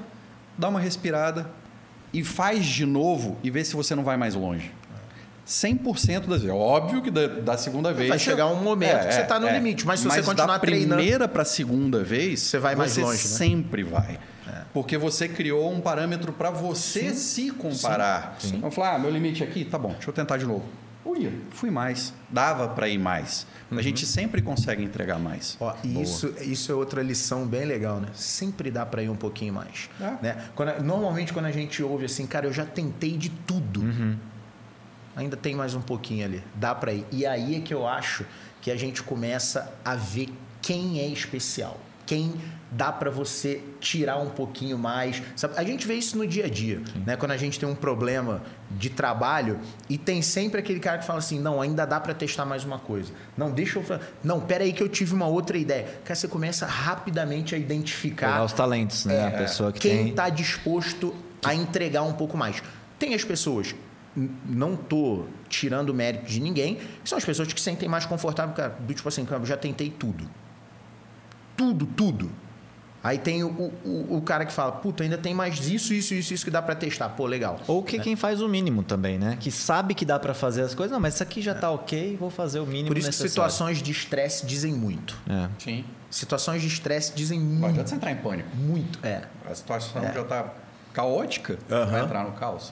dá 0.58 0.70
uma 0.70 0.80
respirada 0.80 1.50
e 2.14 2.24
faz 2.24 2.64
de 2.64 2.86
novo 2.86 3.38
e 3.44 3.50
vê 3.50 3.66
se 3.66 3.76
você 3.76 3.96
não 3.96 4.04
vai 4.04 4.18
mais 4.18 4.36
longe. 4.36 4.72
100% 5.52 6.22
das 6.28 6.42
vezes. 6.42 6.50
É 6.50 6.54
óbvio 6.54 7.02
que 7.02 7.12
da, 7.12 7.28
da 7.28 7.58
segunda 7.58 7.92
vez. 7.94 8.08
Vai 8.10 8.18
chegar 8.20 8.48
um 8.48 8.64
momento 8.64 9.08
que 9.08 9.14
você 9.14 9.24
tá 9.24 9.40
no 9.40 9.50
limite, 9.50 9.86
mas 9.86 10.00
se 10.00 10.08
você 10.08 10.22
continuar 10.24 10.54
da 10.54 10.60
treinando- 10.60 10.96
primeira 10.96 11.28
para 11.28 11.42
a 11.42 11.46
segunda 11.46 12.04
vez, 12.04 12.40
Você 12.40 12.58
vai 12.58 12.76
mais 12.76 12.92
você 12.94 13.02
longe, 13.02 13.18
né? 13.28 13.36
sempre 13.36 13.84
vai. 13.84 14.20
Porque 14.74 14.98
você 14.98 15.28
criou 15.28 15.70
um 15.72 15.82
parâmetro 15.82 16.32
para 16.32 16.50
você 16.50 17.14
se 17.14 17.52
comparar. 17.52 18.38
Vamos 18.60 18.74
falar, 18.74 18.96
ah, 18.96 19.00
meu 19.00 19.12
limite 19.12 19.44
aqui, 19.44 19.66
tá 19.66 19.78
bom, 19.78 19.90
deixa 19.92 20.10
eu 20.10 20.14
tentar 20.14 20.38
de 20.38 20.46
novo. 20.46 20.64
Ui, 21.04 21.30
fui 21.50 21.70
mais. 21.70 22.14
Dava 22.30 22.70
para 22.70 22.88
ir 22.88 22.98
mais. 22.98 23.46
A 23.70 23.82
gente 23.82 24.06
sempre 24.06 24.42
consegue 24.42 24.82
entregar 24.84 25.20
mais. 25.20 25.58
Ó, 25.60 25.74
isso, 25.84 26.34
isso 26.42 26.72
é 26.72 26.76
outra 26.76 27.02
lição 27.02 27.46
bem 27.46 27.66
legal, 27.66 28.00
né? 28.00 28.08
Sempre 28.14 28.70
dá 28.72 28.86
para 28.86 29.02
ir 29.04 29.10
um 29.10 29.16
pouquinho 29.16 29.54
mais. 29.54 29.90
É. 30.00 30.14
Né? 30.22 30.38
Quando- 30.56 30.82
normalmente, 30.84 31.34
quando 31.34 31.46
a 31.48 31.52
gente 31.52 31.82
ouve 31.84 32.06
assim, 32.06 32.26
cara, 32.26 32.46
eu 32.46 32.54
já 32.54 32.66
tentei 32.66 33.18
de 33.18 33.30
tudo. 33.30 33.82
Ainda 35.16 35.36
tem 35.36 35.56
mais 35.56 35.76
um 35.76 35.82
pouquinho 35.82 36.26
ali. 36.26 36.44
Dá 36.56 36.74
para 36.74 36.94
ir. 36.94 37.06
E 37.12 37.26
aí 37.26 37.56
é 37.56 37.60
que 37.60 37.74
eu 37.74 37.88
acho 37.88 38.26
que 38.62 38.72
a 38.72 38.76
gente 38.76 39.04
começa 39.04 39.74
a 39.84 39.96
ver 39.96 40.30
quem 40.62 41.00
é 41.00 41.08
especial. 41.08 41.78
Quem 42.06 42.34
dá 42.70 42.92
para 42.92 43.10
você 43.10 43.62
tirar 43.80 44.18
um 44.18 44.30
pouquinho 44.30 44.78
mais. 44.78 45.22
Sabe? 45.36 45.54
A 45.58 45.64
gente 45.64 45.86
vê 45.88 45.96
isso 45.96 46.18
no 46.18 46.26
dia 46.26 46.46
a 46.46 46.50
dia, 46.50 46.82
né? 47.06 47.16
Quando 47.16 47.32
a 47.32 47.38
gente 47.38 47.60
tem 47.60 47.68
um 47.68 47.76
problema 47.76 48.42
de 48.72 48.90
trabalho 48.90 49.60
e 49.90 49.98
tem 49.98 50.22
sempre 50.22 50.60
aquele 50.60 50.80
cara 50.80 50.98
que 50.98 51.06
fala 51.06 51.20
assim: 51.20 51.40
"Não, 51.40 51.62
ainda 51.62 51.86
dá 51.86 52.00
para 52.00 52.14
testar 52.14 52.46
mais 52.46 52.64
uma 52.66 52.80
coisa". 52.80 53.14
Não, 53.38 53.52
deixa 53.52 53.80
eu. 53.80 54.00
Não, 54.24 54.40
pera 54.42 54.64
aí 54.64 54.74
que 54.74 54.84
eu 54.84 54.90
tive 54.90 55.14
uma 55.14 55.28
outra 55.28 55.58
ideia. 55.58 55.86
Cara, 56.04 56.16
você 56.16 56.28
começa 56.28 56.66
rapidamente 56.66 57.56
a 57.56 57.58
identificar 57.58 58.28
Pegar 58.28 58.46
os 58.46 58.54
talentos, 58.54 59.06
né? 59.06 59.16
é, 59.16 59.28
a 59.28 59.32
pessoa 59.32 59.72
que 59.72 59.80
quem 59.80 59.98
tem. 59.98 60.10
está 60.10 60.30
disposto 60.30 61.16
a 61.44 61.54
entregar 61.54 62.04
um 62.04 62.14
pouco 62.14 62.38
mais. 62.38 62.62
Tem 63.00 63.14
as 63.14 63.24
pessoas, 63.24 63.74
não 64.16 64.76
tô 64.76 65.26
tirando 65.48 65.94
mérito 65.94 66.26
de 66.26 66.40
ninguém, 66.40 66.76
que 66.76 67.10
são 67.10 67.18
as 67.18 67.26
pessoas 67.26 67.52
que 67.52 67.60
se 67.60 67.64
sentem 67.64 67.88
mais 67.88 68.06
confortáveis, 68.06 68.56
cara, 68.58 68.70
do 68.80 68.94
tipo 68.94 69.08
assim, 69.08 69.24
cara, 69.26 69.42
eu 69.42 69.46
já 69.46 69.58
tentei 69.58 69.90
tudo. 69.90 70.30
Tudo, 71.56 71.86
tudo. 71.86 72.32
Aí 73.04 73.18
tem 73.18 73.44
o, 73.44 73.50
o, 73.84 74.18
o 74.18 74.22
cara 74.22 74.46
que 74.46 74.54
fala, 74.54 74.74
puta, 74.74 75.02
ainda 75.04 75.18
tem 75.18 75.34
mais 75.34 75.68
isso, 75.68 75.92
isso, 75.92 76.14
isso, 76.14 76.34
isso 76.36 76.46
que 76.46 76.52
dá 76.52 76.62
para 76.62 76.76
testar. 76.76 77.10
Pô, 77.10 77.26
legal. 77.26 77.60
Ou 77.68 77.82
que 77.82 77.98
quem 78.00 78.16
faz 78.16 78.42
o 78.42 78.48
mínimo 78.48 78.84
também, 78.84 79.18
né? 79.18 79.38
Que 79.40 79.50
sabe 79.50 79.96
que 79.96 80.06
dá 80.06 80.20
para 80.20 80.36
fazer 80.36 80.62
as 80.62 80.76
coisas. 80.76 80.92
Não, 80.92 81.00
mas 81.00 81.16
isso 81.16 81.24
aqui 81.24 81.42
já 81.42 81.56
tá 81.56 81.72
ok, 81.72 82.16
vou 82.18 82.30
fazer 82.30 82.60
o 82.60 82.66
mínimo 82.66 82.90
Por 82.90 82.98
isso 82.98 83.08
necessário. 83.08 83.28
que 83.28 83.32
situações 83.32 83.82
de 83.82 83.92
estresse 83.92 84.46
dizem 84.46 84.74
muito. 84.74 85.18
É. 85.28 85.50
Sim. 85.58 85.84
Situações 86.12 86.62
de 86.62 86.68
estresse 86.68 87.14
dizem 87.16 87.40
Não 87.40 87.46
muito. 87.48 87.66
adianta 87.70 87.90
você 87.90 87.96
entrar 87.96 88.12
em 88.12 88.18
pânico. 88.18 88.56
Muito, 88.56 89.00
é. 89.02 89.24
A 89.50 89.56
situação 89.56 90.04
já 90.14 90.22
está 90.22 90.54
caótica, 90.94 91.58
vai 91.68 92.04
entrar 92.04 92.24
no 92.24 92.34
caos. 92.34 92.72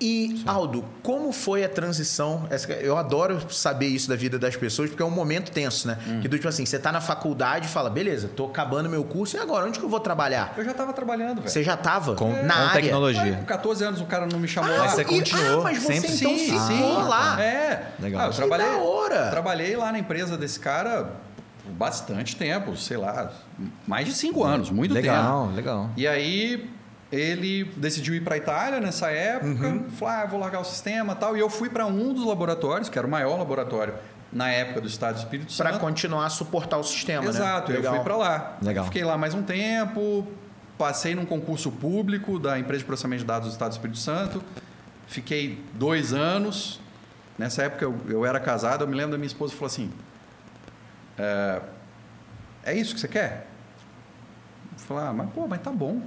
E, 0.00 0.42
Aldo, 0.46 0.84
como 1.02 1.30
foi 1.30 1.62
a 1.62 1.68
transição? 1.68 2.48
Eu 2.80 2.96
adoro 2.96 3.38
saber 3.52 3.86
isso 3.88 4.08
da 4.08 4.16
vida 4.16 4.38
das 4.38 4.56
pessoas, 4.56 4.88
porque 4.88 5.02
é 5.02 5.06
um 5.06 5.10
momento 5.10 5.50
tenso, 5.52 5.86
né? 5.88 5.98
Hum. 6.08 6.20
Que 6.22 6.28
do 6.28 6.36
tipo 6.36 6.48
assim, 6.48 6.64
você 6.64 6.78
tá 6.78 6.90
na 6.90 7.00
faculdade 7.02 7.66
e 7.66 7.68
fala, 7.68 7.90
beleza, 7.90 8.28
tô 8.34 8.46
acabando 8.46 8.88
meu 8.88 9.04
curso, 9.04 9.36
e 9.36 9.40
agora? 9.40 9.66
Onde 9.66 9.78
que 9.78 9.84
eu 9.84 9.90
vou 9.90 10.00
trabalhar? 10.00 10.54
Eu 10.56 10.64
já 10.64 10.70
estava 10.70 10.92
trabalhando, 10.94 11.36
velho. 11.42 11.48
Você 11.50 11.62
já 11.62 11.76
tava 11.76 12.14
Com, 12.14 12.30
na 12.44 12.54
com 12.54 12.60
área? 12.62 12.82
tecnologia. 12.82 13.36
Com 13.36 13.44
14 13.44 13.84
anos 13.84 14.00
o 14.00 14.06
cara 14.06 14.26
não 14.26 14.38
me 14.40 14.48
chamou 14.48 14.70
Ah, 14.72 14.76
lá. 14.78 14.82
Mas 14.84 14.92
você 14.92 15.02
e- 15.02 15.04
continuou 15.04 15.60
ah, 15.60 15.64
mas 15.64 15.82
você 15.82 15.94
sempre? 16.00 16.14
então 16.16 16.30
Sim, 16.30 16.44
ficou 16.46 16.66
sim. 17.02 17.08
lá. 17.08 17.42
É. 17.42 17.86
Legal. 18.00 18.20
Ah, 18.22 18.24
eu 18.24 18.30
Que 18.30 18.36
trabalhei, 18.36 18.66
da 18.70 18.76
hora. 18.78 19.30
trabalhei 19.30 19.76
lá 19.76 19.92
na 19.92 19.98
empresa 19.98 20.36
desse 20.38 20.58
cara 20.58 21.10
por 21.62 21.72
bastante 21.72 22.36
tempo, 22.36 22.74
sei 22.76 22.96
lá, 22.96 23.30
mais 23.86 24.06
de 24.06 24.14
cinco 24.14 24.42
anos, 24.44 24.70
muito 24.70 24.94
legal, 24.94 25.42
tempo. 25.44 25.56
legal. 25.56 25.90
E 25.96 26.08
aí 26.08 26.70
ele 27.12 27.64
decidiu 27.76 28.14
ir 28.14 28.20
para 28.22 28.34
a 28.34 28.38
Itália 28.38 28.80
nessa 28.80 29.10
época, 29.10 29.66
Uhum. 29.66 29.90
falou, 29.90 30.14
ah, 30.14 30.26
vou 30.26 30.38
largar 30.40 30.60
o 30.60 30.64
sistema 30.64 31.12
e 31.12 31.16
tal. 31.16 31.36
E 31.36 31.40
eu 31.40 31.50
fui 31.50 31.68
para 31.68 31.86
um 31.86 32.12
dos 32.14 32.24
laboratórios, 32.24 32.88
que 32.88 32.96
era 32.98 33.06
o 33.06 33.10
maior 33.10 33.36
laboratório 33.38 33.94
na 34.32 34.48
época 34.50 34.80
do 34.82 34.86
Estado 34.86 35.14
do 35.14 35.18
Espírito 35.18 35.52
Santo. 35.52 35.78
continuar 35.80 36.26
a 36.26 36.30
suportar 36.30 36.78
o 36.78 36.84
sistema, 36.84 37.22
né? 37.24 37.28
Exato, 37.30 37.72
eu 37.72 37.82
fui 37.82 38.00
para 38.00 38.16
lá. 38.16 38.56
Legal. 38.62 38.84
Fiquei 38.84 39.02
lá 39.04 39.18
mais 39.18 39.34
um 39.34 39.42
tempo, 39.42 40.24
passei 40.78 41.14
num 41.16 41.26
concurso 41.26 41.72
público 41.72 42.38
da 42.38 42.56
empresa 42.58 42.78
de 42.80 42.84
processamento 42.84 43.22
de 43.22 43.26
dados 43.26 43.48
do 43.48 43.52
Estado 43.52 43.70
do 43.70 43.74
Espírito 43.74 43.98
Santo. 43.98 44.42
Fiquei 45.08 45.60
dois 45.74 46.12
anos. 46.12 46.80
Nessa 47.36 47.64
época 47.64 47.84
eu, 47.84 47.98
eu 48.08 48.24
era 48.24 48.38
casado, 48.38 48.84
eu 48.84 48.88
me 48.88 48.94
lembro 48.94 49.10
da 49.12 49.18
minha 49.18 49.26
esposa 49.26 49.52
falou 49.54 49.66
assim: 49.66 49.90
é, 51.18 51.60
é 52.64 52.74
isso 52.74 52.94
que 52.94 53.00
você 53.00 53.08
quer? 53.08 53.46
Eu 54.74 54.78
falei, 54.78 55.04
ah, 55.08 55.12
mas 55.12 55.30
pô, 55.30 55.46
mas 55.48 55.60
tá 55.60 55.70
bom. 55.72 56.00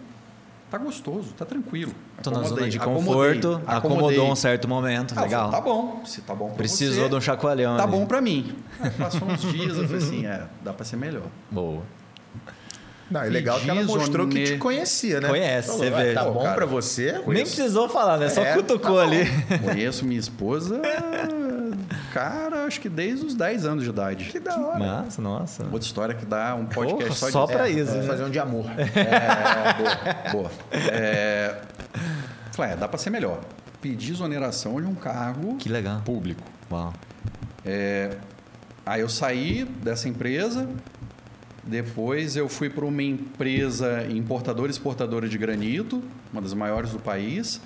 Tá 0.74 0.80
gostoso, 0.80 1.36
tá 1.38 1.46
tranquilo. 1.46 1.94
Tô 2.24 2.32
na 2.32 2.38
zona 2.38 2.46
Acomodei, 2.48 2.70
de 2.72 2.78
acomodei, 2.80 3.06
conforto, 3.06 3.48
acomodei. 3.68 3.78
acomodou 3.78 4.32
um 4.32 4.36
certo 4.36 4.68
momento, 4.68 5.14
Ah, 5.16 5.22
legal. 5.22 5.52
falei, 5.52 5.62
tá 5.62 5.62
bom, 5.62 6.02
se 6.04 6.22
tá 6.22 6.34
bom 6.34 6.48
pra 6.48 6.56
Precisou 6.56 7.04
você, 7.04 7.10
de 7.10 7.16
um 7.16 7.22
chacoalhão. 7.22 7.78
Tá 7.78 7.84
ali. 7.84 7.92
bom 7.92 8.08
pra 8.08 8.20
mim. 8.20 8.56
Aí 8.80 8.90
passou 8.98 9.28
uns 9.28 9.42
dias, 9.42 9.78
eu 9.78 9.84
falei 9.88 9.98
assim, 10.04 10.26
é, 10.26 10.42
dá 10.64 10.74
pra 10.74 10.84
ser 10.84 10.96
melhor. 10.96 11.28
Boa. 11.52 11.84
Não, 13.12 13.22
é 13.22 13.30
legal 13.30 13.60
que 13.60 13.70
ela 13.70 13.84
mostrou 13.84 14.28
que 14.28 14.44
te 14.44 14.58
conhecia, 14.58 15.22
né? 15.22 15.30
Conhece, 15.30 15.68
Falou, 15.68 15.84
você 15.84 15.94
"Ah, 15.94 15.98
vê. 15.98 16.14
Tá 16.16 16.24
bom 16.26 16.54
pra 16.56 16.66
você? 16.66 17.12
Nem 17.12 17.22
Conheço. 17.22 17.56
precisou 17.56 17.88
falar, 17.88 18.18
né? 18.18 18.30
Só 18.30 18.42
É, 18.42 18.54
cutucou 18.56 18.96
tá 18.96 19.04
ali. 19.04 19.26
Conheço 19.64 20.04
minha 20.04 20.20
esposa, 20.20 20.82
cara, 22.14 22.66
acho 22.66 22.80
que 22.80 22.88
desde 22.88 23.26
os 23.26 23.34
10 23.34 23.66
anos 23.66 23.84
de 23.84 23.90
idade. 23.90 24.26
Que 24.26 24.40
da 24.40 24.56
hora. 24.56 24.78
Nossa, 24.80 25.22
nossa. 25.22 25.64
Outra 25.64 25.80
história 25.80 26.14
que 26.16 26.26
dá 26.26 26.54
um 26.54 26.66
podcast 26.68 27.04
Porra, 27.06 27.16
só, 27.16 27.30
só 27.32 27.46
de... 27.48 27.54
pra 27.54 27.68
É, 27.68 27.72
isso, 27.72 27.86
Vamos 27.88 28.02
né? 28.06 28.08
fazer 28.08 28.24
um 28.24 28.30
de 28.30 28.40
amor. 28.40 28.66
É, 28.96 29.74
boa, 29.74 30.32
boa. 30.32 30.52
É, 30.72 31.62
falei, 32.52 32.74
é, 32.74 32.76
dá 32.76 32.88
pra 32.88 32.98
ser 33.00 33.10
melhor. 33.10 33.42
Pedi 33.82 34.12
exoneração 34.12 34.80
de 34.80 34.88
um 34.88 34.94
cargo 34.96 35.58
Que 35.58 35.68
legal. 35.68 36.02
público. 36.06 36.44
Uau. 36.72 36.94
Aí 38.86 39.02
eu 39.02 39.10
saí 39.10 39.66
dessa 39.82 40.08
empresa, 40.08 40.70
depois 41.64 42.36
eu 42.36 42.48
fui 42.48 42.70
para 42.70 42.86
uma 42.86 43.02
empresa 43.02 44.06
importadora 44.10 44.68
e 44.68 44.72
exportadora 44.72 45.28
de 45.28 45.38
granito, 45.38 46.04
uma 46.32 46.42
das 46.42 46.54
maiores 46.54 46.92
do 46.92 47.00
país. 47.00 47.60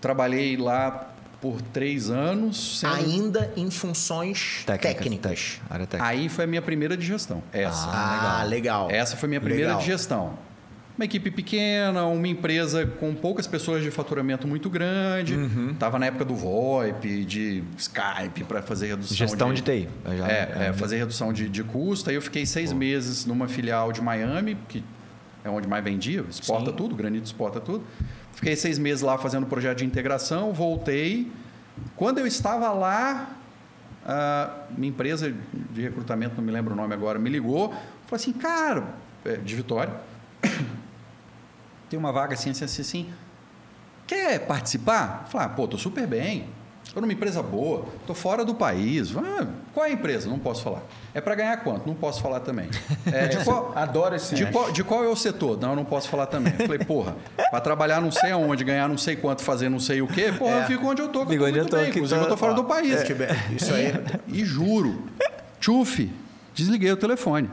Trabalhei 0.00 0.56
lá 0.56 1.11
por 1.42 1.60
três 1.60 2.08
anos. 2.08 2.78
sendo- 2.78 2.94
Ainda 2.94 3.52
em 3.56 3.68
funções 3.70 4.62
técnicas. 4.64 5.60
Área 5.68 5.86
técnica. 5.86 6.10
Aí 6.10 6.28
foi 6.30 6.44
a 6.44 6.46
minha 6.46 6.62
primeira 6.62 6.96
de 6.96 7.04
gestão. 7.04 7.42
Essa. 7.52 7.90
Ah, 7.92 8.44
legal. 8.48 8.88
Essa 8.90 9.16
foi 9.16 9.26
a 9.26 9.28
minha 9.30 9.40
primeira 9.40 9.66
Legal. 9.66 9.80
de 9.80 9.86
gestão. 9.86 10.38
Uma 10.96 11.06
equipe 11.06 11.30
pequena, 11.30 12.04
uma 12.06 12.28
empresa 12.28 12.86
com 12.86 13.14
poucas 13.14 13.46
pessoas 13.46 13.82
de 13.82 13.90
faturamento 13.90 14.46
muito 14.46 14.68
grande. 14.70 15.34
Uhum. 15.34 15.74
Tava 15.78 15.98
na 15.98 16.06
época 16.06 16.24
do 16.24 16.34
VoIP, 16.34 17.24
de 17.24 17.64
Skype 17.78 18.44
para 18.46 18.62
fazer 18.62 18.88
redução 18.88 19.16
Gestão 19.16 19.52
de, 19.54 19.62
TI. 19.62 19.88
Eu 20.04 20.18
já- 20.18 20.28
é, 20.28 20.66
é, 20.68 20.72
fazer 20.74 20.98
redução 20.98 21.32
de, 21.32 21.48
de 21.48 21.64
custo. 21.64 22.08
Aí 22.10 22.14
eu 22.16 22.22
fiquei 22.22 22.44
seis 22.46 22.72
meses 22.72 23.24
numa 23.26 23.48
filial 23.48 23.90
de 23.90 24.00
Miami, 24.02 24.56
que 24.68 24.84
é 25.42 25.48
onde 25.50 25.66
mais 25.66 25.82
vendia, 25.82 26.24
exporta 26.30 26.70
Sim. 26.70 26.76
tudo, 26.76 26.94
granito 26.94 27.24
exporta 27.24 27.58
tudo. 27.58 27.82
Fiquei 28.42 28.56
seis 28.56 28.76
meses 28.76 29.02
lá 29.02 29.16
fazendo 29.16 29.46
projeto 29.46 29.78
de 29.78 29.84
integração, 29.84 30.52
voltei. 30.52 31.30
Quando 31.94 32.18
eu 32.18 32.26
estava 32.26 32.72
lá, 32.72 33.36
minha 34.76 34.90
empresa 34.90 35.32
de 35.70 35.80
recrutamento, 35.80 36.34
não 36.38 36.42
me 36.42 36.50
lembro 36.50 36.74
o 36.74 36.76
nome 36.76 36.92
agora, 36.92 37.20
me 37.20 37.30
ligou, 37.30 37.68
falou 37.68 38.16
assim, 38.16 38.32
cara, 38.32 38.94
é, 39.24 39.36
de 39.36 39.54
Vitória, 39.54 39.94
tem 41.88 41.96
uma 41.96 42.10
vaga 42.10 42.34
assim, 42.34 42.50
assim, 42.50 42.64
assim, 42.64 42.82
assim. 42.82 43.14
Quer 44.08 44.40
participar? 44.44 45.24
Falei, 45.28 45.46
ah, 45.46 45.50
pô, 45.50 45.68
tô 45.68 45.78
super 45.78 46.04
bem. 46.08 46.48
Tô 46.94 47.00
numa 47.00 47.12
empresa 47.12 47.42
boa, 47.42 47.86
tô 48.06 48.12
fora 48.12 48.44
do 48.44 48.54
país. 48.54 49.16
Ah, 49.16 49.46
qual 49.72 49.86
é 49.86 49.88
a 49.88 49.92
empresa? 49.92 50.28
Não 50.28 50.38
posso 50.38 50.62
falar. 50.62 50.82
É 51.14 51.22
para 51.22 51.34
ganhar 51.34 51.56
quanto? 51.64 51.86
Não 51.86 51.94
posso 51.94 52.20
falar 52.20 52.40
também. 52.40 52.68
É, 53.10 53.28
de, 53.28 53.42
qual, 53.44 53.72
Adoro 53.74 54.14
esse 54.14 54.34
de, 54.34 54.46
qual, 54.46 54.70
de 54.70 54.84
qual 54.84 55.02
é 55.02 55.08
o 55.08 55.16
setor? 55.16 55.58
Não, 55.58 55.70
eu 55.70 55.76
não 55.76 55.84
posso 55.86 56.08
falar 56.08 56.26
também. 56.26 56.52
Eu 56.58 56.66
falei, 56.66 56.84
porra, 56.84 57.16
para 57.50 57.60
trabalhar 57.60 58.00
não 58.00 58.10
sei 58.10 58.30
aonde, 58.30 58.62
ganhar 58.62 58.88
não 58.88 58.98
sei 58.98 59.16
quanto, 59.16 59.42
fazer 59.42 59.68
não 59.70 59.80
sei 59.80 60.02
o 60.02 60.06
quê, 60.06 60.32
porra, 60.38 60.52
É. 60.60 60.62
eu 60.62 60.66
fico 60.66 60.86
onde 60.86 61.00
eu 61.02 61.08
tô. 61.08 61.20
que 61.26 61.32
Fico 61.32 61.42
tô 61.44 61.48
onde 61.48 61.58
eu 61.58 61.66
tô, 61.66 61.76
bem. 61.78 61.88
Inclusive, 61.88 62.20
tô- 62.20 62.26
eu 62.26 62.30
tô 62.30 62.36
fora 62.36 62.52
do 62.54 62.64
país. 62.64 63.02
Tiver- 63.04 63.52
Isso 63.54 63.72
aí. 63.72 63.92
E 64.28 64.44
juro, 64.44 65.02
tchuf, 65.60 66.12
desliguei 66.54 66.92
o 66.92 66.96
telefone. 66.96 67.48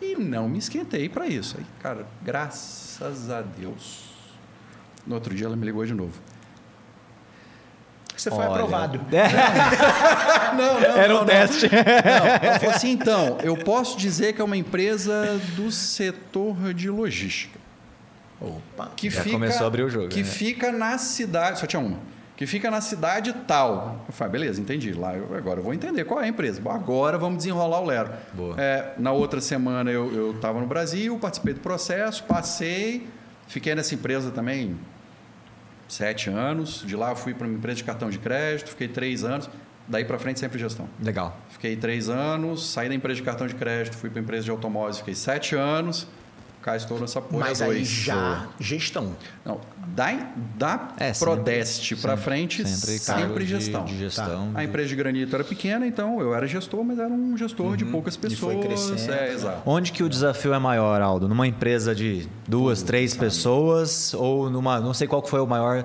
E 0.00 0.14
não 0.14 0.48
me 0.48 0.58
esquentei 0.58 1.08
para 1.08 1.26
isso. 1.26 1.56
Aí, 1.58 1.66
cara, 1.82 2.06
graças 2.22 3.28
a 3.30 3.42
Deus. 3.42 4.04
No 5.06 5.14
outro 5.16 5.34
dia 5.34 5.46
ela 5.46 5.56
me 5.56 5.64
ligou 5.66 5.84
de 5.84 5.94
novo. 5.94 6.12
Você 8.16 8.30
foi 8.30 8.38
Olha. 8.40 8.48
aprovado. 8.48 9.00
Não, 10.56 10.80
não, 10.80 10.96
Era 10.96 11.20
um 11.20 11.24
teste. 11.24 11.68
Não, 11.68 12.48
ela 12.50 12.58
falou 12.58 12.74
assim, 12.74 12.90
então, 12.92 13.38
eu 13.42 13.56
posso 13.56 13.98
dizer 13.98 14.32
que 14.32 14.40
é 14.40 14.44
uma 14.44 14.56
empresa 14.56 15.38
do 15.54 15.70
setor 15.70 16.72
de 16.72 16.88
logística. 16.88 17.58
Opa. 18.40 18.90
Que 18.96 19.10
Já 19.10 19.22
fica, 19.22 19.34
começou 19.34 19.64
a 19.64 19.66
abrir 19.66 19.82
o 19.82 19.90
jogo, 19.90 20.08
Que 20.08 20.18
né? 20.22 20.24
fica 20.24 20.72
na 20.72 20.98
cidade, 20.98 21.58
só 21.58 21.66
tinha 21.66 21.80
uma. 21.80 21.98
Que 22.36 22.46
fica 22.46 22.70
na 22.70 22.82
cidade 22.82 23.32
tal. 23.46 24.04
Eu 24.06 24.12
falei, 24.12 24.32
beleza, 24.32 24.60
entendi. 24.60 24.92
Lá 24.92 25.14
eu- 25.14 25.34
agora 25.36 25.60
eu 25.60 25.64
vou 25.64 25.72
entender 25.72 26.04
qual 26.04 26.20
é 26.20 26.24
a 26.24 26.28
empresa. 26.28 26.60
Bom, 26.60 26.70
agora 26.70 27.16
vamos 27.16 27.38
desenrolar 27.38 27.80
o 27.80 27.86
Lero. 27.86 28.10
Boa. 28.34 28.54
É, 28.58 28.92
na 28.98 29.12
outra 29.12 29.40
semana 29.40 29.90
eu 29.90 30.32
estava 30.32 30.60
no 30.60 30.66
Brasil, 30.66 31.18
participei 31.18 31.54
do 31.54 31.60
processo, 31.60 32.22
passei, 32.24 33.08
fiquei 33.48 33.74
nessa 33.74 33.94
empresa 33.94 34.30
também 34.30 34.76
sete 35.88 36.30
anos. 36.30 36.82
De 36.86 36.96
lá 36.96 37.10
eu 37.10 37.16
fui 37.16 37.34
para 37.34 37.46
uma 37.46 37.56
empresa 37.56 37.76
de 37.76 37.84
cartão 37.84 38.10
de 38.10 38.18
crédito, 38.18 38.70
fiquei 38.70 38.88
três 38.88 39.24
anos. 39.24 39.48
Daí 39.88 40.04
para 40.04 40.18
frente 40.18 40.40
sempre 40.40 40.58
gestão. 40.58 40.88
Legal. 41.00 41.38
Fiquei 41.48 41.76
três 41.76 42.08
anos, 42.08 42.68
saí 42.68 42.88
da 42.88 42.94
empresa 42.94 43.16
de 43.16 43.22
cartão 43.22 43.46
de 43.46 43.54
crédito, 43.54 43.96
fui 43.96 44.10
para 44.10 44.20
a 44.20 44.22
empresa 44.22 44.44
de 44.44 44.50
automóveis, 44.50 44.98
fiquei 44.98 45.14
sete 45.14 45.54
anos. 45.54 46.08
Cá 46.66 46.76
estou 46.76 46.98
nessa 46.98 47.20
porra 47.20 47.46
Mas 47.46 47.60
dois. 47.60 47.76
aí 47.76 47.84
já 47.84 48.48
gestão. 48.58 49.12
Não, 49.44 49.60
da, 49.86 50.12
da 50.58 50.88
É, 50.98 51.12
Prodeste 51.12 51.94
para 51.94 52.16
frente, 52.16 52.66
sempre 52.68 52.98
sempre, 52.98 53.20
cargo 53.22 53.38
de- 53.38 53.46
gestão. 53.46 53.84
de 53.84 53.96
gestão. 53.96 54.50
A 54.52 54.64
empresa 54.64 54.88
de 54.88 54.96
granito 54.96 55.32
era 55.32 55.44
pequena, 55.44 55.86
então 55.86 56.20
eu 56.20 56.34
era 56.34 56.44
gestor, 56.44 56.82
mas 56.82 56.98
era 56.98 57.08
um 57.08 57.36
gestor 57.36 57.76
de 57.76 57.84
poucas 57.84 58.16
E 58.16 58.18
foi 58.34 58.56
pessoas. 58.56 58.66
crescendo, 58.66 59.12
é, 59.14 59.28
né? 59.28 59.32
exato. 59.32 59.62
Onde 59.64 59.92
que 59.92 60.02
o 60.02 60.08
desafio 60.08 60.52
é 60.52 60.58
maior, 60.58 61.00
Aldo? 61.00 61.28
Numa 61.28 61.46
empresa 61.46 61.94
de 61.94 62.28
duas, 62.48 62.82
três 62.82 63.14
pessoas 63.14 64.12
ou 64.12 64.50
numa. 64.50 64.80
Não 64.80 64.92
sei 64.92 65.06
qual 65.06 65.24
foi 65.24 65.38
o 65.38 65.46
maior 65.46 65.84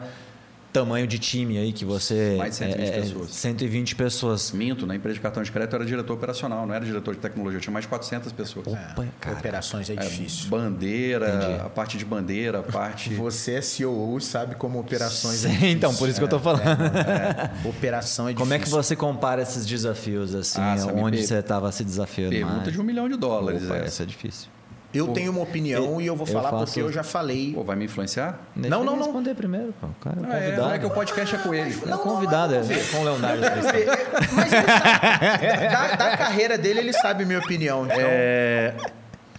tamanho 0.72 1.06
de 1.08 1.20
time 1.20 1.58
aí 1.58 1.74
que 1.74 1.84
você. 1.86 2.36
Mais 2.38 2.52
de 2.52 2.58
120 2.58 2.86
é, 2.86 2.88
é, 2.98 3.02
pessoas. 3.02 3.30
120 3.32 3.96
pessoas. 3.96 4.52
Minto, 4.52 4.86
na 4.88 4.96
empresa 4.96 5.16
de 5.16 5.20
cartão 5.22 5.44
de 5.44 5.52
crédito 5.52 5.74
eu 5.74 5.78
era 5.80 5.86
diretor 5.86 6.14
operacional, 6.14 6.66
não 6.66 6.74
era 6.74 6.86
diretor 6.86 7.14
de 7.14 7.20
tecnologia, 7.20 7.58
eu 7.58 7.62
tinha 7.62 7.74
mais 7.74 7.84
de 7.86 7.90
400 7.90 8.32
pessoas. 8.32 8.68
Opa, 8.68 9.06
cara. 9.20 9.38
Operações 9.38 9.90
é 9.90 9.94
É, 9.94 9.98
difícil. 9.98 10.50
bandeira, 10.50 11.28
Entendi. 11.36 11.62
a 11.66 11.70
parte 11.70 11.98
de 11.98 12.06
bandeira, 12.06 12.60
a 12.60 12.64
parte. 12.64 13.10
Você 13.16 13.54
é 13.56 13.62
CEO 13.62 14.18
e 14.18 14.22
sabe 14.22 14.56
como 14.56 14.80
operações 14.80 15.44
é 15.46 15.50
Sim, 15.50 15.54
difícil. 15.56 15.78
então, 15.78 15.96
por 15.96 16.08
isso 16.10 16.18
que 16.20 16.24
eu 16.24 16.30
tô 16.30 16.40
falando. 16.40 16.62
É, 16.62 17.52
operação 17.68 18.28
é 18.28 18.32
difícil. 18.32 18.46
Como 18.46 18.54
é 18.54 18.60
que 18.60 18.70
você 18.70 18.96
compara 18.96 19.42
esses 19.42 19.66
desafios, 19.66 20.34
assim, 20.34 20.60
Ah, 20.62 20.76
onde 20.96 21.18
per- 21.18 21.28
você 21.28 21.36
estava 21.36 21.72
se 21.72 21.84
desafiando 21.84 22.32
Pergunta 22.32 22.58
mais? 22.58 22.72
de 22.74 22.80
um 22.80 22.84
milhão 22.84 23.10
de 23.10 23.18
dólares. 23.18 23.64
Opa, 23.66 23.78
essa 23.78 24.04
é 24.04 24.06
difícil. 24.06 24.48
Eu 24.94 25.08
tenho 25.10 25.32
uma 25.32 25.42
opinião 25.42 26.02
e 26.02 26.06
eu 26.08 26.16
vou 26.16 26.28
eu 26.28 26.34
falar 26.34 26.50
faço- 26.52 26.66
porque 26.66 26.82
eu 26.82 26.92
já 26.92 27.02
falei. 27.04 27.54
Pô, 27.54 27.64
vai 27.64 27.76
me 27.76 27.86
influenciar? 27.86 28.40
Deixa 28.56 28.70
Não, 28.70 28.84
não, 28.84 28.96
não. 28.98 29.04
responder 29.04 29.34
primeiro, 29.36 29.74
pô. 29.80 29.88
Cara 30.02 30.18
é 30.20 30.24
Ah, 30.26 30.36
é, 30.38 30.40
convidado. 30.42 30.62
não 30.68 30.74
é 30.76 30.80
que 30.80 30.86
o 30.86 30.90
podcast 30.92 31.36
é 31.36 31.38
com 31.38 31.54
ele. 31.54 31.78
É 31.88 31.96
o 31.96 32.00
convidado, 32.00 32.56
é 32.56 32.60
com 32.92 32.98
o 32.98 33.04
Leonardo. 33.04 33.42
Mas 34.36 34.54
ele 34.54 34.68
sabe, 34.68 35.68
da, 35.70 35.96
da 35.96 36.18
carreira 36.18 36.58
dele, 36.58 36.80
ele 36.80 36.94
sabe 36.94 37.26
minha 37.26 37.40
opinião. 37.40 37.86
Então, 37.86 37.98
É, 38.00 38.74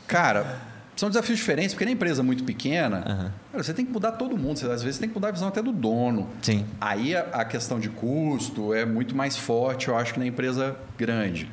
cara, 0.07 0.57
são 0.96 1.09
desafios 1.09 1.38
diferentes, 1.38 1.74
porque 1.74 1.84
na 1.84 1.90
empresa 1.90 2.22
muito 2.22 2.44
pequena, 2.44 2.98
uhum. 2.98 3.30
cara, 3.53 3.62
você 3.64 3.74
tem 3.74 3.84
que 3.84 3.92
mudar 3.92 4.12
todo 4.12 4.36
mundo. 4.36 4.59
Você, 4.59 4.66
às 4.66 4.82
vezes 4.82 4.98
tem 4.98 5.09
que 5.09 5.14
mudar 5.14 5.28
a 5.28 5.32
visão 5.32 5.48
até 5.48 5.62
do 5.62 5.72
dono. 5.72 6.28
Sim. 6.40 6.64
Aí 6.80 7.14
a, 7.16 7.26
a 7.32 7.44
questão 7.44 7.78
de 7.78 7.88
custo 7.88 8.72
é 8.74 8.84
muito 8.84 9.14
mais 9.16 9.36
forte, 9.36 9.88
eu 9.88 9.96
acho, 9.96 10.14
que 10.14 10.18
na 10.20 10.26
empresa 10.26 10.76
grande. 10.98 11.50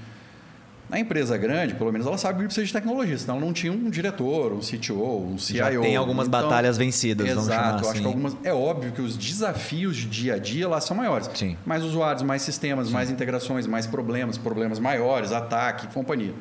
Na 0.89 0.99
empresa 0.99 1.37
grande, 1.37 1.75
pelo 1.75 1.91
menos 1.91 2.07
ela 2.07 2.17
sabe 2.17 2.39
que 2.39 2.45
precisa 2.45 2.65
de 2.65 2.73
tecnologia, 2.73 3.17
senão 3.17 3.37
ela 3.37 3.45
não 3.45 3.53
tinha 3.53 3.71
um 3.71 3.89
diretor, 3.89 4.51
um 4.53 4.59
CTO, 4.59 5.33
um 5.33 5.37
CIO. 5.37 5.57
Já 5.57 5.69
tem 5.69 5.95
algumas 5.95 6.27
então, 6.27 6.41
batalhas 6.41 6.77
vencidas, 6.77 7.27
exato, 7.27 7.45
vamos 7.45 7.53
chamar 7.53 7.75
assim. 7.75 7.89
acho 7.89 8.01
que 8.01 8.07
algumas, 8.07 8.37
é 8.43 8.53
óbvio 8.53 8.91
que 8.91 9.01
os 9.01 9.15
desafios 9.15 9.95
de 9.95 10.07
dia 10.07 10.33
a 10.33 10.39
dia 10.39 10.67
lá 10.67 10.81
são 10.81 10.97
maiores. 10.97 11.29
Sim. 11.35 11.55
Mais 11.63 11.83
usuários, 11.83 12.23
mais 12.23 12.41
sistemas, 12.41 12.87
Sim. 12.87 12.93
mais 12.93 13.11
integrações, 13.11 13.67
mais 13.67 13.85
problemas, 13.85 14.37
problemas 14.37 14.79
maiores, 14.79 15.31
ataque, 15.31 15.87
companhia. 15.93 16.33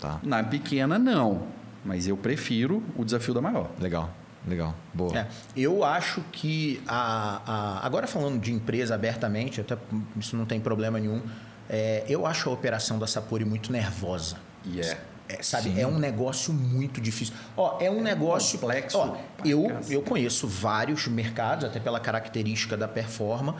Tá. 0.00 0.20
Na 0.22 0.42
pequena, 0.44 0.98
não. 0.98 1.42
Mas 1.84 2.06
eu 2.06 2.16
prefiro 2.16 2.82
o 2.96 3.04
desafio 3.04 3.34
da 3.34 3.40
maior. 3.40 3.70
Legal. 3.80 4.10
Legal, 4.46 4.76
boa. 4.94 5.18
É, 5.18 5.26
eu 5.56 5.82
acho 5.82 6.20
que 6.30 6.80
a, 6.86 7.40
a, 7.44 7.86
agora 7.86 8.06
falando 8.06 8.40
de 8.40 8.52
empresa 8.52 8.94
abertamente, 8.94 9.60
até 9.60 9.76
isso 10.16 10.36
não 10.36 10.46
tem 10.46 10.60
problema 10.60 11.00
nenhum. 11.00 11.20
É, 11.68 12.04
eu 12.08 12.26
acho 12.26 12.48
a 12.48 12.52
operação 12.52 12.98
da 12.98 13.06
Sapori 13.06 13.44
muito 13.44 13.72
nervosa. 13.72 14.36
E 14.64 14.78
yeah. 14.78 15.00
é. 15.28 15.36
é. 15.36 15.42
sabe, 15.42 15.70
Sim. 15.70 15.80
é 15.80 15.86
um 15.86 15.98
negócio 15.98 16.52
muito 16.52 17.00
difícil. 17.00 17.34
Ó, 17.56 17.78
é 17.80 17.90
um 17.90 18.00
é 18.00 18.02
negócio 18.02 18.58
complexo. 18.58 18.98
Ó, 18.98 19.16
eu, 19.44 19.66
eu 19.88 20.02
conheço 20.02 20.46
vários 20.46 21.06
mercados, 21.06 21.64
até 21.64 21.80
pela 21.80 22.00
característica 22.00 22.76
da 22.76 22.88
performance. 22.88 23.58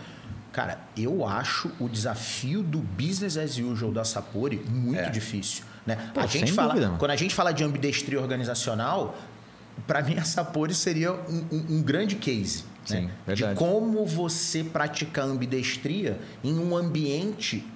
Cara, 0.53 0.79
eu 0.97 1.27
acho 1.27 1.71
o 1.79 1.87
desafio 1.89 2.63
do 2.63 2.79
business 2.79 3.37
as 3.37 3.59
usual 3.59 3.93
da 3.93 4.05
Sapori 4.05 4.57
muito 4.57 4.99
é. 4.99 5.11
difícil. 5.11 5.65
Né? 5.85 5.99
Pô, 6.15 6.21
a 6.21 6.27
gente 6.27 6.51
fala, 6.51 6.75
dúvida, 6.75 6.95
quando 6.99 7.11
a 7.11 7.17
gente 7.17 7.35
fala 7.35 7.53
de 7.53 7.63
ambidestria 7.63 8.19
organizacional, 8.19 9.15
para 9.87 10.03
mim 10.03 10.17
a 10.17 10.25
Sapori 10.25 10.75
seria 10.75 11.13
um, 11.13 11.45
um, 11.53 11.67
um 11.77 11.83
grande 11.83 12.17
case. 12.17 12.65
Sim, 12.87 13.03
né? 13.03 13.11
verdade. 13.27 13.53
De 13.53 13.59
como 13.59 14.07
você 14.07 14.65
praticar 14.65 15.27
ambidestria 15.27 16.19
em 16.43 16.59
um 16.59 16.77
ambiente 16.77 17.67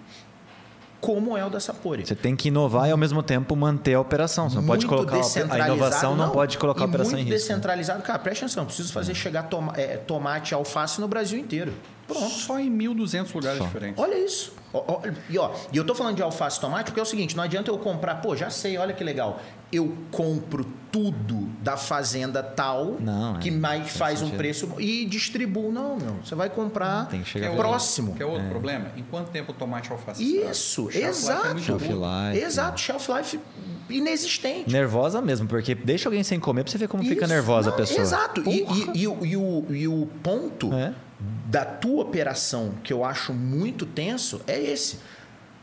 como 1.01 1.37
é 1.37 1.45
o 1.45 1.51
da 1.51 1.59
Sapori. 1.59 2.07
Você 2.07 2.15
tem 2.15 2.37
que 2.37 2.49
inovar 2.49 2.89
e 2.89 2.93
ao 2.93 2.99
mesmo 2.99 3.23
tempo 3.23 3.57
manter 3.57 3.95
a 3.95 4.01
operação. 4.01 4.49
Você 4.49 4.57
não 4.57 4.67
pode 4.67 4.87
colocar 4.87 5.17
a 5.17 5.59
inovação 5.59 6.17
não, 6.17 6.27
não 6.27 6.33
pode 6.33 6.59
colocar 6.59 6.85
a 6.85 6.87
operação 6.87 7.15
em 7.15 7.23
risco. 7.23 7.31
Muito 7.31 7.41
descentralizado, 7.41 8.03
cara, 8.03 8.19
presta 8.19 8.45
atenção, 8.45 8.65
preciso 8.67 8.93
fazer 8.93 9.15
chegar 9.15 9.45
toma, 9.45 9.73
é, 9.77 9.97
tomate 9.97 10.55
alface 10.55 11.01
no 11.01 11.09
Brasil 11.09 11.39
inteiro. 11.39 11.73
Pronto. 12.13 12.31
Só 12.31 12.59
em 12.59 12.71
1.200 12.71 13.35
lugares 13.35 13.59
Só. 13.59 13.65
diferentes. 13.65 14.03
Olha 14.03 14.19
isso. 14.19 14.53
E, 15.29 15.37
ó, 15.37 15.51
e 15.73 15.77
eu 15.77 15.85
tô 15.85 15.97
falando 15.97 16.17
de 16.17 16.23
alface 16.23 16.59
e 16.59 16.61
tomate 16.61 16.91
porque 16.91 17.01
é 17.01 17.03
o 17.03 17.07
seguinte, 17.07 17.37
não 17.37 17.43
adianta 17.43 17.71
eu 17.71 17.79
comprar, 17.79 18.17
pô, 18.17 18.37
já 18.37 18.51
sei, 18.51 18.79
olha 18.79 18.95
que 18.95 19.03
legal. 19.03 19.41
Eu 19.73 19.97
compro 20.13 20.65
tudo 20.93 21.49
da 21.61 21.77
fazenda 21.77 22.43
tal 22.43 22.97
não, 23.01 23.39
que 23.39 23.49
é, 23.49 23.53
mais 23.53 23.91
faz 23.97 24.19
sentido. 24.19 24.35
um 24.35 24.37
preço 24.37 24.75
e 24.79 25.05
distribuo. 25.07 25.73
Não, 25.73 25.97
meu. 25.97 26.15
Você 26.25 26.35
vai 26.35 26.51
comprar 26.51 27.07
Tem 27.07 27.23
que 27.23 27.29
chegar 27.29 27.55
próximo. 27.55 28.15
Que 28.15 28.23
é 28.23 28.27
outro 28.27 28.47
é. 28.47 28.49
problema? 28.49 28.93
Em 28.97 29.03
quanto 29.03 29.31
tempo 29.31 29.53
o 29.53 29.55
tomate 29.55 29.91
alface 29.91 30.23
Isso, 30.23 30.89
é 30.93 31.03
exato. 31.03 31.57
É 31.57 31.61
shelf 31.61 31.85
life. 31.85 32.45
Exato, 32.45 32.81
shelf 32.81 33.09
life 33.09 33.41
inexistente. 33.89 34.71
Nervosa 34.73 35.21
mesmo, 35.21 35.49
porque 35.49 35.75
deixa 35.75 36.09
alguém 36.09 36.23
sem 36.23 36.39
comer 36.39 36.63
pra 36.63 36.71
você 36.71 36.79
ver 36.79 36.89
como 36.89 37.03
Isso, 37.03 37.13
fica 37.13 37.27
nervosa 37.27 37.71
não, 37.71 37.75
a 37.75 37.79
pessoa. 37.79 38.01
Exato. 38.01 38.43
E, 38.49 38.63
e, 38.63 38.91
e, 38.95 39.03
e, 39.03 39.37
o, 39.37 39.67
e 39.71 39.89
o 39.89 40.09
ponto 40.23 40.73
é 40.73 40.95
da 41.47 41.65
tua 41.65 42.03
operação 42.03 42.75
que 42.83 42.93
eu 42.93 43.05
acho 43.05 43.33
muito 43.33 43.85
tenso 43.85 44.41
é 44.47 44.59
esse. 44.59 44.99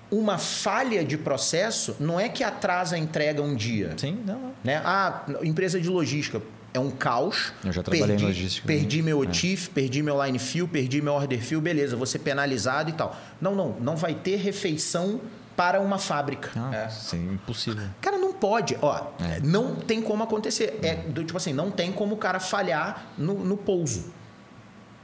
Uma 0.10 0.38
falha 0.38 1.04
de 1.04 1.18
processo 1.18 1.96
não 2.00 2.20
é 2.20 2.30
que 2.30 2.44
atrasa 2.44 2.96
a 2.96 3.00
entrega 3.00 3.42
um 3.42 3.56
dia. 3.56 3.94
Sim, 3.98 4.20
não. 4.26 4.54
Né? 4.64 4.82
Ah, 4.86 5.26
empresa 5.44 5.82
de 5.82 5.90
logística 5.90 6.42
é 6.74 6.80
um 6.80 6.92
caos. 6.92 7.52
Eu 7.64 7.72
já 7.72 7.84
trabalhei 7.84 8.08
perdi, 8.08 8.24
em 8.24 8.28
logística. 8.28 8.68
Perdi 8.68 9.02
meu 9.02 9.20
OTIF, 9.20 9.70
é. 9.70 9.74
perdi 9.74 10.02
meu 10.02 10.24
line 10.24 10.40
fill, 10.40 10.68
perdi 10.68 11.02
meu 11.02 11.14
order 11.14 11.42
fill, 11.42 11.60
beleza, 11.60 11.96
vou 11.96 12.06
ser 12.06 12.20
penalizado 12.20 12.90
e 12.90 12.94
tal. 12.94 13.18
Não, 13.42 13.54
não, 13.54 13.76
não 13.80 13.96
vai 13.96 14.14
ter 14.14 14.38
refeição 14.38 15.20
para 15.58 15.82
uma 15.82 15.98
fábrica. 15.98 16.52
Ah, 16.56 16.76
é. 16.76 16.90
Sim, 16.90 17.34
impossível. 17.34 17.84
Cara, 18.00 18.18
não 18.18 18.32
pode. 18.32 18.78
Ó, 18.82 18.96
é. 19.20 19.40
não 19.42 19.76
tem 19.76 20.02
como 20.02 20.24
acontecer. 20.24 20.80
É 20.84 20.96
do 20.96 21.24
tipo 21.24 21.36
assim, 21.36 21.52
não 21.52 21.72
tem 21.72 21.92
como 21.92 22.14
o 22.14 22.18
cara 22.18 22.40
falhar 22.40 23.08
no, 23.18 23.34
no 23.34 23.58
pouso. 23.58 24.14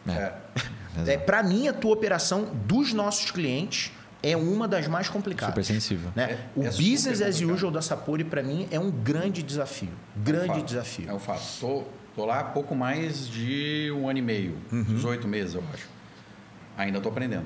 É. 0.08 0.34
é, 1.08 1.18
Para 1.26 1.43
mim, 1.43 1.68
a 1.68 1.74
tua 1.74 1.93
operação 1.93 2.49
dos 2.66 2.93
nossos 2.93 3.32
clientes 3.32 3.91
é 4.24 4.38
uma 4.38 4.68
das 4.68 4.88
mais 4.88 5.10
complicadas. 5.10 5.54
Super 5.54 5.66
sensível. 5.66 6.10
Né? 6.16 6.32
É, 6.32 6.39
o 6.56 6.64
é 6.64 6.70
business 6.70 7.22
as 7.22 7.41
usual 7.41 7.72
da 7.72 7.82
Sapori, 7.82 8.24
para 8.24 8.41
mim, 8.41 8.68
é 8.72 8.80
um 8.80 8.89
grande 8.89 9.43
desafio. 9.43 9.91
Grande 10.16 10.51
é 10.51 10.54
um 10.54 10.64
desafio. 10.64 11.10
É 11.10 11.14
um 11.14 11.20
fato. 11.20 11.43
Tô, 11.60 11.84
tô 12.16 12.26
lá 12.26 12.39
há 12.39 12.43
pouco 12.45 12.74
mais 12.74 13.28
de 13.28 13.91
um 13.93 14.08
ano 14.08 14.20
e 14.20 14.22
meio, 14.22 14.58
uhum. 14.72 14.84
18 14.84 15.28
meses, 15.28 15.56
eu 15.56 15.64
acho. 15.74 15.88
Ainda 16.78 16.97
estou 16.97 17.12
aprendendo. 17.12 17.45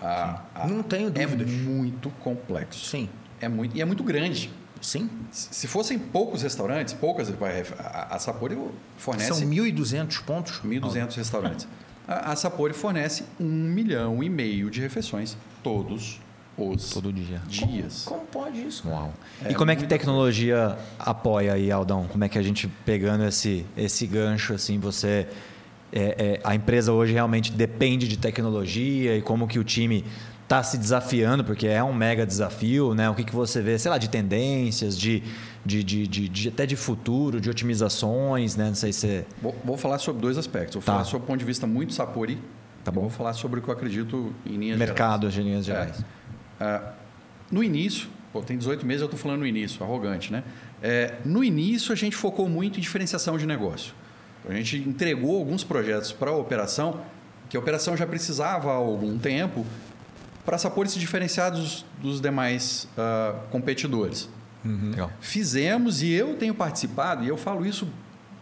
A, 0.00 0.42
a, 0.54 0.66
Não 0.66 0.82
tenho 0.82 1.10
dúvidas. 1.10 1.48
É 1.48 1.52
muito 1.52 2.10
complexo. 2.22 2.84
Sim. 2.84 3.08
É 3.40 3.48
muito, 3.48 3.76
e 3.76 3.80
é 3.80 3.84
muito 3.84 4.04
grande. 4.04 4.50
Sim. 4.80 5.10
Se 5.30 5.66
fossem 5.66 5.98
poucos 5.98 6.42
restaurantes, 6.42 6.94
poucas, 6.94 7.30
a, 7.78 8.14
a 8.14 8.18
Sapori 8.18 8.58
fornece... 8.96 9.28
São 9.28 9.38
1.200 9.40 10.22
pontos? 10.22 10.60
1.200 10.64 11.16
restaurantes 11.16 11.68
a, 12.10 12.36
Sapori 12.36 12.74
fornece 12.74 13.24
um 13.38 13.44
milhão 13.44 14.22
e 14.22 14.28
meio 14.28 14.70
de 14.70 14.80
refeições 14.80 15.36
todos 15.62 16.20
os 16.58 16.90
Todo 16.90 17.12
dia. 17.12 17.40
dias. 17.46 18.04
Como, 18.04 18.20
como 18.20 18.44
pode 18.44 18.60
isso? 18.60 18.88
Uau. 18.88 19.14
É 19.44 19.52
e 19.52 19.54
como 19.54 19.70
é 19.70 19.76
que 19.76 19.86
tecnologia 19.86 20.76
coisa. 20.76 20.78
apoia 20.98 21.52
aí, 21.54 21.70
Aldão? 21.70 22.06
Como 22.06 22.22
é 22.22 22.28
que 22.28 22.38
a 22.38 22.42
gente 22.42 22.68
pegando 22.84 23.24
esse, 23.24 23.64
esse 23.76 24.06
gancho, 24.06 24.52
assim, 24.52 24.78
você... 24.78 25.26
É, 25.92 26.38
é, 26.38 26.40
a 26.44 26.54
empresa 26.54 26.92
hoje 26.92 27.12
realmente 27.12 27.50
depende 27.50 28.06
de 28.06 28.16
tecnologia 28.16 29.16
e 29.16 29.22
como 29.22 29.48
que 29.48 29.58
o 29.58 29.64
time 29.64 30.04
está 30.44 30.62
se 30.62 30.76
desafiando, 30.78 31.44
porque 31.44 31.66
é 31.66 31.82
um 31.82 31.92
mega 31.92 32.26
desafio, 32.26 32.94
né? 32.94 33.08
O 33.08 33.14
que, 33.14 33.24
que 33.24 33.34
você 33.34 33.62
vê, 33.62 33.78
sei 33.78 33.90
lá, 33.90 33.98
de 33.98 34.08
tendências, 34.10 34.98
de, 34.98 35.22
de, 35.64 35.84
de, 35.84 36.06
de, 36.06 36.28
de 36.28 36.48
até 36.48 36.66
de 36.66 36.76
futuro, 36.76 37.40
de 37.40 37.50
otimizações, 37.50 38.56
né? 38.56 38.68
Não 38.68 38.74
sei 38.74 38.92
se... 38.92 39.24
Vou, 39.42 39.54
vou 39.64 39.76
falar 39.76 39.98
sobre 39.98 40.22
dois 40.22 40.38
aspectos. 40.38 40.74
Vou 40.74 40.82
tá. 40.82 40.92
falar 40.92 41.04
sobre 41.04 41.24
o 41.24 41.26
ponto 41.26 41.38
de 41.38 41.44
vista 41.44 41.66
muito 41.66 41.92
Sapori. 41.92 42.38
Tá 42.84 42.90
bom. 42.90 43.02
Vou 43.02 43.10
falar 43.10 43.34
sobre 43.34 43.60
o 43.60 43.62
que 43.62 43.68
eu 43.68 43.74
acredito 43.74 44.32
em 44.46 44.56
linhas 44.56 44.78
Mercado, 44.78 45.30
gerais. 45.30 45.38
em 45.38 45.50
linhas 45.50 45.64
gerais. 45.64 46.04
É. 46.58 46.64
Uh, 46.64 46.92
no 47.50 47.64
início, 47.64 48.08
pô, 48.32 48.40
tem 48.42 48.56
18 48.56 48.86
meses 48.86 49.02
eu 49.02 49.06
estou 49.06 49.18
falando 49.18 49.40
no 49.40 49.46
início, 49.46 49.82
arrogante, 49.82 50.32
né? 50.32 50.44
É, 50.82 51.16
no 51.24 51.44
início, 51.44 51.92
a 51.92 51.96
gente 51.96 52.16
focou 52.16 52.48
muito 52.48 52.78
em 52.78 52.82
diferenciação 52.82 53.36
de 53.36 53.46
negócio. 53.46 53.92
A 54.48 54.54
gente 54.54 54.78
entregou 54.78 55.36
alguns 55.36 55.62
projetos 55.62 56.12
para 56.12 56.30
a 56.30 56.36
operação, 56.36 57.00
que 57.48 57.56
a 57.56 57.60
operação 57.60 57.96
já 57.96 58.06
precisava 58.06 58.70
há 58.70 58.74
algum 58.74 59.18
tempo, 59.18 59.66
para 60.44 60.56
Sapori 60.56 60.88
se 60.88 60.98
diferenciar 60.98 61.50
dos, 61.50 61.84
dos 62.00 62.20
demais 62.20 62.88
uh, 62.96 63.38
competidores. 63.50 64.28
Uhum. 64.64 64.92
Fizemos 65.20 66.02
e 66.02 66.10
eu 66.10 66.34
tenho 66.34 66.54
participado, 66.54 67.24
e 67.24 67.28
eu 67.28 67.36
falo 67.36 67.64
isso 67.64 67.88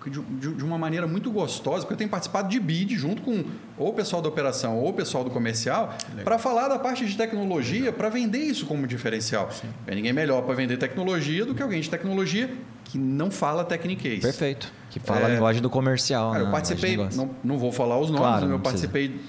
de, 0.09 0.21
de, 0.21 0.55
de, 0.55 0.65
uma 0.65 0.79
maneira 0.79 1.07
muito 1.07 1.31
gostosa, 1.31 1.81
porque 1.81 1.95
eu 1.95 1.99
tenho 1.99 2.11
participado 2.11 2.49
de 2.49 2.59
BID 2.59 2.97
junto 2.97 3.23
com 3.23 3.45
ou 3.77 3.91
o 3.91 3.93
pessoal 3.93 4.23
da 4.23 4.29
operação 4.29 4.79
ou 4.79 4.91
o 4.91 4.93
pessoal 4.93 5.25
do 5.25 5.31
comercial 5.31 5.95
para 6.25 6.39
falar 6.39 6.69
da 6.69 6.79
parte 6.79 7.05
de 7.05 7.17
tecnologia, 7.17 7.93
para 7.93 8.09
vender 8.09 8.39
isso 8.39 8.67
como 8.67 8.87
diferencial. 8.87 9.51
É 9.87 9.95
ninguém 9.95 10.13
melhor 10.13 10.43
para 10.43 10.55
vender 10.55 10.77
tecnologia 10.77 11.45
do 11.45 11.55
que 11.55 11.63
alguém 11.63 11.81
de 11.81 11.91
tecnologia 11.91 12.51
que 12.85 12.97
não 12.97 13.31
fala 13.31 13.65
techniquez. 13.65 14.21
Perfeito. 14.21 14.73
Que 14.91 14.99
fala 14.99 15.21
é, 15.21 15.25
a 15.27 15.29
linguagem 15.29 15.61
do 15.61 15.69
comercial. 15.69 16.33
Cara, 16.33 16.45
né? 16.45 16.49
Eu 16.49 16.53
participei, 16.53 16.97
não, 16.97 17.31
não 17.45 17.59
vou 17.59 17.71
falar 17.71 17.99
os 17.99 18.11
nomes, 18.11 18.27
claro, 18.27 18.51
eu 18.51 18.61
participei 18.61 19.09
precisa. 19.09 19.29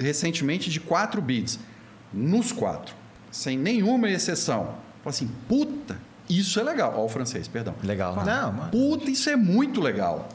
recentemente 0.00 0.70
de 0.70 0.80
quatro 0.80 1.22
BIDs 1.22 1.60
nos 2.12 2.50
quatro, 2.50 2.94
sem 3.30 3.56
nenhuma 3.56 4.10
exceção. 4.10 4.74
Fala 5.02 5.10
assim, 5.10 5.30
puta, 5.46 6.07
isso 6.28 6.58
é 6.60 6.62
legal. 6.62 6.94
Ó, 6.96 7.04
o 7.04 7.08
francês, 7.08 7.48
perdão. 7.48 7.74
Legal. 7.82 8.14
Fala, 8.14 8.26
não, 8.26 8.52
mano. 8.52 8.70
Puta, 8.70 9.10
isso 9.10 9.28
é 9.30 9.36
muito 9.36 9.80
legal. 9.80 10.28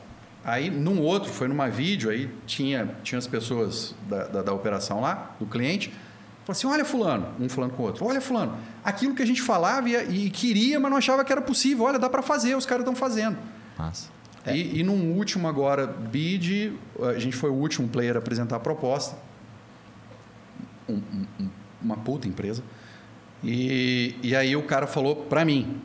Aí, 0.43 0.69
num 0.69 0.99
outro, 0.99 1.31
foi 1.31 1.47
numa 1.47 1.69
vídeo, 1.69 2.09
aí 2.09 2.29
tinha, 2.45 2.95
tinha 3.01 3.17
as 3.17 3.27
pessoas 3.27 3.95
da, 4.09 4.25
da, 4.25 4.41
da 4.41 4.53
operação 4.53 4.99
lá, 4.99 5.35
do 5.39 5.45
cliente. 5.45 5.89
Falou 5.89 6.51
assim: 6.51 6.67
olha, 6.67 6.83
Fulano, 6.83 7.27
um 7.39 7.47
falando 7.47 7.71
com 7.71 7.83
o 7.83 7.85
outro, 7.85 8.05
olha, 8.05 8.19
Fulano, 8.19 8.57
aquilo 8.83 9.15
que 9.15 9.23
a 9.23 9.25
gente 9.25 9.41
falava 9.41 9.87
e, 9.89 10.25
e 10.25 10.29
queria, 10.29 10.79
mas 10.79 10.91
não 10.91 10.97
achava 10.97 11.23
que 11.23 11.31
era 11.31 11.41
possível. 11.41 11.85
Olha, 11.85 11.97
dá 11.97 12.09
para 12.09 12.21
fazer, 12.21 12.55
os 12.55 12.65
caras 12.65 12.81
estão 12.81 12.95
fazendo. 12.95 13.37
Massa. 13.77 14.09
É. 14.45 14.55
E, 14.55 14.79
e 14.79 14.83
num 14.83 15.13
último 15.13 15.47
agora, 15.47 15.87
bid, 15.87 16.77
a 17.01 17.17
gente 17.19 17.35
foi 17.35 17.49
o 17.49 17.53
último 17.53 17.87
player 17.87 18.15
a 18.15 18.19
apresentar 18.19 18.57
a 18.57 18.59
proposta. 18.59 19.17
Um, 20.89 21.01
um, 21.39 21.49
uma 21.81 21.95
puta 21.95 22.27
empresa. 22.27 22.61
E, 23.43 24.15
e 24.23 24.35
aí 24.35 24.55
o 24.55 24.63
cara 24.63 24.87
falou 24.87 25.15
para 25.15 25.43
mim, 25.43 25.81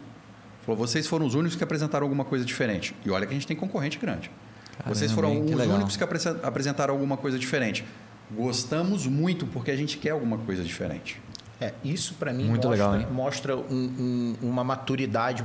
falou, 0.65 0.79
vocês 0.79 1.07
foram 1.07 1.27
os 1.27 1.35
únicos 1.35 1.57
que 1.57 1.65
apresentaram 1.65 2.05
alguma 2.05 2.25
coisa 2.25 2.45
diferente. 2.45 2.95
E 3.05 3.11
olha 3.11 3.27
que 3.27 3.33
a 3.33 3.35
gente 3.35 3.47
tem 3.47 3.57
concorrente 3.57 3.99
grande. 3.99 4.31
Caramba, 4.77 4.95
vocês 4.95 5.11
foram 5.11 5.45
os 5.45 5.51
legal. 5.51 5.77
únicos 5.77 5.97
que 5.97 6.05
apresentaram 6.05 6.95
alguma 6.95 7.17
coisa 7.17 7.39
diferente. 7.39 7.85
Gostamos 8.31 9.07
muito 9.07 9.47
porque 9.47 9.71
a 9.71 9.77
gente 9.77 9.99
quer 9.99 10.11
alguma 10.11 10.39
coisa 10.39 10.63
diferente. 10.63 11.21
É, 11.61 11.73
isso 11.83 12.15
para 12.15 12.33
mim 12.33 12.45
muito 12.45 12.69
mostra, 12.69 12.91
legal, 12.93 13.13
mostra 13.13 13.57
um, 13.57 13.65
um, 13.73 14.37
uma 14.43 14.63
maturidade. 14.63 15.43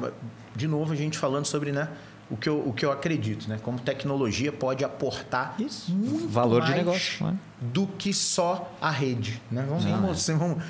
De 0.55 0.67
novo, 0.67 0.93
a 0.93 0.95
gente 0.95 1.17
falando 1.17 1.45
sobre 1.45 1.71
né, 1.71 1.87
o 2.29 2.37
que 2.37 2.47
eu, 2.47 2.59
o 2.67 2.71
que 2.71 2.85
eu 2.85 2.91
acredito, 2.91 3.47
né? 3.49 3.57
Como 3.63 3.79
tecnologia 3.79 4.51
pode 4.51 4.83
aportar 4.83 5.55
Isso. 5.57 5.91
muito 5.91 6.27
Valor 6.27 6.61
de 6.63 6.71
negócio, 6.71 7.25
né? 7.25 7.35
do 7.59 7.87
que 7.87 8.13
só 8.13 8.71
a 8.79 8.91
rede, 8.91 9.41
né? 9.49 9.65
Vamos, 9.67 9.85
Não, 9.85 10.01
vamos, 10.01 10.29
é. 10.29 10.33
vamos- 10.35 10.63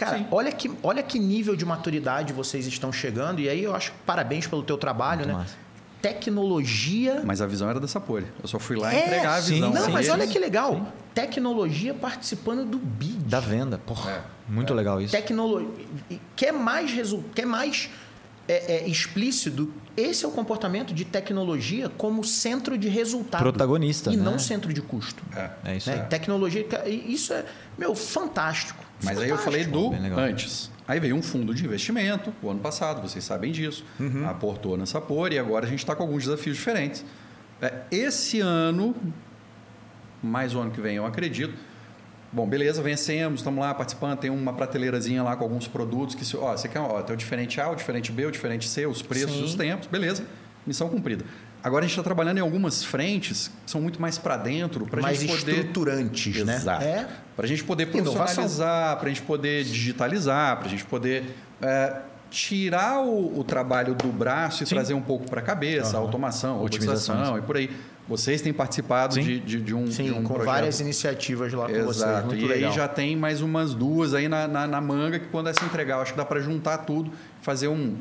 Cara, 0.00 0.16
Sim. 0.16 0.26
olha 0.30 0.50
que, 0.50 0.70
olha 0.82 1.02
que 1.02 1.18
nível 1.18 1.54
de 1.54 1.62
maturidade 1.66 2.32
vocês 2.32 2.66
estão 2.66 2.90
chegando 2.90 3.38
e 3.38 3.50
aí 3.50 3.62
eu 3.62 3.74
acho 3.74 3.92
que 3.92 3.98
parabéns 4.06 4.46
pelo 4.46 4.62
teu 4.62 4.78
trabalho, 4.78 5.26
Muito 5.26 5.28
né? 5.28 5.34
massa. 5.34 5.54
Tecnologia 6.00 7.20
Mas 7.22 7.42
a 7.42 7.46
visão 7.46 7.68
era 7.68 7.78
da 7.78 7.86
Sapori. 7.86 8.26
Eu 8.42 8.48
só 8.48 8.58
fui 8.58 8.76
lá 8.76 8.94
é, 8.94 9.04
entregar 9.04 9.34
a 9.34 9.42
sim, 9.42 9.56
visão. 9.56 9.70
Não, 9.74 9.90
mas 9.90 10.06
eles. 10.06 10.10
olha 10.10 10.26
que 10.26 10.38
legal. 10.38 10.86
Tecnologia 11.14 11.92
participando 11.92 12.64
do 12.64 12.78
bid. 12.78 13.24
Da 13.26 13.40
venda. 13.40 13.76
Porra, 13.76 14.10
É. 14.10 14.22
muito 14.48 14.72
legal 14.72 15.02
isso. 15.02 15.12
Tecnologia. 15.12 15.68
Quer 16.34 16.52
mais 16.52 16.90
resultado? 16.92 17.34
Quer 17.34 17.44
mais 17.44 17.90
é, 18.48 18.76
é, 18.76 18.88
explícito? 18.88 19.70
Esse 19.94 20.24
é 20.24 20.28
o 20.28 20.30
comportamento 20.30 20.94
de 20.94 21.04
tecnologia 21.04 21.90
como 21.90 22.24
centro 22.24 22.78
de 22.78 22.88
resultado. 22.88 23.42
Protagonista, 23.42 24.10
E 24.10 24.16
né? 24.16 24.24
não 24.24 24.38
centro 24.38 24.72
de 24.72 24.80
custo. 24.80 25.22
É. 25.36 25.50
É 25.64 25.76
isso 25.76 25.90
né? 25.90 25.96
aí. 26.00 26.08
Tecnologia. 26.08 26.64
e 26.86 27.12
Isso 27.12 27.34
é, 27.34 27.44
meu, 27.76 27.94
fantástico. 27.94 28.82
Mas 29.02 29.18
aí 29.18 29.28
eu 29.30 29.38
falei 29.38 29.64
do 29.64 29.92
antes. 30.16 30.70
Aí 30.86 30.98
veio 30.98 31.14
um 31.16 31.22
fundo 31.22 31.54
de 31.54 31.64
investimento, 31.64 32.32
o 32.42 32.50
ano 32.50 32.60
passado, 32.60 33.00
vocês 33.00 33.22
sabem 33.24 33.52
disso. 33.52 33.84
Uhum. 33.98 34.28
Aportou 34.28 34.76
na 34.76 34.86
Sapor 34.86 35.32
e 35.32 35.38
agora 35.38 35.66
a 35.66 35.68
gente 35.68 35.78
está 35.78 35.94
com 35.94 36.02
alguns 36.02 36.24
desafios 36.24 36.56
diferentes. 36.56 37.04
É, 37.62 37.82
esse 37.90 38.40
ano, 38.40 38.94
mais 40.22 40.54
o 40.54 40.60
ano 40.60 40.70
que 40.70 40.80
vem, 40.80 40.96
eu 40.96 41.06
acredito. 41.06 41.54
Bom, 42.32 42.46
beleza, 42.46 42.80
vencemos, 42.82 43.40
estamos 43.40 43.60
lá 43.60 43.74
participando, 43.74 44.18
tem 44.18 44.30
uma 44.30 44.52
prateleirazinha 44.52 45.22
lá 45.22 45.34
com 45.34 45.42
alguns 45.44 45.66
produtos 45.66 46.14
que, 46.14 46.24
se- 46.24 46.36
ó, 46.36 46.56
você 46.56 46.68
quer, 46.68 46.78
ó, 46.78 47.02
tem 47.02 47.14
o 47.14 47.16
diferente 47.16 47.60
A, 47.60 47.68
o 47.70 47.74
diferente 47.74 48.12
B, 48.12 48.26
o 48.26 48.30
diferente 48.30 48.68
C, 48.68 48.86
os 48.86 49.02
preços, 49.02 49.32
Sim. 49.36 49.44
os 49.44 49.54
tempos, 49.56 49.88
beleza, 49.88 50.24
missão 50.66 50.88
cumprida. 50.88 51.24
Agora 51.62 51.84
a 51.84 51.86
gente 51.86 51.92
está 51.92 52.02
trabalhando 52.02 52.38
em 52.38 52.40
algumas 52.40 52.82
frentes 52.82 53.48
que 53.64 53.70
são 53.70 53.80
muito 53.80 54.00
mais 54.00 54.16
para 54.16 54.36
dentro, 54.36 54.86
para 54.86 55.06
a 55.06 55.12
gente 55.12 55.36
poder 55.36 55.52
estruturantes, 55.52 56.44
né? 56.44 56.56
Exato. 56.56 56.84
É. 56.84 57.08
Para 57.36 57.44
a 57.44 57.48
gente 57.48 57.64
poder 57.64 57.86
profissionalizar, 57.86 58.96
para 58.96 59.06
a 59.06 59.08
gente 59.08 59.22
poder 59.22 59.64
digitalizar, 59.64 60.56
para 60.56 60.66
a 60.66 60.70
gente 60.70 60.84
poder 60.84 61.24
é, 61.60 61.96
tirar 62.30 63.00
o, 63.00 63.38
o 63.38 63.44
trabalho 63.44 63.94
do 63.94 64.08
braço 64.08 64.62
e 64.62 64.66
Sim. 64.66 64.74
trazer 64.74 64.94
um 64.94 65.02
pouco 65.02 65.28
para 65.28 65.40
a 65.40 65.42
cabeça, 65.42 65.96
a 65.96 66.00
automação, 66.00 66.62
Otimização, 66.62 67.36
e 67.36 67.42
por 67.42 67.56
aí. 67.56 67.70
Vocês 68.08 68.42
têm 68.42 68.52
participado 68.52 69.20
de, 69.20 69.38
de, 69.38 69.60
de 69.60 69.72
um, 69.72 69.86
Sim, 69.86 70.04
de 70.04 70.10
um 70.10 70.22
com 70.24 70.34
projeto. 70.34 70.46
várias 70.46 70.80
iniciativas 70.80 71.52
lá 71.52 71.66
com 71.66 71.84
vocês. 71.84 71.96
Exato. 71.96 72.26
Muito 72.26 72.44
e 72.44 72.48
legal. 72.48 72.70
aí 72.70 72.76
já 72.76 72.88
tem 72.88 73.14
mais 73.14 73.40
umas 73.40 73.72
duas 73.72 74.14
aí 74.14 74.28
na, 74.28 74.48
na, 74.48 74.66
na 74.66 74.80
manga 74.80 75.20
que 75.20 75.28
quando 75.28 75.48
é 75.48 75.52
se 75.52 75.64
entregar, 75.64 75.96
eu 75.96 76.02
acho 76.02 76.12
que 76.12 76.18
dá 76.18 76.24
para 76.24 76.40
juntar 76.40 76.78
tudo, 76.78 77.12
fazer 77.40 77.68
um, 77.68 77.96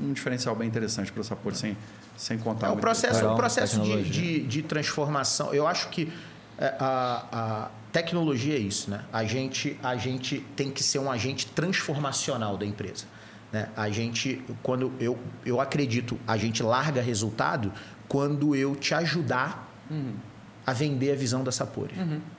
um 0.00 0.12
diferencial 0.12 0.54
bem 0.54 0.68
interessante 0.68 1.10
para 1.10 1.22
o 1.22 1.24
Sapor 1.24 1.56
sem, 1.56 1.76
sem 2.16 2.38
contar 2.38 2.68
É, 2.68 2.70
o 2.70 2.76
processo, 2.76 3.16
Legal, 3.16 3.34
o 3.34 3.36
processo 3.36 3.80
de, 3.80 4.02
de, 4.04 4.40
de 4.46 4.62
transformação, 4.62 5.52
eu 5.54 5.66
acho 5.66 5.88
que 5.88 6.12
é, 6.58 6.74
a, 6.78 7.26
a 7.32 7.70
tecnologia 7.92 8.54
é 8.54 8.58
isso, 8.58 8.90
né? 8.90 9.04
A 9.12 9.24
gente, 9.24 9.78
a 9.82 9.96
gente 9.96 10.40
tem 10.56 10.70
que 10.70 10.82
ser 10.82 10.98
um 10.98 11.10
agente 11.10 11.46
transformacional 11.46 12.56
da 12.56 12.64
empresa. 12.64 13.04
Né? 13.52 13.68
A 13.76 13.90
gente, 13.90 14.42
quando 14.62 14.92
eu, 14.98 15.18
eu 15.44 15.60
acredito, 15.60 16.18
a 16.26 16.36
gente 16.36 16.62
larga 16.62 17.02
resultado 17.02 17.70
quando 18.08 18.54
eu 18.56 18.74
te 18.74 18.94
ajudar 18.94 19.68
a 20.64 20.72
vender 20.72 21.12
a 21.12 21.14
visão 21.14 21.44
da 21.44 21.52
Sapori. 21.52 21.94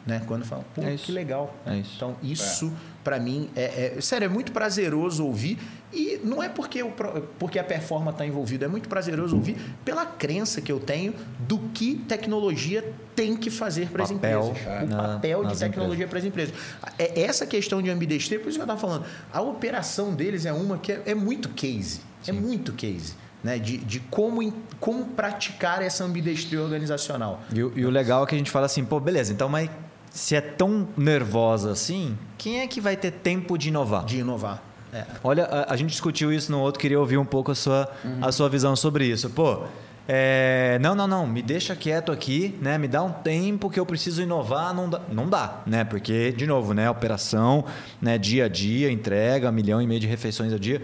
Né? 0.07 0.23
Quando 0.25 0.43
fala, 0.45 0.63
pô, 0.73 0.81
É 0.81 0.95
que 0.95 1.11
legal. 1.11 1.55
É 1.65 1.77
isso. 1.77 1.93
Então, 1.97 2.15
isso, 2.23 2.73
para 3.03 3.19
mim, 3.19 3.49
é, 3.55 3.95
é- 3.97 4.01
sério, 4.01 4.25
é 4.25 4.29
muito 4.29 4.51
prazeroso 4.51 5.23
ouvir. 5.25 5.59
E 5.93 6.19
não 6.23 6.41
é 6.41 6.49
porque, 6.49 6.83
pro- 6.83 7.21
porque 7.37 7.59
a 7.59 7.63
performance 7.63 8.15
está 8.15 8.25
envolvida, 8.25 8.65
é 8.65 8.67
muito 8.67 8.89
prazeroso 8.89 9.35
ouvir 9.35 9.55
pela 9.85 10.05
crença 10.05 10.59
que 10.59 10.71
eu 10.71 10.79
tenho 10.79 11.13
do 11.39 11.59
que 11.73 11.95
tecnologia 12.07 12.83
tem 13.15 13.35
que 13.37 13.49
fazer 13.51 13.89
para 13.89 14.03
as 14.03 14.09
empresas. 14.11 14.57
é, 14.65 14.83
o 14.83 14.87
na- 14.87 14.97
papel 15.09 15.45
de 15.45 15.57
tecnologia 15.59 16.07
para 16.07 16.17
as 16.19 16.25
empresas. 16.25 16.55
É 16.97 17.21
essa 17.21 17.45
questão 17.45 17.81
de 17.81 17.89
ambidestria, 17.91 18.39
por 18.39 18.49
isso 18.49 18.57
que 18.57 18.61
eu 18.61 18.73
estava 18.73 18.79
falando. 18.79 19.05
A 19.31 19.39
operação 19.41 20.13
deles 20.15 20.45
é 20.45 20.53
uma 20.53 20.77
que 20.79 20.91
é, 20.91 21.01
é 21.05 21.15
muito 21.15 21.49
case. 21.49 22.01
É 22.27 22.31
muito 22.31 22.73
case. 22.73 23.13
Né? 23.43 23.59
De, 23.59 23.77
de 23.77 23.99
como, 23.99 24.53
como 24.79 25.05
praticar 25.07 25.81
essa 25.81 26.03
ambidestria 26.05 26.61
organizacional. 26.61 27.41
E, 27.53 27.61
o- 27.61 27.71
e 27.75 27.85
o 27.85 27.89
legal 27.89 28.23
é 28.23 28.25
que 28.27 28.33
a 28.33 28.37
gente 28.37 28.49
fala 28.49 28.65
assim, 28.65 28.83
pô, 28.83 28.99
beleza, 28.99 29.31
então, 29.33 29.47
mas 29.49 29.69
se 30.09 30.33
é 30.35 30.41
tão 30.41 30.87
nervosa 30.97 31.71
assim, 31.71 32.17
quem 32.37 32.61
é 32.61 32.67
que 32.67 32.79
vai 32.79 32.95
ter 32.95 33.11
tempo 33.11 33.57
de 33.57 33.67
inovar? 33.69 34.05
De 34.05 34.19
inovar. 34.19 34.63
É. 34.93 35.05
Olha, 35.23 35.45
a, 35.45 35.73
a 35.73 35.75
gente 35.75 35.89
discutiu 35.89 36.31
isso 36.31 36.51
no 36.51 36.59
outro, 36.59 36.79
queria 36.79 36.99
ouvir 36.99 37.17
um 37.17 37.25
pouco 37.25 37.51
a 37.51 37.55
sua, 37.55 37.91
a 38.21 38.31
sua 38.31 38.47
visão 38.47 38.75
sobre 38.75 39.05
isso. 39.05 39.29
Pô, 39.29 39.63
é, 40.07 40.77
não, 40.81 40.93
não, 40.93 41.07
não, 41.07 41.25
me 41.25 41.41
deixa 41.41 41.75
quieto 41.75 42.11
aqui, 42.11 42.57
né? 42.61 42.77
Me 42.77 42.87
dá 42.87 43.01
um 43.01 43.11
tempo 43.11 43.69
que 43.69 43.79
eu 43.79 43.85
preciso 43.85 44.21
inovar, 44.21 44.73
não 44.73 44.89
dá, 44.89 45.01
não 45.09 45.29
dá, 45.29 45.61
né? 45.65 45.83
Porque, 45.83 46.31
de 46.33 46.45
novo, 46.45 46.73
né? 46.73 46.89
Operação, 46.89 47.65
né? 48.01 48.17
dia 48.17 48.45
a 48.45 48.47
dia, 48.47 48.91
entrega, 48.91 49.51
milhão 49.51 49.81
e 49.81 49.87
meio 49.87 49.99
de 49.99 50.07
refeições 50.07 50.51
ao 50.51 50.59
dia. 50.59 50.81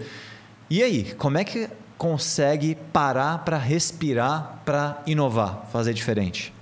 E 0.68 0.82
aí, 0.82 1.14
como 1.14 1.38
é 1.38 1.44
que 1.44 1.68
consegue 1.98 2.76
parar 2.92 3.44
para 3.44 3.58
respirar, 3.58 4.62
para 4.64 5.02
inovar, 5.06 5.68
fazer 5.70 5.92
diferente? 5.92 6.52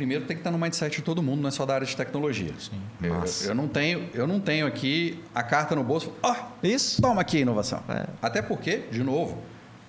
Primeiro 0.00 0.24
tem 0.24 0.34
que 0.34 0.40
estar 0.40 0.50
no 0.50 0.58
mindset 0.58 0.96
de 0.96 1.02
todo 1.02 1.22
mundo, 1.22 1.42
não 1.42 1.48
é 1.48 1.50
só 1.50 1.66
da 1.66 1.74
área 1.74 1.86
de 1.86 1.94
tecnologia. 1.94 2.54
Sim. 2.58 2.80
Eu, 3.02 3.22
eu 3.50 3.54
não 3.54 3.68
tenho, 3.68 4.08
eu 4.14 4.26
não 4.26 4.40
tenho 4.40 4.66
aqui 4.66 5.22
a 5.34 5.42
carta 5.42 5.76
no 5.76 5.84
bolso. 5.84 6.10
Ó, 6.22 6.34
Isso. 6.62 7.02
toma 7.02 7.20
aqui 7.20 7.36
a 7.36 7.40
inovação. 7.40 7.82
É. 7.86 8.06
Até 8.22 8.40
porque, 8.40 8.78
de 8.90 9.04
novo, 9.04 9.36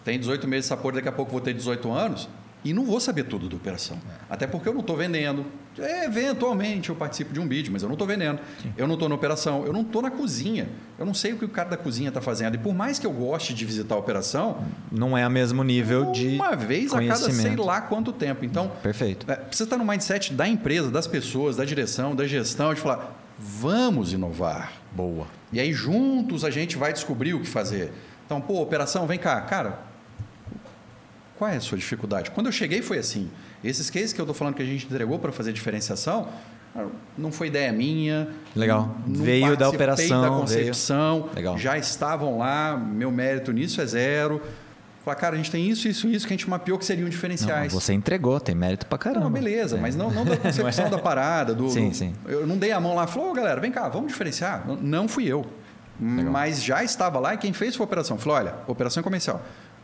tem 0.04 0.20
18 0.20 0.46
meses 0.50 0.66
de 0.66 0.68
sabor, 0.68 0.92
daqui 0.92 1.08
a 1.08 1.14
pouco 1.14 1.32
vou 1.32 1.40
ter 1.40 1.54
18 1.54 1.90
anos 1.94 2.28
e 2.62 2.74
não 2.74 2.86
vou 2.86 3.00
saber 3.00 3.24
tudo 3.24 3.48
da 3.48 3.56
operação. 3.56 3.98
Até 4.30 4.46
porque 4.46 4.68
eu 4.68 4.74
não 4.74 4.82
estou 4.82 4.98
vendendo. 4.98 5.46
É, 5.78 6.06
Eventualmente 6.06 6.90
eu 6.90 6.96
participo 6.96 7.34
de 7.34 7.40
um 7.40 7.48
bid, 7.48 7.72
mas 7.72 7.82
eu 7.82 7.88
não 7.88 7.94
estou 7.94 8.08
vendendo. 8.08 8.40
Eu 8.78 8.88
não 8.88 8.96
estou 8.96 9.08
na 9.08 9.16
operação, 9.16 9.66
eu 9.66 9.74
não 9.74 9.82
estou 9.82 10.02
na 10.02 10.12
cozinha. 10.12 10.70
Eu 11.00 11.06
não 11.06 11.14
sei 11.14 11.34
o 11.34 11.38
que 11.38 11.46
o 11.46 11.50
cara 11.50 11.70
da 11.70 11.78
cozinha 11.78 12.10
está 12.10 12.22
fazendo. 12.22 12.56
E 12.56 12.58
por 12.58 12.74
mais 12.74 13.00
que 13.00 13.08
eu 13.08 13.12
goste 13.12 13.54
de 13.54 13.66
visitar 13.66 13.96
a 13.96 13.98
operação, 13.98 14.64
Não 14.92 15.18
é 15.18 15.26
o 15.26 15.32
mesmo 15.32 15.64
nível 15.64 16.12
de 16.12 16.36
uma 16.36 16.56
vez 16.56 16.94
a 16.94 17.00
cada 17.02 17.32
sei 17.32 17.56
lá 17.56 17.82
quanto 17.82 18.12
tempo. 18.12 18.44
Então, 18.44 18.72
Perfeito. 18.84 19.30
é, 19.30 19.36
precisa 19.36 19.66
estar 19.66 19.78
no 19.78 19.86
mindset 19.86 20.34
da 20.34 20.48
empresa, 20.48 20.92
das 20.92 21.08
pessoas, 21.08 21.56
da 21.56 21.66
direção, 21.66 22.16
da 22.16 22.28
gestão, 22.28 22.74
de 22.74 22.82
falar, 22.82 23.18
vamos 23.38 24.14
inovar. 24.14 24.74
Boa. 24.92 25.26
E 25.54 25.60
aí, 25.60 25.74
juntos, 25.74 26.44
a 26.44 26.50
gente 26.50 26.78
vai 26.78 26.94
descobrir 26.94 27.34
o 27.34 27.40
que 27.40 27.48
fazer. 27.48 27.92
Então, 28.26 28.40
pô, 28.40 28.62
operação, 28.62 29.08
vem 29.08 29.18
cá. 29.20 29.42
Cara, 29.42 29.80
qual 31.42 31.50
é 31.50 31.56
a 31.56 31.60
sua 31.60 31.76
dificuldade? 31.76 32.30
Quando 32.30 32.46
eu 32.46 32.52
cheguei, 32.52 32.84
foi 32.84 33.00
assim. 33.00 33.28
Esses 33.64 33.90
cases 33.90 34.14
que 34.14 34.22
eu 34.22 34.26
estou 34.26 34.36
falando 34.36 34.54
que 34.54 34.62
a 34.62 34.66
gente 34.66 34.86
entregou 34.86 35.18
para 35.18 35.32
fazer 35.32 35.52
diferenciação, 35.52 36.28
não 37.18 37.32
foi 37.32 37.48
ideia 37.48 37.72
minha. 37.74 38.28
Legal. 38.56 38.96
não 39.08 39.24
Veio 39.24 39.58
da 39.58 39.68
operação, 39.68 40.22
da 40.22 40.28
veio. 40.30 40.40
concepção. 40.42 41.30
Legal. 41.36 41.58
Já 41.58 41.80
estavam 41.80 42.38
lá, 42.38 42.78
meu 42.78 43.12
mérito 43.12 43.52
nisso 43.52 43.82
é 43.82 43.86
zero. 43.88 44.40
Falar, 45.04 45.16
cara, 45.16 45.34
a 45.34 45.38
gente 45.38 45.50
tem 45.50 45.68
isso, 45.68 45.88
isso, 45.88 46.08
isso 46.10 46.28
que 46.28 46.34
a 46.34 46.38
gente 46.38 46.48
mapeou 46.48 46.78
que 46.78 46.86
seriam 46.86 47.06
Não, 47.06 47.10
diferenciais. 47.10 47.74
você 47.74 47.92
entregou, 47.92 48.40
tem 48.40 48.54
mérito 48.54 48.86
pra 48.86 49.00
caramba. 49.00 49.22
Não, 49.22 49.32
beleza, 49.32 49.78
É. 49.78 49.82
mas 49.82 49.96
não, 49.96 50.12
não 50.12 50.24
da 50.24 50.38
concepção 50.38 50.92
da 50.92 51.00
parada. 51.00 51.56
Do, 51.56 51.72
Sim, 51.72 51.90
do- 51.90 51.96
sim. 51.96 52.14
Eu 52.28 52.46
não 52.46 52.56
dei 52.56 52.72
a 52.72 52.80
mão 52.80 52.94
lá 52.94 53.08
falou, 53.08 53.32
ô 53.32 53.34
galera, 53.34 53.60
vem 53.60 53.72
cá, 53.72 53.90
vamos 53.90 54.10
diferenciar. 54.12 54.64
Não- 54.68 54.76
Não 54.76 55.08
fui 55.08 55.26
eu. 55.26 55.44
Mas 56.00 56.64
já 56.64 56.84
estava 56.84 57.20
lá 57.20 57.34
e 57.34 57.38
quem 57.40 57.52
fez 57.52 57.76
foi 57.76 57.84
a 57.84 57.88
operação. 57.88 58.18
Falou, 58.20 58.38
olha, 58.38 58.54
operação 58.68 59.02
comercial. 59.02 59.42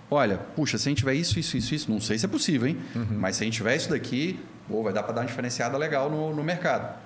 Olha, 0.09 0.37
puxa, 0.55 0.77
se 0.77 0.87
a 0.87 0.89
gente 0.89 0.99
tiver 0.99 1.13
isso, 1.15 1.37
isso, 1.37 1.57
isso, 1.57 1.75
isso, 1.75 1.91
não 1.91 1.99
sei 1.99 2.17
se 2.17 2.25
é 2.25 2.29
possível, 2.29 2.67
hein? 2.67 2.77
Uhum. 2.95 3.17
Mas 3.19 3.35
se 3.35 3.43
a 3.43 3.45
gente 3.45 3.55
tiver 3.55 3.75
isso 3.75 3.89
daqui, 3.89 4.39
pô, 4.67 4.81
vai 4.81 4.93
dar 4.93 5.03
para 5.03 5.13
dar 5.13 5.21
uma 5.21 5.27
diferenciada 5.27 5.77
legal 5.77 6.09
no, 6.09 6.33
no 6.33 6.43
mercado. 6.43 6.97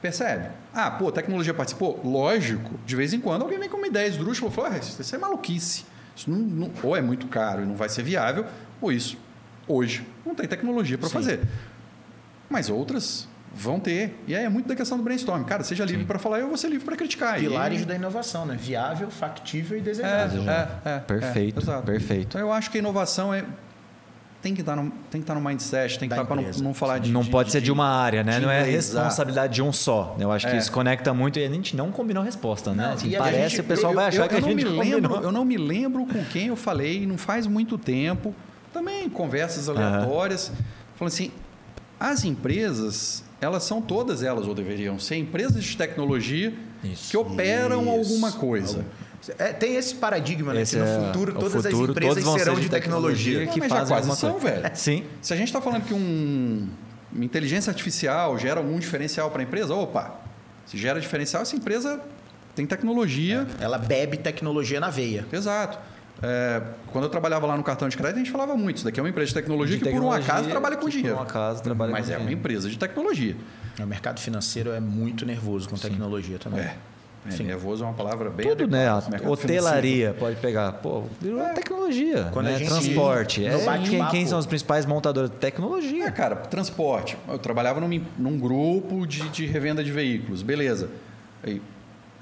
Percebe? 0.00 0.50
Ah, 0.72 0.90
pô, 0.92 1.10
tecnologia 1.10 1.52
participou? 1.52 2.00
Lógico. 2.04 2.78
De 2.86 2.94
vez 2.94 3.12
em 3.12 3.20
quando 3.20 3.42
alguém 3.42 3.58
vem 3.58 3.68
com 3.68 3.76
uma 3.76 3.88
ideia 3.88 4.06
esdrúxula 4.06 4.50
e 4.50 4.54
fala, 4.54 4.68
ah, 4.74 4.78
isso 4.78 5.14
é 5.14 5.18
maluquice. 5.18 5.84
Isso 6.14 6.30
não, 6.30 6.38
não- 6.38 6.70
ou 6.84 6.96
é 6.96 7.02
muito 7.02 7.26
caro 7.26 7.62
e 7.62 7.66
não 7.66 7.74
vai 7.74 7.88
ser 7.88 8.04
viável, 8.04 8.44
ou 8.80 8.92
isso, 8.92 9.18
hoje, 9.66 10.06
não 10.24 10.34
tem 10.36 10.46
tecnologia 10.46 10.96
para 10.96 11.08
fazer. 11.08 11.40
Mas 12.48 12.70
outras 12.70 13.26
vão 13.54 13.80
ter. 13.80 14.14
E 14.26 14.34
aí 14.34 14.44
é 14.44 14.48
muito 14.48 14.66
da 14.68 14.74
questão 14.76 14.96
do 14.98 15.02
brainstorm. 15.04 15.42
Cara, 15.44 15.64
seja 15.64 15.84
livre 15.84 16.04
para 16.04 16.18
falar, 16.18 16.38
eu 16.40 16.48
vou 16.48 16.56
ser 16.56 16.68
livre 16.68 16.84
para 16.84 16.96
criticar. 16.96 17.38
E- 17.38 17.42
Pilares 17.48 17.84
da 17.84 17.94
inovação, 17.94 18.46
né? 18.46 18.56
Viável, 18.60 19.10
factível 19.10 19.76
e 19.76 19.80
é, 19.80 19.82
desejável. 19.84 20.42
é, 20.50 20.68
é, 20.84 20.98
Perfeito, 21.00 21.58
é, 21.58 21.62
exato. 21.62 21.82
perfeito. 21.86 22.26
Então 22.28 22.40
eu 22.40 22.52
acho 22.52 22.70
que 22.70 22.78
a 22.78 22.80
inovação 22.80 23.32
é 23.34 23.44
tem 24.40 24.54
que 24.54 24.60
estar 24.60 24.76
no, 24.76 24.84
tem 25.10 25.20
que 25.20 25.24
estar 25.24 25.34
no 25.34 25.40
mindset, 25.40 25.98
tem 25.98 26.08
que 26.08 26.14
Da 26.14 26.22
estar 26.22 26.32
para 26.32 26.40
não, 26.40 26.50
não 26.60 26.72
falar 26.74 26.98
de 26.98 27.10
não 27.10 27.24
pode 27.24 27.50
ser 27.50 27.60
de 27.60 27.72
uma 27.72 27.86
área, 27.88 28.22
né? 28.22 28.36
de 28.38 28.40
não 28.46 28.50
é 28.50 28.62
responsabilidade 28.62 29.52
de 29.54 29.60
um 29.62 29.72
só. 29.72 30.14
Eu 30.16 30.30
acho 30.30 30.46
que 30.46 30.52
É. 30.54 30.58
isso 30.58 30.70
conecta 30.70 31.12
muito 31.12 31.40
e 31.40 31.44
a 31.44 31.48
gente 31.48 31.74
não 31.74 31.90
combinou 31.90 32.22
a 32.22 32.24
resposta, 32.24 32.72
né? 32.72 32.86
Não, 32.86 32.92
Assim, 32.92 33.08
e 33.08 33.16
parece 33.16 33.40
gente- 33.42 33.54
que 33.56 33.60
o 33.62 33.64
pessoal 33.64 33.92
eu, 33.92 33.96
vai 33.96 34.06
achar 34.06 34.22
eu, 34.24 34.28
que 34.28 34.34
a 34.36 34.38
eu 34.38 34.42
não 34.42 34.48
gente 34.50 34.64
me 34.64 34.64
combinou. 34.76 34.94
lembro, 35.00 35.14
eu 35.24 35.32
não 35.32 35.44
me 35.44 35.56
lembro 35.56 36.06
com 36.06 36.24
quem 36.26 36.46
eu 36.46 36.56
falei, 36.56 37.04
não 37.04 37.18
faz 37.18 37.48
muito 37.48 37.76
tempo. 37.76 38.32
Também 38.72 39.08
conversas 39.10 39.68
aleatórias, 39.68 40.52
falando 40.94 41.12
assim, 41.12 41.32
as 41.98 42.22
empresas, 42.22 43.24
elas 43.40 43.62
são 43.64 43.80
todas 43.80 44.22
elas 44.22 44.46
ou 44.46 44.54
deveriam 44.54 44.98
ser 44.98 45.16
empresas 45.16 45.62
de 45.64 45.76
tecnologia 45.76 46.52
Isso. 46.82 47.10
que 47.10 47.16
operam 47.16 47.82
Isso. 47.82 47.90
alguma 47.90 48.32
coisa. 48.32 48.84
É, 49.38 49.52
tem 49.52 49.76
esse 49.76 49.94
paradigma, 49.94 50.54
né? 50.54 50.62
Esse 50.62 50.76
que 50.76 50.82
no 50.82 50.88
é 50.88 51.06
futuro 51.06 51.32
o 51.32 51.34
todas 51.34 51.52
futuro, 51.64 51.84
as 51.84 51.90
empresas 51.90 52.24
serão 52.24 52.54
ser 52.54 52.62
de 52.62 52.68
tecnologia. 52.68 53.40
tecnologia. 53.40 53.46
que 53.52 53.60
Mas 53.60 53.68
já 53.68 53.76
fazem 53.76 53.94
quase 53.96 54.20
são, 54.20 54.32
coisa. 54.32 54.60
velho. 54.60 54.76
Sim. 54.76 55.04
Se 55.20 55.34
a 55.34 55.36
gente 55.36 55.48
está 55.48 55.60
falando 55.60 55.82
que 55.84 55.92
um, 55.94 56.68
uma 57.12 57.24
inteligência 57.24 57.70
artificial 57.70 58.38
gera 58.38 58.60
algum 58.60 58.78
diferencial 58.78 59.30
para 59.30 59.42
a 59.42 59.44
empresa, 59.44 59.74
opa, 59.74 60.20
se 60.66 60.78
gera 60.78 61.00
diferencial, 61.00 61.42
essa 61.42 61.56
empresa 61.56 62.00
tem 62.54 62.64
tecnologia. 62.66 63.46
Ela 63.60 63.78
bebe 63.78 64.16
tecnologia 64.16 64.80
na 64.80 64.90
veia. 64.90 65.26
Exato. 65.32 65.78
É, 66.22 66.60
quando 66.92 67.04
eu 67.04 67.10
trabalhava 67.10 67.46
lá 67.46 67.56
no 67.56 67.62
cartão 67.62 67.88
de 67.88 67.96
crédito, 67.96 68.16
a 68.16 68.18
gente 68.18 68.30
falava 68.32 68.56
muito. 68.56 68.76
Isso 68.76 68.84
daqui 68.84 68.98
é 68.98 69.02
uma 69.02 69.08
empresa 69.08 69.28
de 69.28 69.34
tecnologia 69.34 69.76
De 69.76 69.84
que, 69.84 69.88
por 69.90 69.96
um 69.96 70.00
tecnologia, 70.00 70.32
acaso, 70.32 70.48
trabalha 70.50 70.76
com 70.76 70.88
dinheiro. 70.88 71.14
Por 71.16 71.20
um 71.20 71.24
acaso 71.24 71.62
trabalha 71.62 71.92
Mas 71.92 72.06
com 72.06 72.12
é 72.12 72.16
uma 72.16 72.20
dinheiro. 72.20 72.40
empresa 72.40 72.68
de 72.68 72.78
tecnologia. 72.78 73.36
O 73.80 73.86
mercado 73.86 74.18
financeiro 74.20 74.72
é 74.72 74.80
muito 74.80 75.24
nervoso 75.24 75.68
com 75.68 75.76
tecnologia 75.76 76.38
também. 76.38 76.60
É. 76.60 76.74
É, 77.26 77.30
Sim. 77.32 77.44
nervoso 77.44 77.82
é 77.84 77.86
uma 77.86 77.94
palavra 77.94 78.30
bem 78.30 78.48
Tudo, 78.48 78.68
né? 78.68 78.88
adequada. 78.88 79.26
A 79.26 79.30
hotelaria 79.30 80.14
pode 80.18 80.36
pegar. 80.36 80.72
Pô, 80.74 81.02
virou 81.20 81.40
tecnologia. 81.52 82.28
Quando 82.32 82.46
a 82.46 82.50
né? 82.52 82.58
gente- 82.58 82.68
Transporte. 82.68 83.44
É, 83.44 83.58
quem, 83.88 84.06
quem 84.06 84.26
são 84.26 84.38
os 84.38 84.46
principais 84.46 84.86
montadores? 84.86 85.30
É, 85.30 85.34
Tecnologia. 85.34 86.10
cara, 86.12 86.36
transporte. 86.36 87.18
Eu 87.28 87.38
trabalhava 87.38 87.80
num, 87.80 88.00
num 88.16 88.38
grupo 88.38 89.06
de, 89.06 89.28
de 89.30 89.46
revenda 89.46 89.82
de 89.84 89.90
veículos, 89.92 90.42
beleza. 90.42 90.88
Aí, 91.42 91.60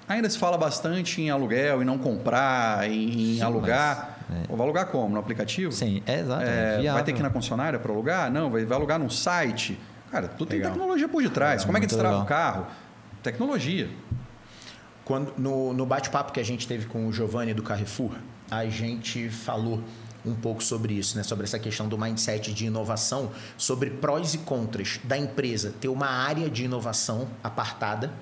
ainda 0.08 0.28
se 0.28 0.38
fala 0.38 0.56
bastante 0.56 1.20
em 1.20 1.30
aluguel, 1.30 1.82
em 1.82 1.84
não 1.84 1.98
comprar, 1.98 2.88
em 2.90 3.36
Sim, 3.36 3.42
alugar. 3.42 4.10
mas, 4.10 4.16
é. 4.28 4.46
Vai 4.48 4.60
alugar 4.60 4.86
como? 4.86 5.14
No 5.14 5.20
aplicativo? 5.20 5.72
Sim, 5.72 6.02
é 6.06 6.20
exato. 6.20 6.42
É, 6.42 6.84
é 6.84 6.92
vai 6.92 7.04
ter 7.04 7.12
que 7.12 7.20
ir 7.20 7.22
na 7.22 7.30
concessionária 7.30 7.78
para 7.78 7.92
alugar? 7.92 8.30
Não, 8.30 8.50
vai, 8.50 8.64
vai 8.64 8.76
alugar 8.76 8.98
num 8.98 9.10
site. 9.10 9.78
Cara, 10.10 10.28
tudo 10.28 10.50
Legal. 10.50 10.70
tem 10.70 10.78
tecnologia 10.78 11.08
por 11.08 11.22
detrás. 11.22 11.62
Legal, 11.62 11.66
Como 11.66 11.78
é 11.78 11.80
que 11.80 11.86
destrava 11.86 12.14
legal. 12.14 12.24
o 12.24 12.28
carro? 12.28 12.66
Tecnologia. 13.22 13.88
Quando, 15.04 15.32
no, 15.38 15.72
no 15.72 15.86
bate-papo 15.86 16.32
que 16.32 16.40
a 16.40 16.44
gente 16.44 16.66
teve 16.66 16.86
com 16.86 17.06
o 17.06 17.12
Giovanni 17.12 17.54
do 17.54 17.62
Carrefour, 17.62 18.12
a 18.50 18.66
gente 18.66 19.28
falou 19.28 19.82
um 20.24 20.34
pouco 20.34 20.62
sobre 20.62 20.94
isso, 20.94 21.16
né? 21.16 21.22
sobre 21.22 21.44
essa 21.44 21.58
questão 21.58 21.88
do 21.88 21.96
mindset 21.96 22.52
de 22.52 22.66
inovação, 22.66 23.30
sobre 23.56 23.90
prós 23.90 24.34
e 24.34 24.38
contras 24.38 24.98
da 25.04 25.16
empresa 25.16 25.72
ter 25.80 25.88
uma 25.88 26.08
área 26.08 26.50
de 26.50 26.64
inovação 26.64 27.28
apartada 27.44 28.12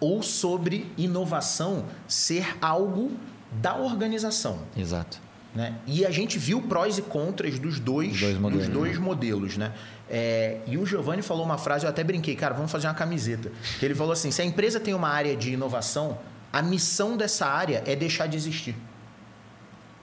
ou 0.00 0.22
sobre 0.22 0.90
inovação 0.96 1.84
ser 2.06 2.56
algo 2.60 3.10
da 3.52 3.76
organização. 3.76 4.58
Exato. 4.76 5.18
né? 5.54 5.74
E 5.86 6.04
a 6.06 6.10
gente 6.10 6.38
viu 6.38 6.60
prós 6.62 6.98
e 6.98 7.02
contras 7.02 7.58
dos 7.58 7.80
dois, 7.80 8.20
dois 8.20 8.38
modelos, 8.38 8.66
dos 8.66 8.74
dois 8.74 8.98
modelos, 8.98 9.56
né? 9.56 9.72
É, 10.10 10.58
e 10.66 10.78
o 10.78 10.86
Giovanni 10.86 11.20
falou 11.22 11.44
uma 11.44 11.58
frase, 11.58 11.84
eu 11.84 11.90
até 11.90 12.02
brinquei, 12.04 12.34
cara, 12.36 12.54
vamos 12.54 12.70
fazer 12.70 12.86
uma 12.86 12.94
camiseta. 12.94 13.50
Que 13.78 13.84
ele 13.84 13.94
falou 13.94 14.12
assim: 14.12 14.30
se 14.30 14.40
a 14.40 14.44
empresa 14.44 14.78
tem 14.80 14.94
uma 14.94 15.08
área 15.08 15.36
de 15.36 15.52
inovação, 15.52 16.18
a 16.52 16.62
missão 16.62 17.16
dessa 17.16 17.46
área 17.46 17.82
é 17.86 17.94
deixar 17.96 18.26
de 18.26 18.36
existir. 18.36 18.74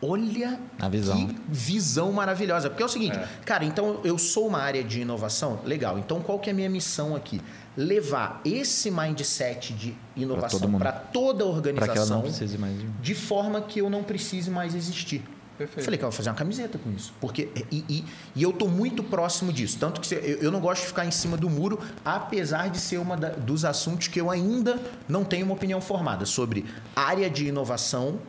Olha 0.02 0.60
A 0.80 0.90
visão. 0.90 1.26
que 1.28 1.36
visão 1.48 2.12
maravilhosa. 2.12 2.70
Porque 2.70 2.84
é 2.84 2.86
o 2.86 2.90
seguinte, 2.90 3.18
É. 3.18 3.28
cara, 3.46 3.64
então 3.66 4.00
eu 4.04 4.18
sou 4.18 4.48
uma 4.48 4.60
área 4.60 4.84
de 4.84 5.02
inovação, 5.02 5.60
legal. 5.66 5.98
Então 5.98 6.22
qual 6.22 6.38
que 6.38 6.50
é 6.50 6.54
a 6.54 6.56
minha 6.56 6.70
missão 6.70 7.16
aqui? 7.16 7.42
Levar 7.78 8.42
esse 8.46 8.90
mindset 8.90 9.74
de 9.74 9.96
inovação 10.16 10.72
para 10.74 10.92
toda 10.92 11.44
a 11.44 11.48
que 11.48 11.54
organização 11.54 12.18
não 12.18 12.22
precise 12.24 12.58
mais 12.58 12.80
de. 12.80 12.88
de 12.88 13.16
forma 13.16 13.62
que 13.62 13.80
eu 13.80 13.90
não 13.90 14.04
precise 14.04 14.50
mais 14.50 14.74
existir. 14.74 15.24
Perfeito. 15.58 15.80
Eu 15.80 15.86
falei, 15.86 15.98
cara, 15.98 16.08
eu 16.08 16.12
vou 16.12 16.18
fazer 16.18 16.30
uma 16.30 16.36
camiseta 16.36 16.78
com 16.78 16.92
isso. 16.92 17.14
Porque, 17.20 17.50
e, 17.72 17.86
e, 17.88 18.06
e 18.36 18.44
eu 18.44 18.52
tô 18.52 18.68
muito 18.68 19.02
próximo 19.04 19.54
disso. 19.54 19.78
Tanto 19.80 20.02
que 20.02 20.14
eu, 20.14 20.20
eu 20.20 20.52
não 20.52 20.60
gosto 20.60 20.82
de 20.82 20.88
ficar 20.88 21.06
em 21.06 21.12
cima 21.12 21.38
do 21.38 21.50
muro, 21.50 21.80
apesar 22.04 22.70
de 22.70 22.78
ser 22.78 23.00
um 23.00 23.06
dos 23.46 23.64
assuntos 23.64 24.08
que 24.08 24.20
eu 24.20 24.30
ainda 24.30 24.80
não 25.08 25.24
tenho 25.24 25.46
uma 25.46 25.54
opinião 25.54 25.80
formada 25.80 26.26
sobre 26.26 26.66
área 26.96 27.30
de 27.30 27.48
inovação 27.48 28.20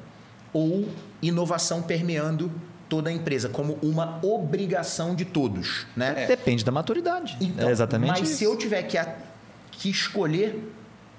ou 0.53 0.88
inovação 1.20 1.82
permeando 1.82 2.51
toda 2.88 3.11
a 3.11 3.12
empresa, 3.12 3.49
como 3.49 3.78
uma 3.82 4.20
obrigação 4.22 5.14
de 5.14 5.24
todos. 5.24 5.86
Né? 5.97 6.26
Depende 6.26 6.64
da 6.64 6.70
maturidade. 6.70 7.36
Então, 7.40 7.68
é 7.68 7.72
exatamente 7.72 8.20
mas 8.20 8.28
isso. 8.28 8.38
se 8.38 8.44
eu 8.44 8.57
tiver 8.57 8.84
que, 8.84 8.97
que 9.78 9.88
escolher, 9.90 10.72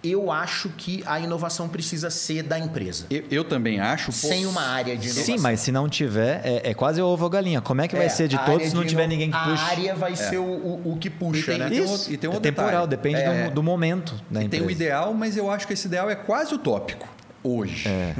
eu 0.03 0.31
acho 0.31 0.69
que 0.69 1.03
a 1.05 1.19
inovação 1.19 1.67
precisa 1.67 2.09
ser 2.09 2.43
da 2.43 2.57
empresa. 2.57 3.05
Eu, 3.09 3.23
eu 3.31 3.43
também 3.43 3.79
acho. 3.79 4.05
pô, 4.07 4.11
Sem 4.13 4.45
uma 4.45 4.61
área 4.61 4.95
de 4.95 5.07
inovação. 5.07 5.35
Sim, 5.37 5.41
mas 5.41 5.59
se 5.59 5.71
não 5.71 5.89
tiver, 5.89 6.41
é, 6.45 6.69
é 6.69 6.73
quase 6.73 7.01
ovo 7.01 7.23
ou 7.23 7.29
galinha. 7.29 7.61
Como 7.61 7.81
é 7.81 7.87
que 7.87 7.95
vai 7.95 8.05
É, 8.05 8.09
ser 8.09 8.27
de 8.27 8.35
a 8.35 8.39
todos 8.39 8.67
se 8.69 8.75
não 8.75 8.85
tiver 8.85 9.07
ninguém 9.07 9.29
que 9.31 9.35
A 9.37 9.39
puxe? 9.45 9.63
área 9.63 9.95
vai 9.95 10.15
ser 10.15 10.37
o, 10.37 10.43
o, 10.43 10.93
o 10.93 10.97
que 10.97 11.09
puxa, 11.09 11.39
E 11.39 11.43
tem- 11.43 11.57
né? 11.59 11.65
e 11.67 11.69
tem 11.71 11.83
Isso. 11.83 11.91
outro- 11.93 12.13
e 12.13 12.17
tem 12.17 12.27
é 12.27 12.33
outro 12.33 12.43
temporal, 12.43 12.87
detalhe. 12.87 13.13
depende 13.15 13.37
É, 13.39 13.47
do, 13.49 13.55
do 13.55 13.63
momento 13.63 14.13
da 14.29 14.41
E 14.41 14.45
empresa. 14.45 14.49
tem 14.49 14.61
o 14.61 14.71
ideal, 14.71 15.13
mas 15.13 15.35
eu 15.35 15.49
acho 15.51 15.65
que 15.67 15.73
esse 15.73 15.87
ideal 15.87 16.09
é 16.09 16.15
quase 16.15 16.53
utópico 16.53 17.07
hoje. 17.43 17.87
É. 17.87 18.13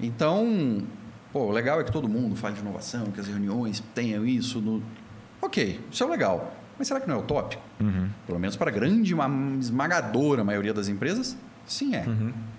Então, 0.00 0.82
pô, 1.32 1.40
o 1.46 1.50
legal 1.50 1.80
é 1.80 1.84
que 1.84 1.92
todo 1.92 2.08
mundo 2.08 2.34
fale 2.36 2.54
de 2.54 2.60
inovação, 2.60 3.06
que 3.06 3.20
as 3.20 3.26
reuniões 3.28 3.82
tenham 3.94 4.26
isso. 4.26 4.60
No... 4.60 4.82
Ok, 5.40 5.80
isso 5.90 6.02
é 6.02 6.06
legal. 6.06 6.54
Mas 6.78 6.88
será 6.88 7.00
que 7.00 7.08
não 7.08 7.16
é 7.16 7.18
utópico? 7.18 7.62
Uhum. 7.80 8.08
Pelo 8.26 8.38
menos 8.38 8.56
para 8.56 8.70
a 8.70 8.72
grande, 8.74 9.14
ma- 9.14 9.30
esmagadora 9.60 10.42
maioria 10.44 10.74
das 10.74 10.88
empresas, 10.88 11.36
sim 11.66 11.94
é. 11.94 12.04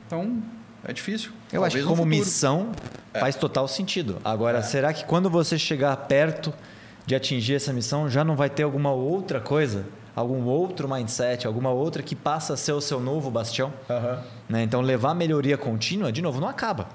Então, 0.07 0.41
é 0.84 0.93
difícil. 0.93 1.32
Eu 1.51 1.63
acho 1.63 1.76
que 1.76 1.82
Talvez 1.82 1.99
como 1.99 2.07
missão 2.09 2.72
faz 3.20 3.36
total 3.36 3.68
sentido. 3.68 4.18
Agora, 4.24 4.61
será 4.63 4.93
que 4.93 5.03
quando 5.05 5.30
você 5.30 5.57
chegar 5.57 5.95
perto 5.97 6.53
de 7.05 7.13
atingir 7.16 7.55
essa 7.55 7.72
missão, 7.74 8.09
já 8.09 8.24
não 8.24 8.36
vai 8.36 8.49
ter 8.49 8.63
alguma 8.63 8.91
outra 8.91 9.39
coisa? 9.39 9.86
Algum 10.16 10.45
outro 10.45 10.88
mindset, 10.89 11.45
alguma 11.45 11.70
outra 11.72 12.01
que 12.01 12.16
passa 12.16 12.53
a 12.53 12.57
ser 12.57 12.72
o 12.72 12.80
seu 12.80 13.01
novo 13.01 13.30
bastião? 13.30 13.74
Aham. 13.89 14.24
Né? 14.47 14.63
Então, 14.63 14.80
levar 14.80 15.13
melhoria 15.13 15.57
contínua, 15.57 16.09
de 16.09 16.22
novo, 16.22 16.39
não 16.39 16.47
acaba. 16.47 16.88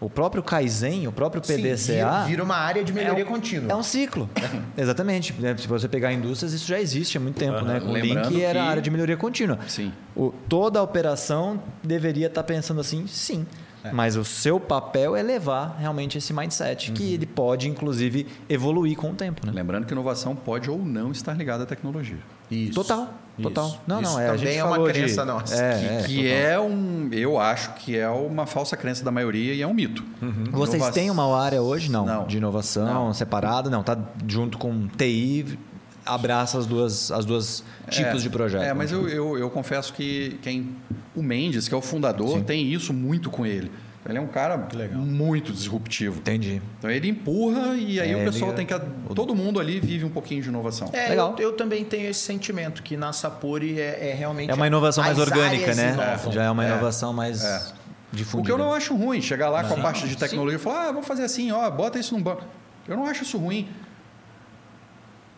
O 0.00 0.08
próprio 0.08 0.42
Kaizen, 0.42 1.06
o 1.06 1.12
próprio 1.12 1.44
Sim, 1.44 1.56
PDCA... 1.56 1.92
vira, 1.92 2.24
vira 2.24 2.42
uma 2.42 2.56
área 2.56 2.82
de 2.82 2.90
melhoria 2.92 3.22
é 3.22 3.26
um, 3.26 3.28
contínua. 3.28 3.70
É 3.70 3.76
um 3.76 3.82
ciclo. 3.82 4.30
Exatamente. 4.76 5.34
né? 5.34 5.54
Se 5.58 5.68
você 5.68 5.86
pegar 5.88 6.10
indústrias, 6.12 6.54
isso 6.54 6.66
já 6.66 6.80
existe 6.80 7.18
há 7.18 7.20
muito 7.20 7.36
tempo. 7.36 7.58
Aham. 7.58 7.64
Né? 7.64 7.80
Com 7.80 7.88
o 7.88 7.92
Lembrando 7.92 8.30
Link 8.30 8.42
era 8.42 8.60
a 8.60 8.64
que- 8.64 8.68
área 8.70 8.82
de 8.82 8.90
melhoria 8.90 9.16
contínua. 9.16 9.58
Sim. 9.68 9.92
O- 10.16 10.32
toda 10.48 10.78
a 10.78 10.82
operação 10.82 11.62
deveria 11.82 12.28
estar 12.28 12.42
pensando 12.44 12.80
assim, 12.80 13.06
sim. 13.06 13.46
É. 13.84 13.92
Mas 13.92 14.16
o 14.16 14.24
seu 14.24 14.58
papel 14.60 15.16
é 15.16 15.22
levar 15.22 15.76
realmente 15.78 16.16
esse 16.18 16.32
mindset, 16.34 16.88
Uhum. 16.90 16.94
que 16.96 17.14
ele 17.14 17.24
pode, 17.26 17.68
inclusive, 17.68 18.26
evoluir 18.48 18.96
com 18.96 19.10
o 19.10 19.14
tempo. 19.14 19.46
Né? 19.46 19.52
Lembrando 19.54 19.86
que 19.86 19.92
inovação 19.92 20.34
pode 20.36 20.70
ou 20.70 20.78
não 20.78 21.10
estar 21.12 21.32
ligada 21.34 21.62
à 21.64 21.66
tecnologia. 21.66 22.18
Isso. 22.50 22.74
Total, 22.74 23.08
total. 23.40 23.68
Isso. 23.68 23.80
Não, 23.86 24.00
Isso 24.02 24.12
não, 24.12 24.20
é, 24.20 24.32
também 24.32 24.56
é 24.58 24.64
uma 24.64 24.72
falou 24.72 24.86
de- 24.88 24.92
crença 24.98 25.24
nossa. 25.24 25.54
É, 25.62 26.00
é, 26.00 26.02
que 26.04 26.28
é 26.28 26.58
um, 26.60 27.08
eu 27.12 27.38
acho 27.38 27.74
que 27.74 27.96
é 27.96 28.08
uma 28.08 28.44
falsa 28.46 28.76
crença 28.76 29.04
da 29.04 29.10
maioria 29.10 29.54
e 29.54 29.62
é 29.62 29.66
um 29.66 29.74
mito. 29.74 30.04
Vocês 30.50 30.76
Inova- 30.76 30.92
têm 30.92 31.10
uma 31.10 31.40
área 31.40 31.62
hoje? 31.62 31.90
Não. 31.90 32.04
Não. 32.04 32.26
De 32.26 32.36
inovação 32.38 32.84
Não. 33.06 33.14
separada? 33.14 33.70
Não. 33.70 33.82
Tá 33.82 33.96
junto 34.26 34.58
com 34.58 34.88
TI, 34.88 35.58
abraça 36.04 36.58
as 36.58 36.66
duas, 36.66 37.10
as 37.12 37.24
duas 37.24 37.62
tipos 37.88 38.20
É, 38.20 38.22
de 38.24 38.30
projeto. 38.30 38.62
É, 38.64 38.74
mas 38.74 38.90
eu, 38.90 39.08
eu, 39.08 39.38
eu 39.38 39.48
confesso 39.50 39.92
que 39.92 40.38
quem 40.42 40.70
o 41.14 41.22
Mendes, 41.22 41.68
que 41.68 41.74
é 41.74 41.76
o 41.78 41.82
fundador, 41.82 42.40
tem 42.42 42.72
isso 42.72 42.92
muito 42.92 43.30
com 43.30 43.44
ele. 43.46 43.70
Ele 44.08 44.16
é 44.16 44.20
um 44.20 44.26
cara 44.28 44.56
muito 44.94 45.52
disruptivo. 45.52 46.18
Entendi. 46.20 46.62
Então 46.78 46.90
ele 46.90 47.06
empurra 47.08 47.76
e 47.76 48.00
aí 48.00 48.12
É, 48.12 48.16
o 48.16 48.24
pessoal 48.24 48.50
ele- 48.52 48.56
tem 48.56 48.66
que. 48.66 48.74
Todo 49.14 49.34
mundo 49.34 49.60
ali 49.60 49.78
vive 49.78 50.04
um 50.06 50.10
pouquinho 50.10 50.42
de 50.42 50.48
inovação. 50.48 50.88
É, 50.92 51.08
Legal. 51.10 51.34
eu, 51.38 51.50
eu 51.50 51.52
também 51.56 51.84
tenho 51.84 52.08
esse 52.08 52.20
sentimento 52.20 52.82
que 52.82 52.96
na 52.96 53.12
Sapori 53.12 53.78
é, 53.78 54.10
é 54.10 54.14
realmente 54.14 54.50
É 54.50 54.54
uma 54.54 54.66
inovação 54.66 55.04
mais 55.04 55.18
orgânica, 55.18 55.74
né? 55.74 55.92
inovam. 55.92 56.32
Já 56.32 56.44
é 56.44 56.50
uma 56.50 56.64
É. 56.64 56.68
inovação 56.70 57.12
mais 57.12 57.44
É. 57.44 57.62
difundida. 58.10 58.40
O 58.42 58.44
que 58.46 58.50
eu 58.62 58.66
não 58.66 58.72
acho 58.72 58.96
ruim, 58.96 59.20
chegar 59.20 59.50
lá 59.50 59.64
com 59.64 59.74
a 59.74 59.76
Sim. 59.76 59.82
parte 59.82 60.08
de 60.08 60.16
tecnologia 60.16 60.56
e 60.56 60.60
falar, 60.60 60.84
ah, 60.88 60.92
vamos 60.92 61.06
fazer 61.06 61.24
assim, 61.24 61.52
ó, 61.52 61.70
bota 61.70 61.98
isso 61.98 62.14
num 62.16 62.22
banco. 62.22 62.42
Eu 62.88 62.96
não 62.96 63.04
acho 63.04 63.22
isso 63.22 63.36
ruim, 63.36 63.68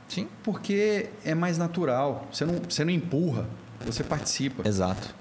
Sim. 0.06 0.28
porque 0.44 1.08
é 1.24 1.34
mais 1.34 1.58
natural. 1.58 2.28
Você 2.30 2.44
não, 2.44 2.54
você 2.68 2.84
não 2.84 2.92
empurra, 2.92 3.46
você 3.84 4.04
participa. 4.04 4.66
Exato. 4.68 5.14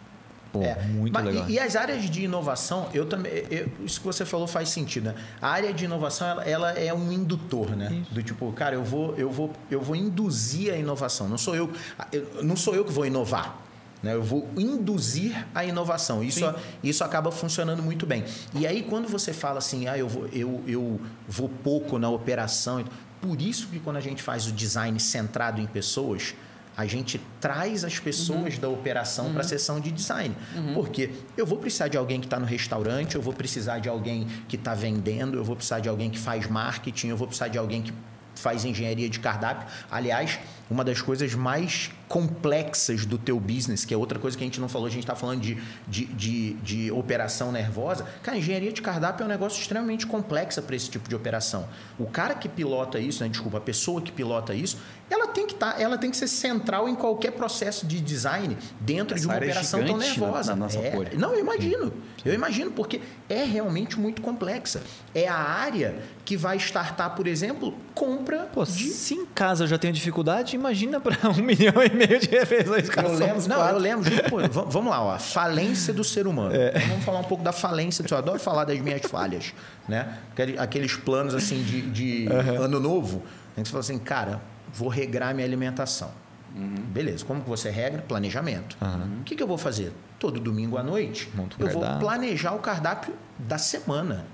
Pô, 0.52 0.62
É, 0.62 0.76
muito 0.84 1.14
mas- 1.14 1.26
legal. 1.26 1.50
E, 1.50 1.54
e 1.54 1.60
as 1.60 1.76
áreas 1.78 2.10
de 2.10 2.24
inovação, 2.24 2.90
eu 2.94 3.06
também, 3.06 3.32
eu- 3.50 3.70
isso 3.86 4.02
que 4.02 4.06
você 4.06 4.26
falou 4.26 4.46
faz 4.48 4.68
sentido. 4.70 5.06
Né? 5.06 5.16
A 5.42 5.48
área 5.50 5.74
de 5.74 5.86
inovação, 5.86 6.28
ela, 6.28 6.44
ela 6.46 6.72
é 6.74 6.94
um 6.94 7.12
indutor, 7.12 7.70
né? 7.76 8.04
Do 8.12 8.22
tipo, 8.22 8.52
cara, 8.52 8.76
eu 8.76 8.84
vou, 8.84 9.16
eu 9.18 9.32
vou, 9.32 9.52
eu 9.70 9.80
vou 9.82 9.96
induzir 9.96 10.74
a 10.74 10.76
inovação. 10.78 11.30
Não 11.30 11.38
sou 11.38 11.56
eu, 11.56 11.72
eu- 12.12 12.44
não 12.44 12.58
sou 12.58 12.76
eu 12.76 12.84
que 12.84 12.92
vou 12.92 13.06
inovar. 13.06 13.60
Né? 14.04 14.14
Eu 14.16 14.24
vou 14.24 14.50
induzir 14.58 15.46
a 15.56 15.64
inovação. 15.64 16.24
Isso, 16.24 16.44
isso 16.84 17.04
acaba 17.04 17.32
funcionando 17.32 17.82
muito 17.84 18.06
bem. 18.06 18.26
E 18.56 18.66
aí, 18.68 18.82
quando 18.84 19.08
você 19.08 19.32
fala 19.32 19.60
assim, 19.60 19.88
ah, 19.88 19.98
eu 19.98 20.10
vou, 20.10 20.28
eu, 20.34 20.62
eu 20.68 21.00
vou 21.30 21.48
pouco 21.48 21.98
na 22.00 22.10
operação. 22.10 22.84
Por 23.22 23.40
isso 23.40 23.68
que 23.68 23.80
quando 23.80 23.98
a 23.98 24.02
gente 24.02 24.22
faz 24.24 24.48
o 24.48 24.52
design 24.52 25.00
centrado 25.00 25.62
em 25.62 25.68
pessoas, 25.68 26.34
a 26.82 26.86
gente 26.86 27.22
traz 27.40 27.84
as 27.84 28.00
pessoas 28.00 28.58
da 28.58 28.68
operação 28.68 29.32
para 29.32 29.42
a 29.42 29.44
sessão 29.44 29.80
de 29.80 29.92
design. 29.92 30.36
Porque 30.74 31.12
eu 31.38 31.46
vou 31.46 31.58
precisar 31.58 31.88
de 31.88 31.98
alguém 31.98 32.20
que 32.20 32.26
está 32.26 32.40
no 32.40 32.46
restaurante, 32.46 33.16
eu 33.16 33.22
vou 33.22 33.34
precisar 33.34 33.80
de 33.80 33.88
alguém 33.88 34.28
que 34.48 34.56
está 34.56 34.74
vendendo, 34.74 35.38
eu 35.38 35.44
vou 35.44 35.56
precisar 35.56 35.80
de 35.80 35.88
alguém 35.88 36.10
que 36.10 36.20
faz 36.20 36.48
marketing, 36.48 37.10
eu 37.10 37.18
vou 37.18 37.28
precisar 37.28 37.48
de 37.48 37.58
alguém 37.58 37.82
que 37.82 37.94
faz 38.36 38.66
engenharia 38.66 39.10
de 39.10 39.20
cardápio. 39.20 39.68
Aliás, 39.90 40.40
uma 40.70 40.84
das 40.84 41.02
coisas 41.02 41.34
mais 41.36 41.92
complexas 42.08 43.06
do 43.06 43.18
teu 43.18 43.40
business, 43.40 43.86
que 43.86 43.94
é 43.94 43.98
outra 43.98 44.18
coisa 44.20 44.38
que 44.38 44.44
a 44.44 44.48
gente 44.48 44.60
não 44.60 44.68
falou, 44.68 44.88
a 44.88 44.90
gente 44.90 45.04
está 45.04 45.16
falando 45.16 45.42
de, 45.42 45.58
de, 45.88 46.06
de, 46.06 46.54
de, 46.54 46.92
operação 46.92 47.52
nervosa. 47.52 48.06
Cara, 48.24 48.38
engenharia 48.38 48.72
de 48.72 48.82
cardápio 48.82 49.24
é 49.24 49.26
um 49.26 49.30
negócio 49.30 49.60
extremamente 49.60 50.08
complexo 50.08 50.62
para 50.62 50.76
esse 50.76 50.90
tipo 50.90 51.08
de 51.08 51.16
operação. 51.16 51.68
O 52.00 52.06
cara 52.06 52.34
que 52.34 52.50
pilota 52.50 53.00
isso, 53.00 53.24
né, 53.24 53.30
desculpa, 53.30 53.58
a 53.58 53.62
pessoa 53.62 54.02
que 54.02 54.12
pilota 54.12 54.54
isso, 54.54 54.78
ela 55.12 55.28
tem 55.28 55.46
que 55.46 55.54
tá, 55.56 55.76
ela 55.78 55.98
tem 55.98 56.10
que 56.10 56.18
ser 56.18 56.28
central 56.28 56.88
em 56.88 56.96
qualquer 56.96 57.32
processo 57.32 57.86
de 57.86 58.00
design 58.00 58.58
dentro 58.80 59.16
Essa 59.16 59.22
de 59.22 59.28
uma 59.28 59.34
é 59.36 59.38
operação 59.38 59.80
tão 59.80 59.88
gigante 60.00 60.20
na- 60.20 60.26
nervosa. 60.26 60.52
na 60.52 60.56
nossa 60.56 60.78
É, 60.80 61.16
não, 61.18 61.34
eu 61.34 61.40
imagino. 61.40 61.94
Eu 62.24 62.34
imagino, 62.34 62.72
porque 62.72 63.02
é 63.28 63.44
realmente 63.44 64.00
muito 64.00 64.22
complexa. 64.22 64.82
É 65.14 65.28
a 65.28 65.36
área 65.36 65.96
que 66.24 66.38
vai 66.38 66.56
startar, 66.58 67.16
por 67.16 67.28
exemplo, 67.28 67.74
compra 67.96 68.48
Pô, 68.54 68.64
de 68.64 68.90
se 68.90 69.16
em 69.16 69.26
casa 69.26 69.64
eu 69.64 69.68
já 69.68 69.78
tenho 69.78 69.94
dificuldade, 69.94 70.56
imagina 70.56 71.00
para 71.00 71.18
um 71.30 71.42
milhão 71.44 71.74
e 71.84 71.94
meio 71.96 72.20
de 72.20 72.30
refeições. 72.30 72.88
Eu 72.96 73.14
lembro, 73.14 73.48
não, 73.50 73.56
quatro. 73.58 73.76
eu 73.76 73.80
lembro. 73.82 74.12
por- 74.30 74.48
va- 74.50 74.64
vamos 74.64 74.92
lá, 74.92 75.02
ó. 75.04 75.18
Falência 75.20 75.94
do 75.94 76.04
ser 76.04 76.28
humano. 76.28 76.54
Então, 76.56 76.88
vamos 76.90 77.04
falar 77.06 77.20
um 77.20 77.24
pouco 77.24 77.44
da 77.44 77.52
falência 77.52 78.04
do 78.04 78.08
ser. 78.08 78.14
Eu 78.14 78.20
adoro 78.20 78.40
falar 78.40 78.66
das 78.66 78.80
minhas 78.80 79.02
falhas, 79.02 79.54
né? 79.90 80.18
Aquele- 80.32 80.58
Aqueles 80.60 80.96
planos 80.96 81.34
assim 81.34 81.64
de, 81.64 81.82
de 81.82 82.28
ano 82.60 82.80
novo. 82.80 83.24
A 83.56 83.60
gente 83.60 83.70
fala 83.70 83.82
assim, 83.82 83.98
cara, 84.00 84.40
vou 84.74 84.88
regrar 84.90 85.34
minha 85.34 85.46
alimentação. 85.48 86.12
Beleza, 86.54 87.24
como 87.24 87.42
que 87.42 87.50
você 87.50 87.70
regra? 87.70 88.02
Planejamento. 88.02 88.76
O 89.22 89.24
que, 89.24 89.36
que 89.36 89.42
eu 89.44 89.48
vou 89.48 89.58
fazer? 89.58 89.94
Todo 90.20 90.40
domingo 90.40 90.78
à 90.78 90.84
noite, 90.84 91.30
eu 91.60 91.68
vou 91.70 91.82
planejar 92.00 92.54
o 92.54 92.60
cardápio 92.60 93.14
da 93.40 93.58
semana. 93.58 94.26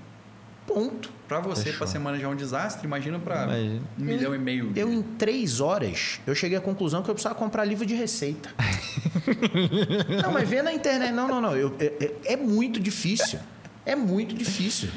Ponto. 0.66 1.10
Para 1.26 1.40
você, 1.40 1.72
para 1.72 1.86
semana 1.86 2.18
já 2.18 2.26
é 2.26 2.28
um 2.28 2.36
desastre, 2.36 2.86
imagina 2.86 3.18
para 3.18 3.46
um 3.98 4.04
milhão 4.04 4.34
e 4.34 4.38
meio. 4.38 4.72
Eu, 4.76 4.92
em 4.92 5.00
três 5.00 5.60
horas, 5.60 6.20
eu 6.26 6.34
cheguei 6.34 6.58
à 6.58 6.60
conclusão 6.60 7.02
que 7.02 7.08
eu 7.08 7.14
precisava 7.14 7.34
comprar 7.34 7.64
livro 7.64 7.86
de 7.86 7.94
receita. 7.94 8.50
não, 10.22 10.32
mas 10.32 10.48
vê 10.48 10.60
na 10.62 10.72
internet. 10.72 11.12
Não, 11.12 11.28
não, 11.28 11.40
não. 11.40 11.56
eu- 11.56 11.74
é, 11.78 11.92
é- 12.26 12.32
é 12.32 12.36
muito 12.36 12.80
difícil. 12.80 13.38
É 13.86 13.94
muito 13.96 14.34
difícil. 14.34 14.88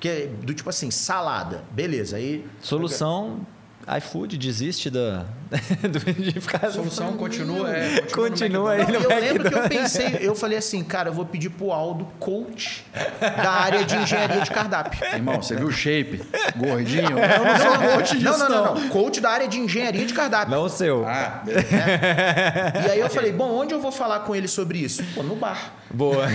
Que 0.00 0.08
é 0.08 0.26
do 0.26 0.52
tipo 0.54 0.68
assim, 0.68 0.90
salada. 0.90 1.64
Beleza. 1.70 2.16
Aí. 2.16 2.44
Solução, 2.60 3.46
iFood 3.98 4.38
desiste 4.38 4.88
da, 4.90 5.24
do- 5.82 6.12
de 6.12 6.40
ficar... 6.40 6.66
A 6.68 6.70
solução 6.72 7.12
continua, 7.16 7.70
é, 7.70 8.00
Continua 8.02 8.30
continua 8.30 8.72
aí. 8.72 8.80
Eu 8.94 9.08
lembro 9.20 9.48
que 9.50 9.54
eu 9.54 9.68
pensei, 9.68 10.18
eu 10.20 10.34
falei 10.34 10.58
assim, 10.58 10.82
cara, 10.82 11.10
eu 11.10 11.12
vou 11.12 11.26
pedir 11.26 11.50
pro 11.50 11.70
Aldo 11.70 12.06
coach 12.18 12.84
da 13.20 13.50
área 13.50 13.84
de 13.84 13.94
engenharia 13.96 14.40
de 14.40 14.50
cardápio. 14.50 15.04
Irmão, 15.12 15.42
você 15.42 15.54
viu 15.54 15.66
o 15.66 15.72
shape? 15.72 16.22
Gordinho? 16.56 17.18
Eu 17.18 17.44
não 17.44 17.58
sou 17.58 17.90
coach 17.92 18.18
disso, 18.18 18.38
Não, 18.38 18.48
não, 18.48 18.48
não, 18.48 18.74
não. 18.80 18.88
Coach 18.88 19.20
da 19.20 19.30
área 19.30 19.48
de 19.48 19.58
engenharia 19.58 20.04
de 20.06 20.14
cardápio. 20.14 20.50
Não 20.54 20.64
o 20.64 20.68
seu. 20.68 21.06
Ah, 21.06 21.42
beleza. 21.44 21.66
E 22.86 22.90
aí 22.90 23.00
eu 23.00 23.10
falei, 23.10 23.32
bom, 23.32 23.50
onde 23.52 23.74
eu 23.74 23.80
vou 23.80 23.92
falar 23.92 24.20
com 24.20 24.34
ele 24.34 24.48
sobre 24.48 24.78
isso? 24.78 25.02
Pô, 25.14 25.22
no 25.22 25.36
bar. 25.36 25.72
Boa. 25.92 26.26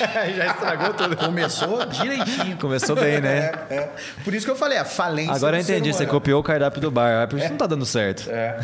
Já 0.36 0.46
estragou 0.46 0.94
tudo. 0.94 1.16
começou 1.16 1.84
direitinho. 1.86 2.56
Começou 2.56 2.96
bem, 2.96 3.20
né? 3.20 3.52
É. 3.70 3.88
Por 4.24 4.34
isso 4.34 4.44
que 4.46 4.50
eu 4.52 4.56
falei, 4.56 4.78
a 4.78 4.84
falência 4.84 5.34
Agora 5.34 5.56
eu 5.56 5.60
entendi, 5.62 5.92
você 5.92 6.06
copiou 6.06 6.40
o 6.40 6.42
cardápio 6.42 6.80
do 6.80 6.90
bar. 6.90 7.28
Por 7.28 7.38
isso 7.38 7.48
não 7.50 7.56
tá 7.56 7.66
dando 7.66 7.84
certo. 7.86 8.28
É. 8.30 8.58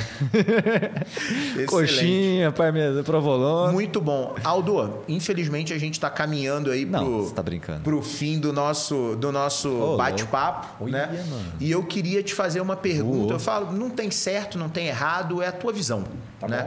Coxinha, 1.66 2.51
parmesão, 2.53 3.03
provolone. 3.05 3.72
Muito 3.72 4.01
bom. 4.01 4.34
Aldo, 4.45 5.03
infelizmente 5.09 5.72
a 5.72 5.78
gente 5.78 5.95
está 5.95 6.11
caminhando 6.11 6.70
aí 6.70 6.84
Não, 6.84 7.05
pro, 7.24 7.30
tá 7.32 7.43
brincando. 7.43 7.80
pro 7.80 8.03
fim 8.03 8.39
do 8.39 8.53
nosso, 8.53 9.16
do 9.16 9.30
nosso 9.32 9.97
bate-papo, 9.97 10.87
né? 10.89 11.07
Mano. 11.28 11.53
E 11.61 11.70
eu 11.70 11.82
queria 11.84 12.22
te 12.22 12.34
fazer 12.34 12.61
uma 12.61 12.76
pergunta. 12.76 13.24
Uou. 13.24 13.30
Eu 13.32 13.41
falo, 13.41 13.72
não 13.72 13.91
tem 13.91 14.11
certo, 14.11 14.59
não 14.59 14.68
tem 14.68 14.87
errado, 14.89 15.43
é 15.43 15.49
a 15.49 15.53
tua 15.53 15.72
visão, 15.72 16.05
Tá 16.41 16.49
né? 16.49 16.62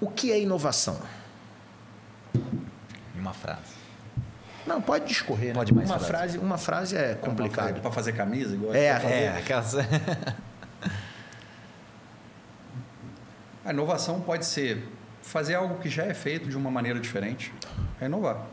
bom. 0.00 0.06
O 0.08 0.10
que 0.10 0.30
é 0.32 0.40
inovação? 0.40 0.98
Uma 3.24 3.32
frase. 3.32 3.72
Não, 4.66 4.82
pode 4.82 5.06
discorrer, 5.06 5.48
né? 5.48 5.54
Pode 5.54 5.72
mais 5.72 5.88
uma 5.88 5.98
frase, 5.98 6.36
uma 6.36 6.58
frase 6.58 6.94
é 6.94 7.14
complicado. 7.14 7.80
Para 7.80 7.90
fazer 7.90 8.12
camisa, 8.12 8.54
igual 8.54 8.74
É, 8.74 8.90
pra 8.90 9.00
fazer. 9.00 9.14
É, 9.14 9.28
aquelas... 9.38 9.74
A 13.64 13.70
inovação 13.70 14.20
pode 14.20 14.44
ser 14.44 14.86
fazer 15.22 15.54
algo 15.54 15.78
que 15.78 15.88
já 15.88 16.04
é 16.04 16.12
feito 16.12 16.50
de 16.50 16.56
uma 16.56 16.70
maneira 16.70 17.00
diferente. 17.00 17.50
É 17.98 18.04
inovar. 18.04 18.44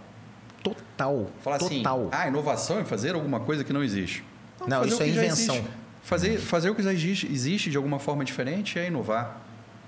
Total. 0.64 1.28
Falar 1.42 1.58
total. 1.58 2.00
assim, 2.00 2.10
ah, 2.14 2.28
inovação 2.30 2.80
é 2.80 2.86
fazer 2.86 3.14
alguma 3.14 3.42
coisa 3.42 3.66
que 3.66 3.74
não 3.74 3.84
existe. 3.84 4.24
Não, 4.66 4.80
fazer 4.80 4.88
isso 4.88 4.96
o 4.96 5.00
que 5.00 5.04
é 5.04 5.14
já 5.14 5.24
invenção. 5.26 5.56
existe. 5.56 5.74
Fazer, 6.02 6.38
fazer 6.38 6.70
o 6.70 6.76
que 6.76 6.82
já 6.82 6.94
existe, 6.94 7.28
existe 7.30 7.70
de 7.70 7.76
alguma 7.76 8.00
forma 8.00 8.24
diferente 8.24 8.80
é 8.80 8.88
inovar. 8.88 9.36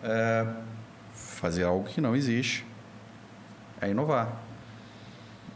É, 0.03 0.45
fazer 1.13 1.63
algo 1.63 1.85
que 1.87 2.01
não 2.01 2.13
existe 2.17 2.65
é 3.79 3.89
inovar. 3.89 4.43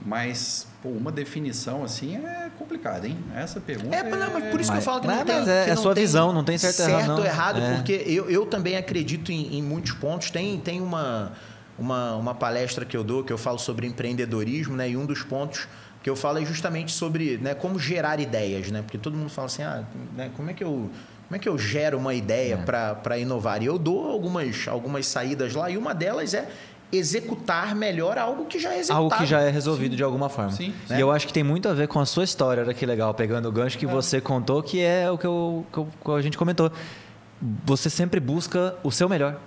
Mas, 0.08 0.66
pô, 0.82 0.88
uma 0.88 1.12
definição 1.12 1.84
assim 1.84 2.16
é 2.16 2.50
complicada, 2.58 3.06
hein? 3.06 3.18
Essa 3.36 3.60
pergunta 3.60 3.94
É, 3.94 4.04
não, 4.04 4.32
mas 4.32 4.46
por 4.50 4.62
isso 4.62 4.72
que 4.72 4.78
eu 4.78 4.82
falo 4.82 5.02
que 5.02 5.08
mas- 5.08 5.18
não 5.18 5.26
tem. 5.26 5.36
mas 5.40 5.48
é- 5.50 5.66
é 5.66 5.76
não 5.76 5.82
sua 5.82 5.94
tem 5.94 6.04
visão, 6.06 6.32
não 6.32 6.46
tem 6.46 6.58
certo 6.58 6.80
ou 6.82 6.88
errado, 6.90 7.08
não. 7.10 7.18
ou 7.18 7.26
errado, 7.26 7.60
É. 7.60 7.76
porque 7.76 8.04
eu, 8.06 8.30
eu 8.30 8.46
também 8.46 8.78
acredito 8.78 9.34
em, 9.34 9.58
em 9.58 9.62
muitos 9.62 9.92
pontos. 9.92 10.32
Tem, 10.32 10.58
tem 10.62 10.80
uma, 10.80 11.34
uma, 11.78 12.16
uma 12.16 12.34
palestra 12.34 12.86
que 12.86 12.96
eu 12.96 13.04
dou 13.04 13.22
que 13.22 13.34
eu 13.34 13.38
falo 13.38 13.60
sobre 13.60 13.86
empreendedorismo, 13.86 14.78
né? 14.78 14.90
E 14.90 14.96
um 14.96 15.06
dos 15.06 15.24
pontos 15.24 15.68
que 16.02 16.10
eu 16.10 16.16
falo 16.16 16.40
é 16.40 16.46
justamente 16.46 16.94
sobre 16.94 17.38
né, 17.40 17.54
como 17.54 17.78
gerar 17.78 18.18
ideias, 18.22 18.72
né? 18.72 18.82
Porque 18.82 18.98
todo 18.98 19.18
mundo 19.18 19.30
fala 19.30 19.48
assim, 19.48 19.64
ah, 19.64 19.84
né, 20.16 20.32
como 20.38 20.50
é 20.50 20.54
que 20.54 20.64
eu. 20.64 20.90
Como 21.28 21.36
é 21.36 21.40
que 21.40 21.50
eu 21.50 21.58
gero 21.58 21.98
uma 21.98 22.14
ideia 22.14 22.54
É. 22.54 22.94
para 22.96 23.18
inovar? 23.18 23.62
E 23.62 23.66
eu 23.66 23.78
dou 23.78 24.10
algumas, 24.10 24.66
algumas 24.70 25.06
saídas 25.06 25.54
lá, 25.54 25.70
e 25.70 25.78
uma 25.78 25.94
delas 25.94 26.34
é 26.34 26.48
executar 26.92 27.76
melhor 27.76 28.18
algo 28.18 28.46
que 28.46 28.60
já 28.60 28.70
é 28.74 28.80
executado. 28.80 29.04
Algo 29.04 29.18
que 29.18 29.26
já 29.26 29.42
é 29.42 29.50
resolvido 29.50 29.96
de 29.96 30.04
alguma 30.04 30.30
forma. 30.30 30.52
Sim. 30.52 30.74
E 30.90 31.00
eu 31.00 31.12
acho 31.12 31.28
que 31.28 31.34
tem 31.34 31.44
muito 31.44 31.68
a 31.68 31.74
ver 31.74 31.88
com 31.88 32.00
a 32.00 32.06
sua 32.06 32.24
história. 32.24 32.64
Olha 32.64 32.74
que 32.74 32.86
legal, 32.86 33.14
pegando 33.14 33.48
o 33.50 33.52
gancho 33.52 33.78
que 33.78 33.86
você 33.86 34.22
contou, 34.22 34.64
que 34.64 34.80
é 34.82 35.10
o 35.12 35.18
que, 35.18 35.28
eu, 35.28 35.66
que 35.72 35.78
eu- 35.80 35.88
que 36.04 36.12
a 36.12 36.22
gente 36.22 36.38
comentou. 36.38 36.72
Você 37.66 37.90
sempre 37.90 38.20
busca 38.20 38.76
o 38.84 38.92
seu 38.92 39.08
melhor. 39.08 39.38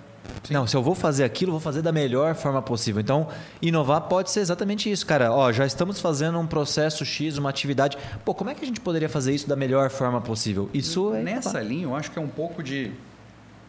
Não, 0.49 0.65
se 0.65 0.77
eu 0.77 0.83
vou 0.83 0.95
fazer 0.95 1.23
aquilo, 1.23 1.51
vou 1.51 1.59
fazer 1.59 1.81
da 1.81 1.91
melhor 1.91 2.35
forma 2.35 2.61
possível. 2.61 3.01
Então, 3.01 3.27
inovar 3.61 4.01
pode 4.01 4.29
ser 4.31 4.39
exatamente 4.39 4.89
isso, 4.89 5.05
cara. 5.05 5.31
Ó, 5.33 5.51
já 5.51 5.65
estamos 5.65 5.99
fazendo 5.99 6.39
um 6.39 6.45
processo 6.47 7.03
X, 7.03 7.37
uma 7.37 7.49
atividade. 7.49 7.97
Pô, 8.23 8.33
como 8.33 8.49
é 8.49 8.53
que 8.55 8.63
a 8.63 8.67
gente 8.67 8.79
poderia 8.79 9.09
fazer 9.09 9.33
isso 9.33 9.49
da 9.49 9.55
melhor 9.55 9.89
forma 9.89 10.21
possível? 10.21 10.69
Isso 10.73 11.13
é 11.15 11.21
Nessa 11.21 11.49
inovar. 11.49 11.65
linha, 11.65 11.83
eu 11.85 11.95
acho 11.95 12.11
que 12.11 12.19
é 12.19 12.21
um 12.21 12.27
pouco 12.29 12.63
de, 12.63 12.91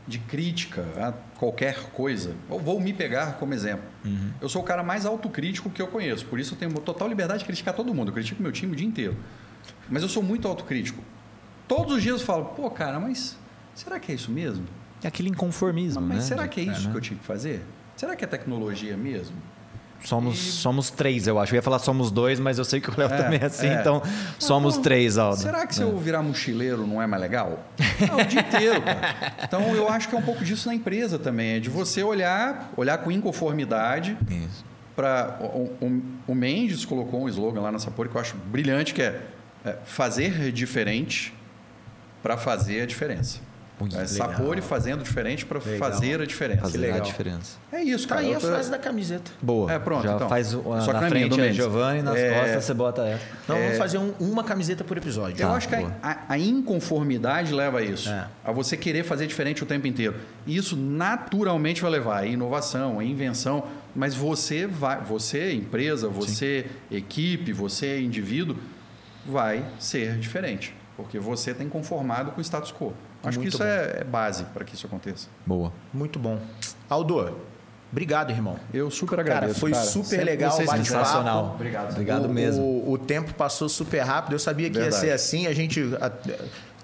de 0.07 0.19
crítica 0.19 0.85
a 0.97 1.13
qualquer 1.39 1.91
coisa. 1.91 2.35
Eu 2.51 2.59
vou 2.59 2.81
me 2.81 2.93
pegar 2.93 3.39
como 3.39 3.55
exemplo. 3.55 3.85
Uhum. 4.05 4.33
Eu 4.41 4.49
sou 4.49 4.63
o 4.63 4.65
cara 4.65 4.83
mais 4.83 5.07
autocrítico 5.07 5.71
que 5.71 5.81
eu 5.81 5.87
conheço, 5.87 6.27
por 6.27 6.41
isso 6.41 6.55
eu 6.55 6.59
tenho 6.59 6.73
total 6.81 7.09
liberdade 7.09 7.41
de 7.41 7.45
criticar 7.45 7.75
todo 7.75 7.95
mundo. 7.95 8.09
Eu 8.09 8.15
critico 8.15 8.43
meu 8.43 8.53
time 8.53 8.73
o 8.73 8.77
dia 8.77 8.87
inteiro. 8.87 9.17
Mas 9.89 10.03
eu 10.03 10.09
sou 10.09 10.23
muito 10.23 10.49
autocrítico. 10.49 11.03
Todos 11.69 11.97
os 11.97 12.03
dias 12.03 12.21
eu 12.21 12.27
falo, 12.27 12.47
pô, 12.47 12.69
cara, 12.71 12.99
mas 12.99 13.39
será 13.75 14.01
que 14.01 14.11
é 14.11 14.15
isso 14.15 14.31
mesmo? 14.31 14.67
É 15.03 15.09
aquele 15.09 15.29
inconformismo, 15.29 16.01
mas 16.01 16.19
né? 16.19 16.23
será 16.23 16.49
que 16.49 16.61
é 16.61 16.65
isso 16.65 16.87
né? 16.87 16.91
que 16.93 16.97
eu 16.97 17.01
tinha 17.01 17.19
que 17.19 17.25
fazer? 17.25 17.63
Será 17.97 18.17
que 18.17 18.25
é 18.25 18.27
tecnologia 18.27 18.97
mesmo? 18.97 19.37
Somos, 20.05 20.35
E- 20.39 20.53
somos 20.53 20.91
três, 20.91 21.27
eu 21.27 21.39
acho. 21.39 21.53
Eu 21.53 21.57
ia 21.57 21.63
falar 21.63 21.79
somos 21.79 22.11
dois, 22.11 22.41
mas 22.41 22.59
eu 22.59 22.65
sei 22.65 22.81
que 22.81 22.91
o 22.91 22.95
Léo 22.97 23.13
É, 23.13 23.17
também 23.17 23.39
é 23.41 23.47
assim, 23.47 23.69
é. 23.69 23.75
então 23.81 24.03
somos 24.39 24.77
Não, 24.77 24.83
três, 24.83 25.17
Aldo. 25.19 25.37
Será 25.41 25.67
que 25.67 25.75
se 25.75 25.83
eu 25.83 25.97
virar 25.99 26.23
mochileiro 26.23 26.87
não 26.87 27.01
é 27.01 27.07
mais 27.07 27.23
legal? 27.23 27.61
Não, 28.09 28.17
o 28.19 28.25
dia 28.25 28.41
inteiro, 28.41 28.83
cara. 28.83 29.15
Então 29.45 29.75
eu 29.75 29.89
acho 29.89 30.09
que 30.09 30.15
é 30.15 30.19
um 30.19 30.23
pouco 30.23 30.45
disso 30.45 30.69
na 30.69 30.75
empresa 30.75 31.19
também. 31.19 31.57
É 31.57 31.61
de 31.61 31.71
você 31.71 32.03
olhar, 32.03 32.73
olhar 32.77 32.99
com 32.99 33.11
inconformidade 33.13 34.17
Isso. 34.29 34.65
para. 34.97 35.39
O, 35.41 35.71
o, 35.85 36.03
o 36.29 36.35
Mendes 36.35 36.85
colocou 36.85 37.23
um 37.23 37.29
slogan 37.29 37.61
lá 37.61 37.71
na 37.73 37.79
Sapori 37.79 38.09
que 38.09 38.17
eu 38.17 38.21
acho 38.21 38.35
brilhante, 38.37 38.93
que 38.95 39.03
é, 39.03 39.21
é 39.65 39.77
fazer 39.85 40.51
diferente 40.53 41.33
para 42.23 42.37
fazer 42.37 42.83
a 42.83 42.87
diferença. 42.87 43.39
Muito 43.83 43.99
é. 43.99 44.07
Sapori 44.07 44.61
fazendo 44.61 45.03
diferente 45.03 45.45
para 45.45 45.61
fazer 45.61 46.21
a 46.21 46.25
diferença. 46.27 46.61
Fazer 46.63 46.79
legal. 46.79 46.99
a 46.99 47.01
diferença. 47.01 47.57
É 47.73 47.83
isso, 47.83 48.07
Tá 48.07 48.15
cara. 48.17 48.27
aí 48.27 48.33
Eu 48.33 48.37
a 48.39 48.41
frase 48.41 48.71
da 48.71 48.79
camiseta. 48.79 49.31
Boa. 49.43 49.73
É, 49.73 49.79
pronto, 49.79 50.05
Já 50.05 50.15
então. 50.15 50.29
faz 50.29 50.55
o, 50.55 50.63
Só 50.63 50.87
que 50.87 51.01
na 51.01 51.07
é 51.07 51.11
frente 51.11 51.37
do 51.37 51.43
aí. 51.43 51.53
Giovanni, 51.53 52.03
nas 52.03 52.17
É. 52.17 52.41
costas 52.41 52.65
você 52.65 52.75
bota 52.75 53.03
essa. 53.07 53.25
Então 53.45 53.57
vamos 53.59 53.77
fazer 53.79 53.99
um- 53.99 54.13
uma 54.21 54.45
camiseta 54.45 54.85
por 54.85 54.97
episódio. 54.97 55.43
Eu 55.43 55.49
Tá, 55.49 55.55
acho 55.57 55.69
que 55.69 55.75
a, 55.75 55.79
boa. 55.81 55.97
a- 56.03 56.19
a 56.29 56.39
inconformidade 56.39 57.53
leva 57.53 57.79
a 57.79 57.83
isso. 57.83 58.09
É. 58.09 58.27
A 58.45 58.53
você 58.53 58.77
querer 58.77 59.03
fazer 59.05 59.27
diferente 59.27 59.63
o 59.63 59.67
tempo 59.67 59.87
inteiro. 59.87 60.15
E 60.47 60.57
isso 60.57 60.77
naturalmente 60.77 61.83
vai 61.83 61.91
levar 61.91 62.19
a 62.21 62.27
inovação, 62.27 62.99
a 62.99 63.05
invenção. 63.05 63.65
Mas 63.95 64.15
você 64.15 64.67
vai, 64.67 65.01
você, 65.03 65.53
empresa, 65.53 66.09
você, 66.09 66.67
equipe, 66.91 67.53
você, 67.53 68.01
indivíduo, 68.01 68.57
vai 69.27 69.65
ser 69.79 70.17
diferente. 70.19 70.75
Porque 70.97 71.19
você 71.19 71.53
tem 71.55 71.69
conformado 71.69 72.33
com 72.33 72.39
o 72.39 72.45
status 72.45 72.73
quo. 72.73 72.93
Acho 73.25 73.39
Muito 73.39 73.43
que 73.43 73.49
isso 73.49 73.59
bom. 73.59 73.65
é, 73.65 73.99
é 74.01 74.05
base 74.05 74.45
para 74.53 74.65
que 74.65 74.75
isso 74.75 74.87
aconteça. 74.87 75.29
Boa. 75.47 75.73
Muito 75.93 76.19
bom. 76.19 76.39
Aldo, 76.91 77.37
obrigado, 77.91 78.31
irmão. 78.31 78.57
Eu 78.75 78.91
super 78.91 79.17
Cara, 79.19 79.37
agradeço. 79.37 79.61
foi 79.61 79.73
super 79.75 80.05
Sempre 80.07 80.25
legal. 80.25 80.51
Sensacional. 80.53 81.53
Obrigado. 81.55 81.93
Obrigado 81.93 82.25
o, 82.25 82.29
mesmo. 82.29 82.63
O, 82.63 82.93
o 82.93 82.99
tempo 82.99 83.33
passou 83.35 83.69
super 83.69 84.01
rápido. 84.01 84.33
Eu 84.33 84.39
sabia 84.39 84.69
que 84.69 84.79
Verdade. 84.79 84.95
ia 84.97 85.01
ser 85.01 85.13
assim. 85.13 85.47
A 85.47 85.53
gente 85.55 85.95
a- 86.01 86.11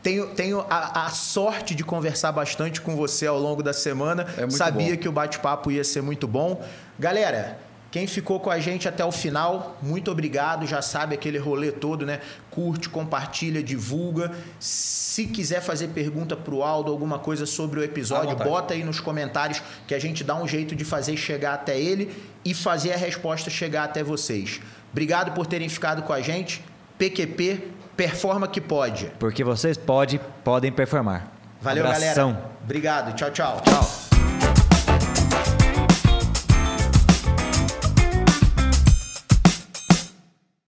tenho, 0.03 0.29
tenho 0.29 0.65
a, 0.71 1.07
a, 1.07 1.11
sorte 1.11 1.75
de 1.75 1.83
conversar 1.83 2.31
bastante 2.31 2.81
com 2.81 2.95
você 2.95 3.27
ao 3.27 3.39
longo 3.39 3.63
da 3.63 3.73
semana. 3.73 4.25
É 4.37 4.49
Sabia 4.49 4.95
bom. 4.95 5.03
que 5.03 5.09
o 5.09 5.13
bate-papo 5.13 5.73
ia 5.73 5.83
ser 5.83 6.03
muito 6.03 6.29
bom. 6.29 6.63
Galera, 6.99 7.59
quem 7.91 8.07
ficou 8.07 8.39
com 8.39 8.51
a 8.51 8.61
gente 8.61 8.87
até 8.87 9.03
o 9.05 9.11
final, 9.11 9.79
muito 9.81 10.11
obrigado. 10.11 10.67
Já 10.67 10.83
sabe 10.83 11.15
aquele 11.15 11.39
rolê 11.39 11.73
todo, 11.73 12.05
né? 12.05 12.21
Curte, 12.51 12.89
compartilha, 12.89 13.63
divulga. 13.63 14.31
Se 14.61 15.27
quiser 15.27 15.63
fazer 15.63 15.89
pergunta 15.89 16.37
para 16.37 16.55
o 16.55 16.63
Aldo, 16.63 16.91
alguma 16.91 17.19
coisa 17.19 17.47
sobre 17.47 17.81
o 17.81 17.83
episódio, 17.83 18.37
bota 18.37 18.75
aí 18.75 18.85
nos 18.85 19.01
comentários 19.01 19.63
que 19.87 19.95
a 19.95 19.99
gente 19.99 20.23
dá 20.23 20.35
um 20.35 20.47
jeito 20.47 20.77
de 20.77 20.85
fazer 20.85 21.17
chegar 21.17 21.55
até 21.55 21.81
ele 21.81 22.15
e 22.45 22.53
fazer 22.53 22.93
a 22.93 22.97
resposta 22.97 23.49
chegar 23.49 23.85
até 23.85 24.03
vocês. 24.03 24.61
Obrigado 24.93 25.33
por 25.33 25.47
terem 25.47 25.69
ficado 25.69 26.03
com 26.03 26.13
a 26.13 26.21
gente. 26.21 26.63
PQP, 26.99 27.69
performa 27.97 28.47
que 28.47 28.61
pode. 28.61 29.11
Porque 29.19 29.43
vocês 29.43 29.79
pode, 29.79 30.21
podem 30.45 30.71
performar. 30.71 31.33
Valeu, 31.61 31.87
Abração. 31.87 32.33
galera. 32.33 32.51
Obrigado. 32.65 33.17
Tchau, 33.17 33.31
tchau. 33.31 33.63
Tchau. 33.65 34.08